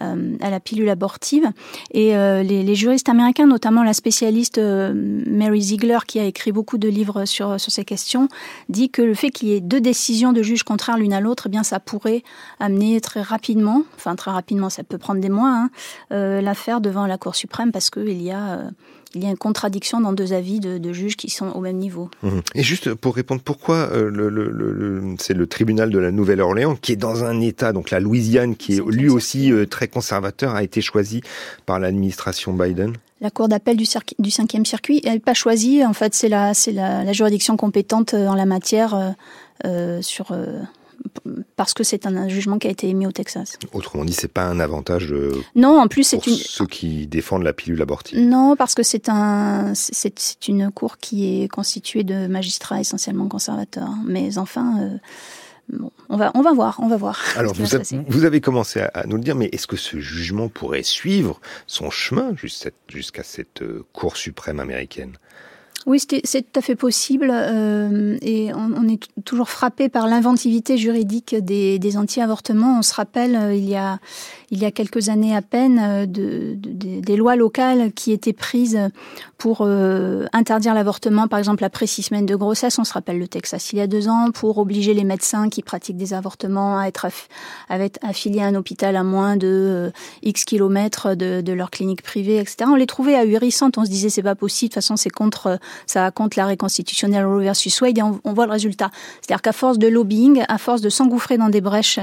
la 0.00 0.60
pilule 0.60 0.88
abortive. 0.88 1.50
Et 1.92 2.16
euh, 2.16 2.42
les, 2.42 2.62
les, 2.62 2.74
juristes 2.74 3.10
américains, 3.10 3.46
notamment 3.46 3.82
la 3.82 3.92
spécialiste 3.92 4.56
euh, 4.56 4.94
Mary 5.26 5.60
Ziegler, 5.60 5.98
qui 6.06 6.18
a 6.18 6.24
écrit 6.24 6.52
beaucoup 6.52 6.78
de 6.78 6.88
livres 6.88 7.26
sur, 7.26 7.60
sur 7.60 7.70
ces 7.70 7.84
questions, 7.84 8.28
dit 8.70 8.88
que 8.88 9.02
le 9.02 9.12
fait 9.12 9.30
qu'il 9.30 9.48
y 9.48 9.52
ait 9.52 9.60
deux 9.60 9.80
décisions 9.80 10.32
de 10.32 10.42
juges 10.42 10.62
contraires 10.62 10.96
l'une 10.96 11.12
à 11.12 11.20
l'autre, 11.20 11.44
eh 11.46 11.48
bien 11.50 11.62
ça 11.62 11.80
pourrait 11.80 12.22
amener 12.58 13.00
très 13.00 13.22
rapidement, 13.22 13.84
enfin 13.96 14.16
très 14.16 14.30
rapidement, 14.30 14.70
ça 14.70 14.84
peut 14.84 14.98
prendre 14.98 15.20
des 15.20 15.28
mois, 15.28 15.50
hein, 15.50 15.70
euh, 16.12 16.40
l'affaire 16.40 16.80
devant 16.80 17.06
la 17.06 17.18
Cour 17.18 17.34
suprême 17.34 17.72
parce 17.72 17.90
qu'il 17.90 18.22
y 18.22 18.30
a 18.30 18.58
euh, 18.58 18.70
il 19.14 19.24
y 19.24 19.26
a 19.26 19.30
une 19.30 19.36
contradiction 19.36 20.00
dans 20.00 20.12
deux 20.12 20.32
avis 20.32 20.60
de, 20.60 20.78
de 20.78 20.92
juges 20.92 21.16
qui 21.16 21.30
sont 21.30 21.48
au 21.48 21.60
même 21.60 21.76
niveau. 21.76 22.10
Mmh. 22.22 22.38
Et 22.54 22.62
juste 22.62 22.94
pour 22.94 23.16
répondre, 23.16 23.40
pourquoi 23.44 23.76
euh, 23.92 24.08
le, 24.10 24.28
le, 24.28 24.50
le, 24.50 25.14
c'est 25.18 25.34
le 25.34 25.46
tribunal 25.46 25.90
de 25.90 25.98
la 25.98 26.12
Nouvelle-Orléans 26.12 26.76
qui 26.76 26.92
est 26.92 26.96
dans 26.96 27.24
un 27.24 27.40
État, 27.40 27.72
donc 27.72 27.90
la 27.90 28.00
Louisiane, 28.00 28.54
qui 28.56 28.76
est 28.76 28.86
lui 28.86 29.08
aussi 29.08 29.52
euh, 29.52 29.66
très 29.66 29.88
conservateur, 29.88 30.54
a 30.54 30.62
été 30.62 30.80
choisi 30.80 31.22
par 31.66 31.80
l'administration 31.80 32.52
Biden? 32.52 32.94
La 33.20 33.30
Cour 33.30 33.48
d'appel 33.48 33.76
du, 33.76 33.84
du 34.18 34.30
5e 34.30 34.64
circuit 34.64 35.00
elle 35.04 35.14
n'est 35.14 35.18
pas 35.18 35.34
choisie. 35.34 35.84
En 35.84 35.92
fait, 35.92 36.14
c'est 36.14 36.28
la, 36.28 36.54
c'est 36.54 36.72
la, 36.72 37.04
la 37.04 37.12
juridiction 37.12 37.56
compétente 37.56 38.14
en 38.14 38.34
la 38.34 38.46
matière 38.46 38.94
euh, 38.94 39.10
euh 39.66 40.02
sur 40.02 40.32
parce 41.56 41.74
que 41.74 41.84
c'est 41.84 42.06
un 42.06 42.28
jugement 42.28 42.58
qui 42.58 42.68
a 42.68 42.70
été 42.70 42.88
émis 42.88 43.06
au 43.06 43.12
Texas. 43.12 43.58
Autrement 43.72 44.04
dit, 44.04 44.12
c'est 44.12 44.32
pas 44.32 44.44
un 44.44 44.60
avantage. 44.60 45.12
Euh, 45.12 45.32
non, 45.54 45.80
en 45.80 45.88
plus 45.88 46.04
c'est 46.04 46.26
une 46.26 46.34
ceux 46.34 46.66
qui 46.66 47.06
défendent 47.06 47.42
la 47.42 47.52
pilule 47.52 47.80
abortive. 47.82 48.18
Non, 48.18 48.56
parce 48.56 48.74
que 48.74 48.82
c'est 48.82 49.08
un 49.08 49.72
c'est 49.74 50.48
une 50.48 50.70
cour 50.70 50.98
qui 50.98 51.42
est 51.42 51.48
constituée 51.48 52.04
de 52.04 52.26
magistrats 52.26 52.80
essentiellement 52.80 53.28
conservateurs. 53.28 53.94
Mais 54.06 54.38
enfin. 54.38 54.80
Euh, 54.80 54.98
Bon, 55.72 55.92
on 56.08 56.16
va, 56.16 56.32
on 56.34 56.42
va 56.42 56.52
voir, 56.52 56.80
on 56.80 56.88
va 56.88 56.96
voir. 56.96 57.22
Alors, 57.36 57.54
vous, 57.56 57.76
a, 57.76 57.78
vous, 58.08 58.24
avez 58.24 58.40
commencé 58.40 58.80
à, 58.80 58.86
à, 58.86 59.06
nous 59.06 59.16
le 59.16 59.22
dire, 59.22 59.36
mais 59.36 59.48
est-ce 59.52 59.68
que 59.68 59.76
ce 59.76 60.00
jugement 60.00 60.48
pourrait 60.48 60.82
suivre 60.82 61.40
son 61.68 61.90
chemin 61.90 62.34
jusqu'à 62.34 63.22
cette 63.22 63.62
euh, 63.62 63.84
Cour 63.92 64.16
suprême 64.16 64.58
américaine? 64.58 65.12
Oui, 65.86 65.98
c'est 65.98 66.42
tout 66.42 66.58
à 66.58 66.60
fait 66.60 66.76
possible 66.76 67.30
euh, 67.32 68.18
et 68.20 68.52
on, 68.52 68.70
on, 68.76 68.86
est 68.86 69.00
toujours 69.24 69.48
frappé 69.48 69.88
par 69.88 70.08
l'inventivité 70.08 70.76
juridique 70.76 71.34
des, 71.34 71.78
des 71.78 71.96
anti-avortements. 71.96 72.78
On 72.78 72.82
se 72.82 72.94
rappelle, 72.94 73.34
euh, 73.34 73.54
il, 73.54 73.66
y 73.66 73.76
a, 73.76 73.98
il 74.50 74.58
y 74.58 74.66
a 74.66 74.70
quelques 74.70 75.08
années 75.08 75.34
à 75.34 75.40
peine, 75.40 75.80
euh, 75.82 76.06
de, 76.06 76.54
de, 76.54 76.72
de, 76.72 77.00
des 77.00 77.16
lois 77.16 77.34
locales 77.34 77.92
qui 77.92 78.12
étaient 78.12 78.34
prises 78.34 78.78
pour 79.38 79.62
euh, 79.62 80.26
interdire 80.34 80.74
l'avortement, 80.74 81.28
par 81.28 81.38
exemple 81.38 81.64
après 81.64 81.86
six 81.86 82.02
semaines 82.02 82.26
de 82.26 82.36
grossesse. 82.36 82.78
On 82.78 82.84
se 82.84 82.92
rappelle 82.92 83.18
le 83.18 83.26
Texas 83.26 83.72
il 83.72 83.78
y 83.78 83.80
a 83.80 83.86
deux 83.86 84.06
ans, 84.08 84.30
pour 84.32 84.58
obliger 84.58 84.92
les 84.92 85.04
médecins 85.04 85.48
qui 85.48 85.62
pratiquent 85.62 85.96
des 85.96 86.12
avortements 86.12 86.78
à 86.78 86.88
être, 86.88 87.06
à 87.70 87.78
être 87.78 87.98
affiliés 88.02 88.42
à 88.42 88.46
un 88.46 88.54
hôpital 88.54 88.96
à 88.96 89.02
moins 89.02 89.38
de 89.38 89.92
X 90.22 90.44
kilomètres 90.44 91.14
de, 91.14 91.40
de 91.40 91.52
leur 91.54 91.70
clinique 91.70 92.02
privée, 92.02 92.36
etc. 92.36 92.66
On 92.66 92.74
les 92.74 92.86
trouvait 92.86 93.14
ahurissantes. 93.14 93.78
On 93.78 93.84
se 93.86 93.90
disait 93.90 94.10
c'est 94.10 94.22
pas 94.22 94.34
possible, 94.34 94.68
de 94.68 94.74
toute 94.74 94.82
façon 94.82 94.96
c'est 94.98 95.08
contre 95.08 95.58
ça 95.86 96.10
contre 96.10 96.38
l'arrêt 96.38 96.56
constitutionnel 96.56 97.24
Roe 97.24 97.40
versus 97.40 97.80
Wade 97.80 97.98
et 97.98 98.02
on, 98.02 98.32
voit 98.32 98.46
le 98.46 98.52
résultat. 98.52 98.90
C'est-à-dire 99.20 99.42
qu'à 99.42 99.52
force 99.52 99.78
de 99.78 99.88
lobbying, 99.88 100.44
à 100.48 100.58
force 100.58 100.80
de 100.80 100.88
s'engouffrer 100.88 101.38
dans 101.38 101.48
des 101.48 101.60
brèches 101.60 102.00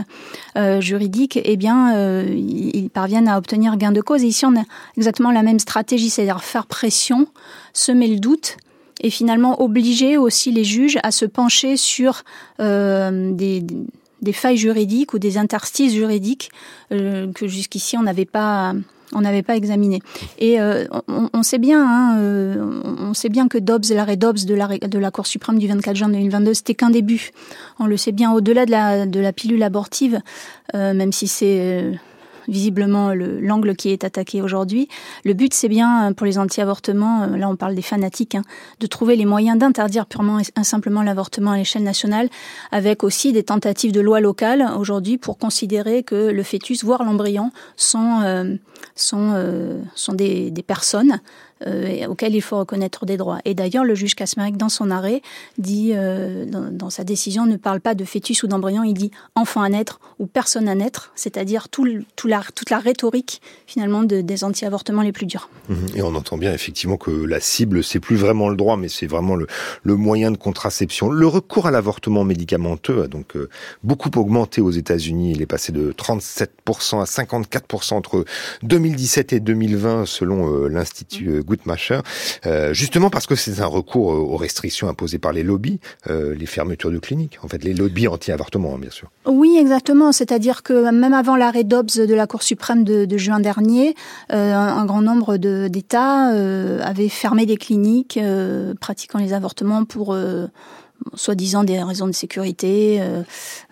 euh, 0.57 0.81
juridiques, 0.81 1.39
eh 1.43 1.57
bien, 1.57 1.95
euh, 1.95 2.25
ils 2.27 2.89
parviennent 2.89 3.27
à 3.27 3.37
obtenir 3.37 3.77
gain 3.77 3.91
de 3.91 4.01
cause. 4.01 4.23
Et 4.23 4.27
ici, 4.27 4.45
on 4.45 4.57
a 4.57 4.63
exactement 4.97 5.31
la 5.31 5.43
même 5.43 5.59
stratégie, 5.59 6.09
c'est-à-dire 6.09 6.43
faire 6.43 6.65
pression, 6.65 7.27
semer 7.73 8.07
le 8.07 8.19
doute 8.19 8.57
et 9.01 9.09
finalement 9.09 9.61
obliger 9.61 10.17
aussi 10.17 10.51
les 10.51 10.63
juges 10.63 10.97
à 11.03 11.11
se 11.11 11.25
pencher 11.25 11.77
sur 11.77 12.23
euh, 12.59 13.31
des, 13.31 13.63
des 14.21 14.33
failles 14.33 14.57
juridiques 14.57 15.13
ou 15.13 15.19
des 15.19 15.37
interstices 15.37 15.93
juridiques 15.93 16.49
que 16.89 17.47
jusqu'ici 17.47 17.95
on 17.97 18.03
n'avait 18.03 18.25
pas 18.25 18.73
on 19.13 19.21
n'avait 19.21 19.43
pas 19.43 19.55
examiné. 19.55 20.01
Et 20.37 20.59
euh, 20.59 20.85
on, 21.07 21.43
sait 21.43 21.57
bien, 21.57 21.83
hein, 21.83 22.17
euh, 22.19 22.81
on 22.99 23.13
sait 23.13 23.29
bien 23.29 23.47
que 23.47 23.57
Dobbs, 23.57 23.89
l'arrêt 23.89 24.17
Dobbs 24.17 24.45
de 24.45 24.53
la, 24.99 25.11
Cour 25.11 25.27
suprême 25.27 25.59
du 25.59 25.67
24 25.67 25.95
juin 25.95 26.09
2022, 26.09 26.53
c'était 26.53 26.75
qu'un 26.75 26.89
début. 26.89 27.31
On 27.79 27.85
le 27.85 27.97
sait 27.97 28.11
bien, 28.11 28.31
au-delà 28.31 28.65
de 28.65 28.71
la, 28.71 29.05
de 29.05 29.19
la 29.19 29.33
pilule 29.33 29.63
abortive, 29.63 30.21
même 30.73 31.11
si 31.11 31.27
c'est 31.27 31.91
visiblement 32.47 33.13
l'angle 33.13 33.75
qui 33.75 33.89
est 33.89 34.03
attaqué 34.03 34.41
aujourd'hui. 34.41 34.87
Le 35.25 35.33
but, 35.33 35.53
c'est 35.53 35.67
bien 35.67 36.09
euh, 36.09 36.13
pour 36.13 36.25
les 36.25 36.37
anti-avortements, 36.37 37.23
euh, 37.23 37.37
là 37.37 37.49
on 37.49 37.55
parle 37.55 37.75
des 37.75 37.81
fanatiques, 37.81 38.35
hein, 38.35 38.43
de 38.79 38.87
trouver 38.87 39.15
les 39.15 39.25
moyens 39.25 39.57
d'interdire 39.57 40.05
purement 40.05 40.39
et 40.39 40.63
simplement 40.63 41.03
l'avortement 41.03 41.51
à 41.51 41.57
l'échelle 41.57 41.83
nationale, 41.83 42.29
avec 42.71 43.03
aussi 43.03 43.33
des 43.33 43.43
tentatives 43.43 43.91
de 43.91 44.01
loi 44.01 44.19
locale 44.19 44.69
aujourd'hui 44.77 45.17
pour 45.17 45.37
considérer 45.37 46.03
que 46.03 46.31
le 46.31 46.43
fœtus, 46.43 46.83
voire 46.83 47.03
l'embryon, 47.03 47.51
sont, 47.75 48.21
euh, 48.23 48.55
sont, 48.95 49.81
sont 49.95 50.13
des, 50.13 50.51
des 50.51 50.63
personnes 50.63 51.19
euh, 51.65 52.05
auquel 52.07 52.35
il 52.35 52.41
faut 52.41 52.59
reconnaître 52.59 53.05
des 53.05 53.17
droits. 53.17 53.39
Et 53.45 53.53
d'ailleurs, 53.53 53.83
le 53.83 53.95
juge 53.95 54.15
Kasmarek, 54.15 54.57
dans 54.57 54.69
son 54.69 54.91
arrêt, 54.91 55.21
dit, 55.57 55.91
euh, 55.93 56.45
dans, 56.45 56.89
sa 56.89 57.03
décision, 57.03 57.45
ne 57.45 57.57
parle 57.57 57.79
pas 57.79 57.95
de 57.95 58.05
fœtus 58.05 58.43
ou 58.43 58.47
d'embryon, 58.47 58.83
il 58.83 58.93
dit 58.93 59.11
enfant 59.35 59.61
à 59.61 59.69
naître 59.69 59.99
ou 60.19 60.27
personne 60.27 60.67
à 60.67 60.75
naître, 60.75 61.11
c'est-à-dire 61.15 61.69
tout, 61.69 61.87
tout 62.15 62.27
la, 62.27 62.41
toute 62.53 62.69
la 62.69 62.79
rhétorique, 62.79 63.41
finalement, 63.65 64.03
de, 64.03 64.21
des 64.21 64.43
anti-avortements 64.43 65.01
les 65.01 65.11
plus 65.11 65.25
durs. 65.25 65.49
Mhm. 65.69 65.77
Et 65.95 66.01
on 66.01 66.13
entend 66.15 66.37
bien, 66.37 66.53
effectivement, 66.53 66.97
que 66.97 67.11
la 67.11 67.39
cible, 67.39 67.83
c'est 67.83 67.99
plus 67.99 68.17
vraiment 68.17 68.49
le 68.49 68.55
droit, 68.55 68.77
mais 68.77 68.87
c'est 68.87 69.07
vraiment 69.07 69.35
le, 69.35 69.47
le, 69.83 69.95
moyen 69.95 70.31
de 70.31 70.37
contraception. 70.37 71.09
Le 71.09 71.27
recours 71.27 71.65
à 71.65 71.71
l'avortement 71.71 72.23
médicamenteux 72.23 73.03
a 73.03 73.07
donc 73.07 73.35
euh, 73.35 73.49
beaucoup 73.83 74.11
augmenté 74.15 74.61
aux 74.61 74.71
États-Unis. 74.71 75.31
Il 75.31 75.41
est 75.41 75.47
passé 75.47 75.71
de 75.71 75.91
37% 75.91 77.01
à 77.01 77.05
54% 77.05 77.95
entre 77.95 78.25
2017 78.63 79.33
et 79.33 79.39
2020, 79.39 80.05
selon 80.05 80.67
l'Institut 80.67 81.41
Euh, 82.45 82.73
justement 82.73 83.09
parce 83.09 83.25
que 83.25 83.35
c'est 83.35 83.61
un 83.61 83.65
recours 83.65 84.07
aux 84.07 84.37
restrictions 84.37 84.89
imposées 84.89 85.19
par 85.19 85.33
les 85.33 85.43
lobbies, 85.43 85.79
euh, 86.09 86.35
les 86.35 86.45
fermetures 86.45 86.91
de 86.91 86.99
cliniques, 86.99 87.39
en 87.43 87.47
fait, 87.47 87.63
les 87.63 87.73
lobbies 87.73 88.07
anti-avortement, 88.07 88.75
hein, 88.75 88.79
bien 88.79 88.89
sûr. 88.89 89.09
Oui, 89.25 89.57
exactement. 89.59 90.11
C'est-à-dire 90.11 90.63
que 90.63 90.91
même 90.91 91.13
avant 91.13 91.35
l'arrêt 91.35 91.63
Dobbs 91.63 91.97
de 91.97 92.13
la 92.13 92.27
Cour 92.27 92.43
suprême 92.43 92.83
de, 92.83 93.17
juin 93.17 93.39
dernier, 93.39 93.95
euh, 94.31 94.53
un, 94.53 94.85
grand 94.85 95.01
nombre 95.01 95.37
d'États 95.37 96.27
avaient 96.27 97.09
fermé 97.09 97.45
des 97.45 97.57
cliniques 97.57 98.19
pratiquant 98.79 99.19
les 99.19 99.33
avortements 99.33 99.85
pour 99.85 100.15
soi-disant 101.17 101.63
des 101.63 101.81
raisons 101.81 102.07
de 102.07 102.13
sécurité, 102.13 102.97
euh, 103.01 103.23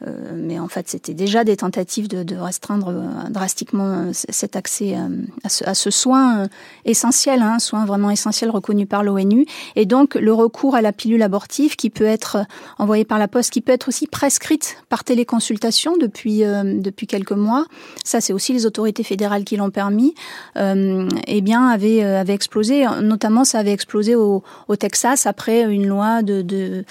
euh, 0.05 0.32
mais 0.36 0.59
en 0.59 0.67
fait 0.67 0.89
c'était 0.89 1.13
déjà 1.13 1.43
des 1.43 1.57
tentatives 1.57 2.07
de, 2.07 2.36
restreindre 2.36 2.89
euh, 2.89 3.30
drastiquement 3.30 4.11
cet 4.11 4.55
accès 4.55 4.95
à 5.43 5.73
ce, 5.73 5.89
soin 5.89 6.47
essentiel, 6.86 7.41
hein, 7.41 7.59
soin 7.59 7.86
vraiment 7.86 8.09
essentiel 8.09 8.49
reconnu 8.49 8.86
par 8.86 9.03
l'ONU, 9.03 9.45
et 9.76 9.86
donc 9.86 10.15
le 10.15 10.34
recours 10.34 10.76
à 10.76 10.82
la 10.82 10.91
pilule 10.91 11.21
abortive 11.21 11.76
qui 11.76 11.89
peut 11.89 12.05
être 12.05 12.45
envoyée 12.78 13.05
par 13.05 13.19
la 13.19 13.28
poste, 13.28 13.51
qui 13.51 13.61
peut 13.61 13.71
être 13.71 13.88
aussi 13.88 14.07
prescrite 14.07 14.78
par 14.89 15.03
téléconsultation 15.03 15.97
depuis 15.97 16.39
depuis 16.39 17.07
quelques 17.07 17.32
mois. 17.32 17.65
Ça 18.03 18.21
c'est 18.21 18.34
aussi 18.34 18.53
les 18.53 18.65
autorités 18.65 19.03
fédérales 19.03 19.43
qui 19.43 19.57
l'ont 19.57 19.71
permis. 19.71 20.13
Eh 20.55 21.41
bien 21.41 21.67
avait 21.67 22.03
avait 22.03 22.34
explosé, 22.34 22.86
notamment 23.01 23.43
ça 23.43 23.59
avait 23.59 23.73
explosé 23.73 24.15
au, 24.15 24.43
Texas 24.78 25.26
après 25.26 25.61
une 25.61 25.88
loi 25.88 26.21
de, 26.21 26.84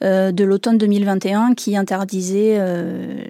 de 0.00 0.44
l'automne 0.44 0.78
2021 0.78 1.54
qui 1.54 1.76
interdisait 1.76 2.56
euh, 2.58 3.24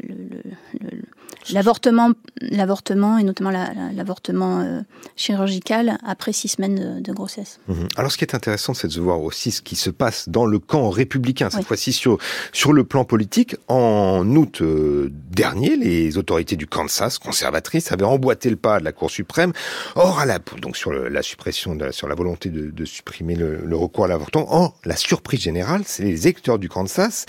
le, 0.80 1.02
L'avortement, 1.50 2.10
l'avortement 2.40 3.18
et 3.18 3.24
notamment 3.24 3.50
l'avortement 3.50 4.60
euh, 4.60 4.80
chirurgical 5.16 5.98
après 6.06 6.32
six 6.32 6.48
semaines 6.48 7.02
de, 7.02 7.12
grossesse. 7.12 7.58
Mhm. 7.68 7.88
Alors, 7.96 8.12
ce 8.12 8.18
qui 8.18 8.24
est 8.24 8.34
intéressant, 8.34 8.74
c'est 8.74 8.88
de 8.88 9.00
voir 9.00 9.20
aussi 9.20 9.50
ce 9.50 9.62
qui 9.62 9.76
se 9.76 9.90
passe 9.90 10.28
dans 10.28 10.46
le 10.46 10.58
camp 10.58 10.88
républicain. 10.90 11.50
Cette 11.50 11.66
fois-ci, 11.66 11.92
sur 11.92 12.18
sur 12.52 12.72
le 12.72 12.84
plan 12.84 13.04
politique, 13.04 13.56
en 13.68 14.24
août 14.36 14.62
euh, 14.62 15.10
dernier, 15.30 15.76
les 15.76 16.16
autorités 16.16 16.56
du 16.56 16.66
Kansas 16.66 17.18
conservatrices 17.18 17.92
avaient 17.92 18.04
emboîté 18.04 18.50
le 18.50 18.56
pas 18.56 18.78
de 18.78 18.84
la 18.84 18.92
Cour 18.92 19.10
suprême. 19.10 19.52
Or, 19.96 20.20
à 20.20 20.26
la 20.26 20.38
donc 20.60 20.76
sur 20.76 20.92
la 20.92 21.22
suppression, 21.22 21.74
de, 21.74 21.90
sur 21.90 22.08
la 22.08 22.14
volonté 22.14 22.48
de, 22.48 22.70
de 22.70 22.84
supprimer 22.84 23.34
le, 23.34 23.62
le, 23.64 23.76
recours 23.76 24.04
à 24.04 24.08
l'avortement. 24.08 24.46
Or, 24.48 24.76
la 24.84 24.96
surprise 24.96 25.40
générale, 25.40 25.82
c'est 25.86 26.04
les 26.04 26.26
électeurs 26.26 26.58
du 26.58 26.68
Kansas 26.68 27.26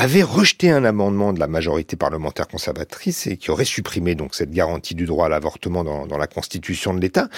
avaient 0.00 0.22
rejeté 0.22 0.70
un 0.70 0.86
amendement 0.86 1.34
de 1.34 1.40
la 1.40 1.46
majorité 1.46 1.94
parlementaire 1.94 2.48
conservatrice 2.48 3.26
et 3.26 3.36
qui 3.36 3.50
aurait 3.50 3.66
supprimé 3.66 4.14
donc 4.14 4.34
cette 4.34 4.50
garantie 4.50 4.94
du 4.94 5.04
droit 5.04 5.26
à 5.26 5.28
l'avortement 5.28 5.84
dans, 5.84 6.16
la 6.16 6.26
constitution 6.26 6.94
de 6.94 7.00
l'État. 7.00 7.28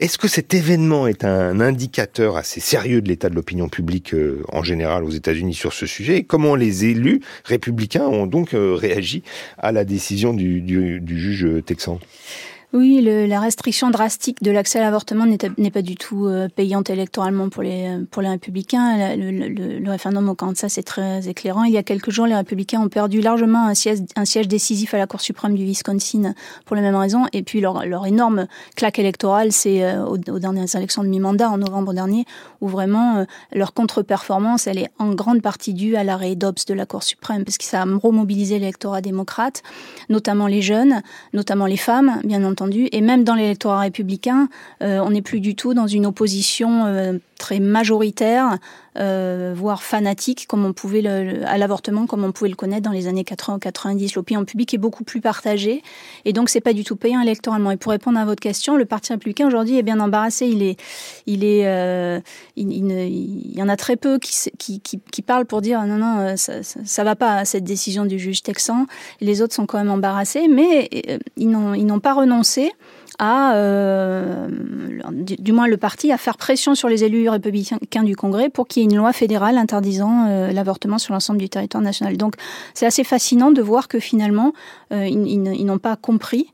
Est-ce 0.00 0.18
que 0.18 0.26
cet 0.26 0.52
événement 0.52 1.06
est 1.06 1.24
un 1.24 1.60
indicateur 1.60 2.36
assez 2.36 2.58
sérieux 2.58 3.02
de 3.02 3.08
l'état 3.08 3.28
de 3.28 3.36
l'opinion 3.36 3.68
publique 3.68 4.14
euh, 4.14 4.42
en 4.48 4.64
général 4.64 5.04
aux 5.04 5.10
États-Unis 5.10 5.54
sur 5.54 5.72
ce 5.72 5.86
sujet? 5.86 6.16
Et 6.16 6.24
comment 6.24 6.56
les 6.56 6.86
élus 6.86 7.20
républicains 7.44 8.06
ont 8.06 8.26
donc 8.26 8.52
euh, 8.52 8.74
réagi 8.74 9.22
à 9.56 9.70
la 9.70 9.84
décision 9.84 10.34
du 10.34 11.00
juge 11.06 11.46
texan? 11.64 12.00
Oui, 12.74 13.00
le, 13.00 13.24
la 13.24 13.40
restriction 13.40 13.88
drastique 13.88 14.42
de 14.42 14.50
l'accès 14.50 14.78
à 14.78 14.82
l'avortement 14.82 15.24
n'est 15.24 15.70
pas 15.70 15.80
du 15.80 15.94
tout 15.96 16.26
euh, 16.26 16.48
payante 16.54 16.90
électoralement 16.90 17.48
pour 17.48 17.62
les, 17.62 17.96
pour 18.10 18.20
les 18.20 18.28
républicains. 18.28 19.16
Le, 19.16 19.30
le, 19.30 19.78
le 19.78 19.90
référendum 19.90 20.28
au 20.28 20.34
Kansas 20.34 20.76
est 20.76 20.82
très 20.82 21.26
éclairant. 21.30 21.64
Il 21.64 21.72
y 21.72 21.78
a 21.78 21.82
quelques 21.82 22.10
jours, 22.10 22.26
les 22.26 22.34
républicains 22.34 22.82
ont 22.82 22.90
perdu 22.90 23.22
largement 23.22 23.66
un 23.68 23.74
siège, 23.74 24.00
un 24.16 24.26
siège 24.26 24.48
décisif 24.48 24.92
à 24.92 24.98
la 24.98 25.06
Cour 25.06 25.22
suprême 25.22 25.54
du 25.54 25.64
Wisconsin 25.64 26.34
pour 26.66 26.76
les 26.76 26.82
mêmes 26.82 26.94
raisons. 26.94 27.24
Et 27.32 27.42
puis 27.42 27.62
leur, 27.62 27.86
leur 27.86 28.04
énorme 28.04 28.46
claque 28.76 28.98
électorale, 28.98 29.50
c'est 29.50 29.82
euh, 29.82 30.04
aux, 30.04 30.18
dernières 30.18 30.76
élections 30.76 31.02
de 31.02 31.08
mi-mandat 31.08 31.48
en 31.48 31.56
novembre 31.56 31.94
dernier, 31.94 32.26
où 32.60 32.68
vraiment 32.68 33.16
euh, 33.16 33.24
leur 33.54 33.72
contre-performance, 33.72 34.66
elle 34.66 34.76
est 34.76 34.90
en 34.98 35.14
grande 35.14 35.40
partie 35.40 35.72
due 35.72 35.96
à 35.96 36.04
l'arrêt 36.04 36.34
Dobbs 36.34 36.66
de 36.66 36.74
la 36.74 36.84
Cour 36.84 37.02
suprême, 37.02 37.46
parce 37.46 37.56
que 37.56 37.64
ça 37.64 37.80
a 37.80 37.84
remobilisé 37.86 38.58
l'électorat 38.58 39.00
démocrate, 39.00 39.62
notamment 40.10 40.48
les 40.48 40.60
jeunes, 40.60 41.00
notamment 41.32 41.64
les 41.64 41.78
femmes, 41.78 42.20
bien 42.24 42.44
entendu 42.44 42.57
et 42.66 43.00
même 43.00 43.24
dans 43.24 43.34
l'électorat 43.34 43.80
républicain, 43.80 44.48
euh, 44.82 45.00
on 45.00 45.10
n'est 45.10 45.22
plus 45.22 45.40
du 45.40 45.54
tout 45.54 45.74
dans 45.74 45.86
une 45.86 46.06
opposition 46.06 46.86
euh, 46.86 47.18
très 47.38 47.60
majoritaire, 47.60 48.58
euh, 48.98 49.54
voire 49.56 49.82
fanatique, 49.82 50.46
comme 50.48 50.64
on 50.64 50.72
pouvait 50.72 51.02
le, 51.02 51.46
à 51.46 51.56
l'avortement, 51.56 52.06
comme 52.06 52.24
on 52.24 52.32
pouvait 52.32 52.50
le 52.50 52.56
connaître 52.56 52.82
dans 52.82 52.92
les 52.92 53.06
années 53.06 53.24
80 53.24 53.60
90. 53.60 54.16
L'opinion 54.16 54.44
publique 54.44 54.74
est 54.74 54.78
beaucoup 54.78 55.04
plus 55.04 55.20
partagée, 55.20 55.82
et 56.24 56.32
donc 56.32 56.48
c'est 56.48 56.60
pas 56.60 56.72
du 56.72 56.84
tout 56.84 56.96
payant 56.96 57.20
électoralement. 57.20 57.70
Et 57.70 57.76
pour 57.76 57.92
répondre 57.92 58.18
à 58.18 58.24
votre 58.24 58.40
question, 58.40 58.76
le 58.76 58.84
Parti 58.84 59.12
républicain 59.12 59.46
aujourd'hui 59.46 59.78
est 59.78 59.82
bien 59.82 60.00
embarrassé. 60.00 60.46
Il 60.46 60.62
est, 60.62 60.78
il 61.26 61.44
est, 61.44 62.22
il, 62.56 62.72
il, 62.72 63.56
y 63.56 63.62
en 63.62 63.68
a 63.68 63.76
très 63.76 63.96
peu 63.96 64.18
qui, 64.18 64.34
qui, 64.58 64.80
qui, 64.80 65.22
parlent 65.22 65.46
pour 65.46 65.62
dire 65.62 65.82
non 65.84 65.98
non, 65.98 66.36
ça, 66.36 66.62
ça, 66.62 66.80
ça, 66.84 67.04
va 67.04 67.14
pas 67.16 67.44
cette 67.44 67.64
décision 67.64 68.04
du 68.04 68.18
juge 68.18 68.42
texan. 68.42 68.86
Les 69.20 69.42
autres 69.42 69.54
sont 69.54 69.66
quand 69.66 69.78
même 69.78 69.90
embarrassés, 69.90 70.48
mais 70.48 70.90
n'ont, 71.36 71.74
ils 71.74 71.86
n'ont 71.86 72.00
pas 72.00 72.14
renoncé 72.14 72.72
à, 73.18 73.54
euh, 73.54 74.48
du, 75.10 75.52
moins 75.52 75.66
le 75.66 75.76
parti, 75.76 76.12
à 76.12 76.18
faire 76.18 76.36
pression 76.36 76.74
sur 76.74 76.88
les 76.88 77.04
élus 77.04 77.28
républicains 77.28 78.02
du 78.02 78.16
Congrès 78.16 78.48
pour 78.48 78.68
qu'il 78.68 78.82
y 78.82 78.86
ait 78.86 78.88
une 78.88 78.96
loi 78.96 79.12
fédérale 79.12 79.58
interdisant 79.58 80.26
euh, 80.28 80.52
l'avortement 80.52 80.98
sur 80.98 81.14
l'ensemble 81.14 81.38
du 81.38 81.48
territoire 81.48 81.82
national. 81.82 82.16
Donc 82.16 82.34
c'est 82.74 82.86
assez 82.86 83.04
fascinant 83.04 83.50
de 83.50 83.62
voir 83.62 83.88
que 83.88 83.98
finalement, 83.98 84.52
euh, 84.92 85.06
ils 85.06 85.64
n'ont 85.64 85.78
pas 85.78 85.96
compris 85.96 86.52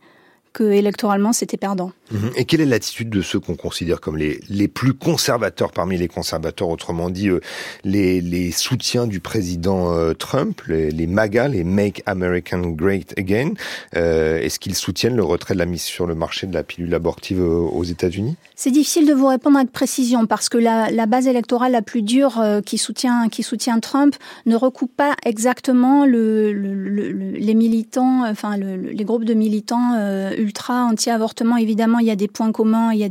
que 0.52 0.64
électoralement 0.64 1.32
c'était 1.32 1.56
perdant. 1.56 1.92
Mhm. 2.14 2.30
Et 2.36 2.44
quelle 2.44 2.60
est 2.60 2.66
l'attitude 2.66 3.10
de 3.10 3.22
ceux 3.22 3.40
qu'on 3.40 3.56
considère 3.56 4.00
comme 4.00 4.16
les, 4.16 4.40
les 4.48 4.68
plus 4.68 4.94
conservateurs 4.94 5.72
parmi 5.72 5.98
les 5.98 6.08
conservateurs, 6.08 6.68
autrement 6.68 7.10
dit 7.10 7.28
euh, 7.28 7.40
les, 7.84 8.20
les 8.20 8.52
soutiens 8.52 9.06
du 9.06 9.20
président 9.20 9.92
euh, 9.92 10.14
Trump, 10.14 10.62
les, 10.68 10.90
les, 10.90 11.06
MAGA, 11.06 11.48
les 11.48 11.64
Make 11.64 12.02
American 12.06 12.60
Great 12.60 13.14
Again 13.18 13.54
euh, 13.96 14.40
Est-ce 14.40 14.58
qu'ils 14.58 14.76
soutiennent 14.76 15.16
le 15.16 15.24
retrait 15.24 15.54
de 15.54 15.58
la 15.58 15.66
mise 15.66 15.82
sur 15.82 16.06
le 16.06 16.14
marché 16.14 16.46
de 16.46 16.54
la 16.54 16.62
pilule 16.62 16.94
abortive 16.94 17.40
aux 17.42 17.84
États-Unis? 17.84 18.36
C'est 18.54 18.70
difficile 18.70 19.06
de 19.06 19.12
vous 19.12 19.26
répondre 19.26 19.58
avec 19.58 19.72
précision 19.72 20.26
parce 20.26 20.48
que 20.48 20.58
la, 20.58 20.90
la 20.90 21.06
base 21.06 21.26
électorale 21.26 21.72
la 21.72 21.82
plus 21.82 22.02
dure 22.02 22.42
qui 22.64 22.78
soutient 22.78 23.28
qui 23.28 23.42
soutient 23.42 23.80
Trump 23.80 24.14
ne 24.46 24.56
recoupe 24.56 24.94
pas 24.96 25.16
exactement 25.24 26.06
le, 26.06 26.52
le, 26.52 27.10
les 27.10 27.54
militants, 27.54 28.24
enfin 28.28 28.56
les 28.56 29.04
groupes 29.04 29.24
de 29.24 29.34
militants 29.34 29.98
ultra 30.36 30.84
anti-avortement. 30.84 31.56
Évidemment, 31.56 31.98
il 32.04 32.08
y 32.08 32.10
a 32.10 32.16
des 32.16 32.28
points 32.28 32.52
communs, 32.52 32.92
il 32.92 33.00
y 33.00 33.04
a 33.04 33.08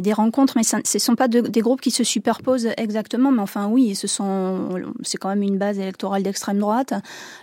des, 0.00 0.12
rencontres, 0.12 0.54
mais 0.56 0.62
ce 0.62 0.76
ne 0.76 0.98
sont 0.98 1.14
pas 1.14 1.28
de, 1.28 1.40
des 1.40 1.60
groupes 1.60 1.80
qui 1.80 1.90
se 1.90 2.04
superposent 2.04 2.68
exactement. 2.76 3.30
Mais 3.30 3.42
enfin, 3.42 3.68
oui, 3.68 3.94
ce 3.94 4.06
sont, 4.06 4.68
c'est 5.02 5.18
quand 5.18 5.28
même 5.28 5.42
une 5.42 5.58
base 5.58 5.78
électorale 5.78 6.22
d'extrême 6.22 6.58
droite, 6.58 6.94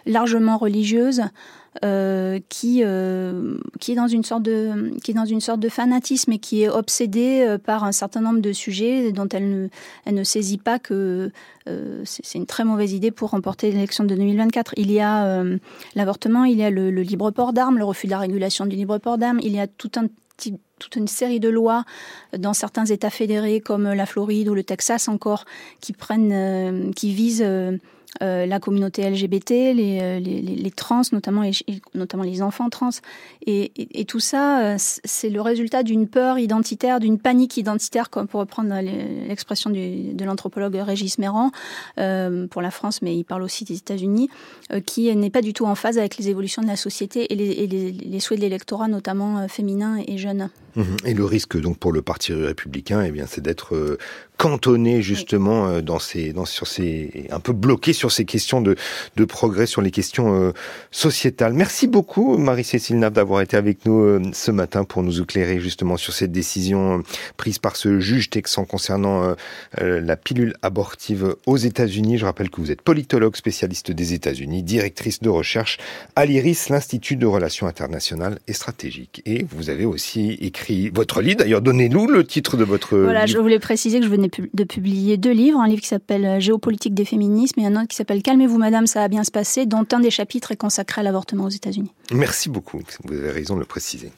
largement 0.06 0.58
religieuse. 0.58 1.22
Euh, 1.84 2.40
qui 2.50 2.82
euh, 2.84 3.58
qui 3.80 3.94
est 3.94 3.96
dans 3.96 4.08
une 4.08 4.24
sorte 4.24 4.44
de 4.44 4.92
qui 5.04 5.10
est 5.10 5.14
dans 5.16 5.26
une 5.26 5.42
sorte 5.42 5.60
de 5.60 5.70
fanatisme 5.70 6.32
et 6.32 6.38
qui 6.38 6.62
est 6.62 6.70
obsédée 6.70 7.44
euh, 7.48 7.58
par 7.58 7.84
un 7.84 7.92
certain 7.92 8.22
nombre 8.22 8.42
de 8.42 8.54
sujets 8.54 9.12
dont 9.12 9.28
elle 9.30 9.50
ne 9.50 9.68
elle 10.06 10.14
ne 10.14 10.24
saisit 10.24 10.60
pas 10.60 10.78
que 10.78 11.32
c'est 12.04 12.38
une 12.38 12.46
très 12.46 12.64
mauvaise 12.66 12.92
idée 12.92 13.10
pour 13.10 13.30
remporter 13.30 13.72
l'élection 13.72 14.04
de 14.04 14.14
2024. 14.14 14.74
Il 14.76 14.92
y 14.92 15.00
a 15.00 15.44
l'avortement, 15.96 16.44
il 16.44 16.58
y 16.58 16.64
a 16.64 16.70
le, 16.70 16.92
le 16.92 17.02
libre 17.02 17.32
port 17.32 17.54
d'armes, 17.54 17.78
le 17.78 17.86
refus 17.86 18.06
de 18.08 18.12
la 18.12 18.20
régulation 18.20 18.66
du 18.66 18.76
libre 18.76 18.98
port 18.98 19.18
d'armes, 19.18 19.40
il 19.42 19.54
y 19.54 19.60
a 19.62 19.68
tout 19.68 19.92
un 19.96 20.08
toute 20.80 20.96
une 20.96 21.08
série 21.08 21.40
de 21.40 21.50
lois 21.50 21.86
dans 22.38 22.54
certains 22.54 22.86
États 22.86 23.10
fédérés 23.10 23.62
comme 23.62 23.94
la 23.94 24.06
Floride 24.06 24.50
ou 24.50 24.54
le 24.54 24.64
Texas 24.64 25.08
encore 25.08 25.46
qui 25.80 25.94
prennent, 25.94 26.92
qui 26.94 27.14
visent 27.14 27.44
euh, 27.46 27.78
la 28.22 28.60
communauté 28.60 29.10
LGBT, 29.10 29.52
euh, 29.52 30.20
les, 30.20 30.72
trans, 30.72 31.02
notamment 31.12 31.44
les, 31.44 32.42
enfants 32.42 32.70
trans. 32.70 32.90
Et, 33.46 33.72
tout 34.08 34.20
ça, 34.20 34.62
euh, 34.62 34.76
c'est 34.78 35.30
le 35.30 35.42
résultat 35.42 35.84
d'une 35.84 36.08
peur 36.08 36.38
identitaire, 36.40 37.00
d'une 37.00 37.18
panique 37.20 37.58
identitaire, 37.58 38.10
comme 38.10 38.28
pour 38.28 38.40
reprendre 38.40 38.74
l'expression 39.28 39.70
de 39.70 40.26
l'anthropologue 40.26 40.76
Régis 40.76 41.18
Méran, 41.18 41.52
euh, 42.00 42.48
pour 42.48 42.62
la 42.62 42.72
France, 42.72 43.02
mais 43.02 43.16
il 43.16 43.24
parle 43.24 43.44
aussi 43.44 43.64
des 43.66 43.78
États-Unis, 43.78 44.30
euh, 44.72 44.80
qui 44.80 45.14
n'est 45.16 45.30
pas 45.30 45.42
du 45.42 45.54
tout 45.54 45.66
en 45.66 45.76
phase 45.76 45.98
avec 45.98 46.18
les 46.18 46.30
évolutions 46.30 46.62
de 46.62 46.68
la 46.68 46.76
société 46.76 47.32
et 47.32 47.36
les, 47.36 47.52
et 47.52 47.68
les 47.68 48.20
souhaits 48.20 48.40
de 48.40 48.44
l'électorat, 48.44 48.88
notamment 48.88 49.48
féminin 49.48 49.98
et 50.08 50.18
jeune. 50.18 50.50
Mmh 50.76 50.84
et 51.06 51.14
le 51.14 51.26
risque 51.26 51.60
donc 51.60 51.78
pour 51.78 51.92
le 51.92 52.02
Parti 52.02 52.34
républicain, 52.34 53.04
eh 53.04 53.12
bien, 53.12 53.26
c'est 53.28 53.42
d'être 53.42 53.98
cantonné 54.38 55.02
justement 55.02 55.68
euh, 55.68 55.82
dans 55.82 56.00
ces, 56.00 56.34
dans, 56.34 56.46
sur 56.46 56.68
ces, 56.68 57.28
un 57.32 57.40
peu 57.40 57.54
bloqué 57.54 57.94
sur 57.94 58.12
ces 58.12 58.26
questions 58.26 58.62
de, 58.62 58.76
de 59.16 59.26
progrès, 59.26 59.66
sur 59.66 59.82
les 59.82 59.92
questions 59.92 60.34
euh, 60.34 60.52
sociétales. 60.92 61.54
Merci 61.54 61.88
beaucoup 61.88 62.38
Marie-Cécile 62.38 63.00
Nav 63.00 63.14
d'avoir 63.14 63.42
été 63.42 63.58
avec 63.58 63.86
nous 63.86 64.02
euh, 64.02 64.22
ce 64.34 64.52
matin 64.52 64.84
pour 64.84 65.04
nous 65.04 65.22
éclairer 65.22 65.60
justement 65.60 65.98
sur 65.98 66.14
cette 66.14 66.32
décision 66.32 67.04
prise 67.38 67.60
par 67.60 67.76
ce 67.76 68.00
juge 68.00 68.30
texan 68.30 68.66
concernant 68.66 69.36
la 69.80 70.16
pilule 70.16 70.54
abortive 70.62 71.36
aux 71.46 71.58
États-Unis. 71.58 72.18
Je 72.18 72.26
rappelle 72.26 72.50
que 72.50 72.62
vous 72.62 72.72
êtes 72.72 72.82
politologue 72.82 73.36
spécialiste 73.36 73.92
des 73.92 74.14
États-Unis, 74.14 74.64
directrice 74.64 75.22
de 75.22 75.30
recherche 75.30 75.78
à 76.16 76.26
l'IRIS, 76.26 76.70
l'Institut 76.70 77.16
de 77.16 77.26
Relations 77.26 77.68
internationales 77.68 78.40
et 78.48 78.54
stratégiques. 78.54 79.22
Et 79.26 79.46
vous 79.50 79.70
avez 79.70 79.86
aussi 79.86 80.38
écrit 80.42 80.90
votre 80.90 81.22
livre. 81.22 81.40
D'ailleurs, 81.40 81.62
donnez-nous 81.62 82.08
le 82.08 82.26
titre 82.26 82.58
de 82.58 82.64
votre 82.64 82.98
voilà, 82.98 83.26
livre. 83.26 83.38
je 83.38 83.42
voulais 83.42 83.60
préciser 83.60 84.00
que 84.00 84.06
je 84.06 84.12
venais 84.12 84.23
de 84.28 84.64
publier 84.64 85.18
deux 85.18 85.32
livres, 85.32 85.60
un 85.60 85.68
livre 85.68 85.82
qui 85.82 85.88
s'appelle 85.88 86.26
euh, 86.26 86.40
Géopolitique 86.40 86.94
des 86.94 87.06
féminismes 87.06 87.60
et 87.60 87.66
un 87.66 87.76
autre 87.76 87.88
qui 87.88 87.96
s'appelle 87.96 88.22
Calmez-vous 88.22 88.58
madame, 88.58 88.88
ça 88.88 89.00
va 89.00 89.08
bien 89.08 89.24
se 89.24 89.32
passer, 89.32 89.66
dont 89.66 89.86
un 89.92 90.00
des 90.00 90.12
chapitres 90.12 90.52
est 90.52 90.58
consacré 90.58 91.02
à 91.02 91.04
l'avortement 91.04 91.46
aux 91.46 91.50
États-Unis. 91.50 91.92
Merci 92.12 92.50
beaucoup, 92.50 92.82
vous 93.06 93.14
avez 93.14 93.32
raison 93.32 93.56
de 93.56 93.60
le 93.60 93.66
préciser. 93.66 94.12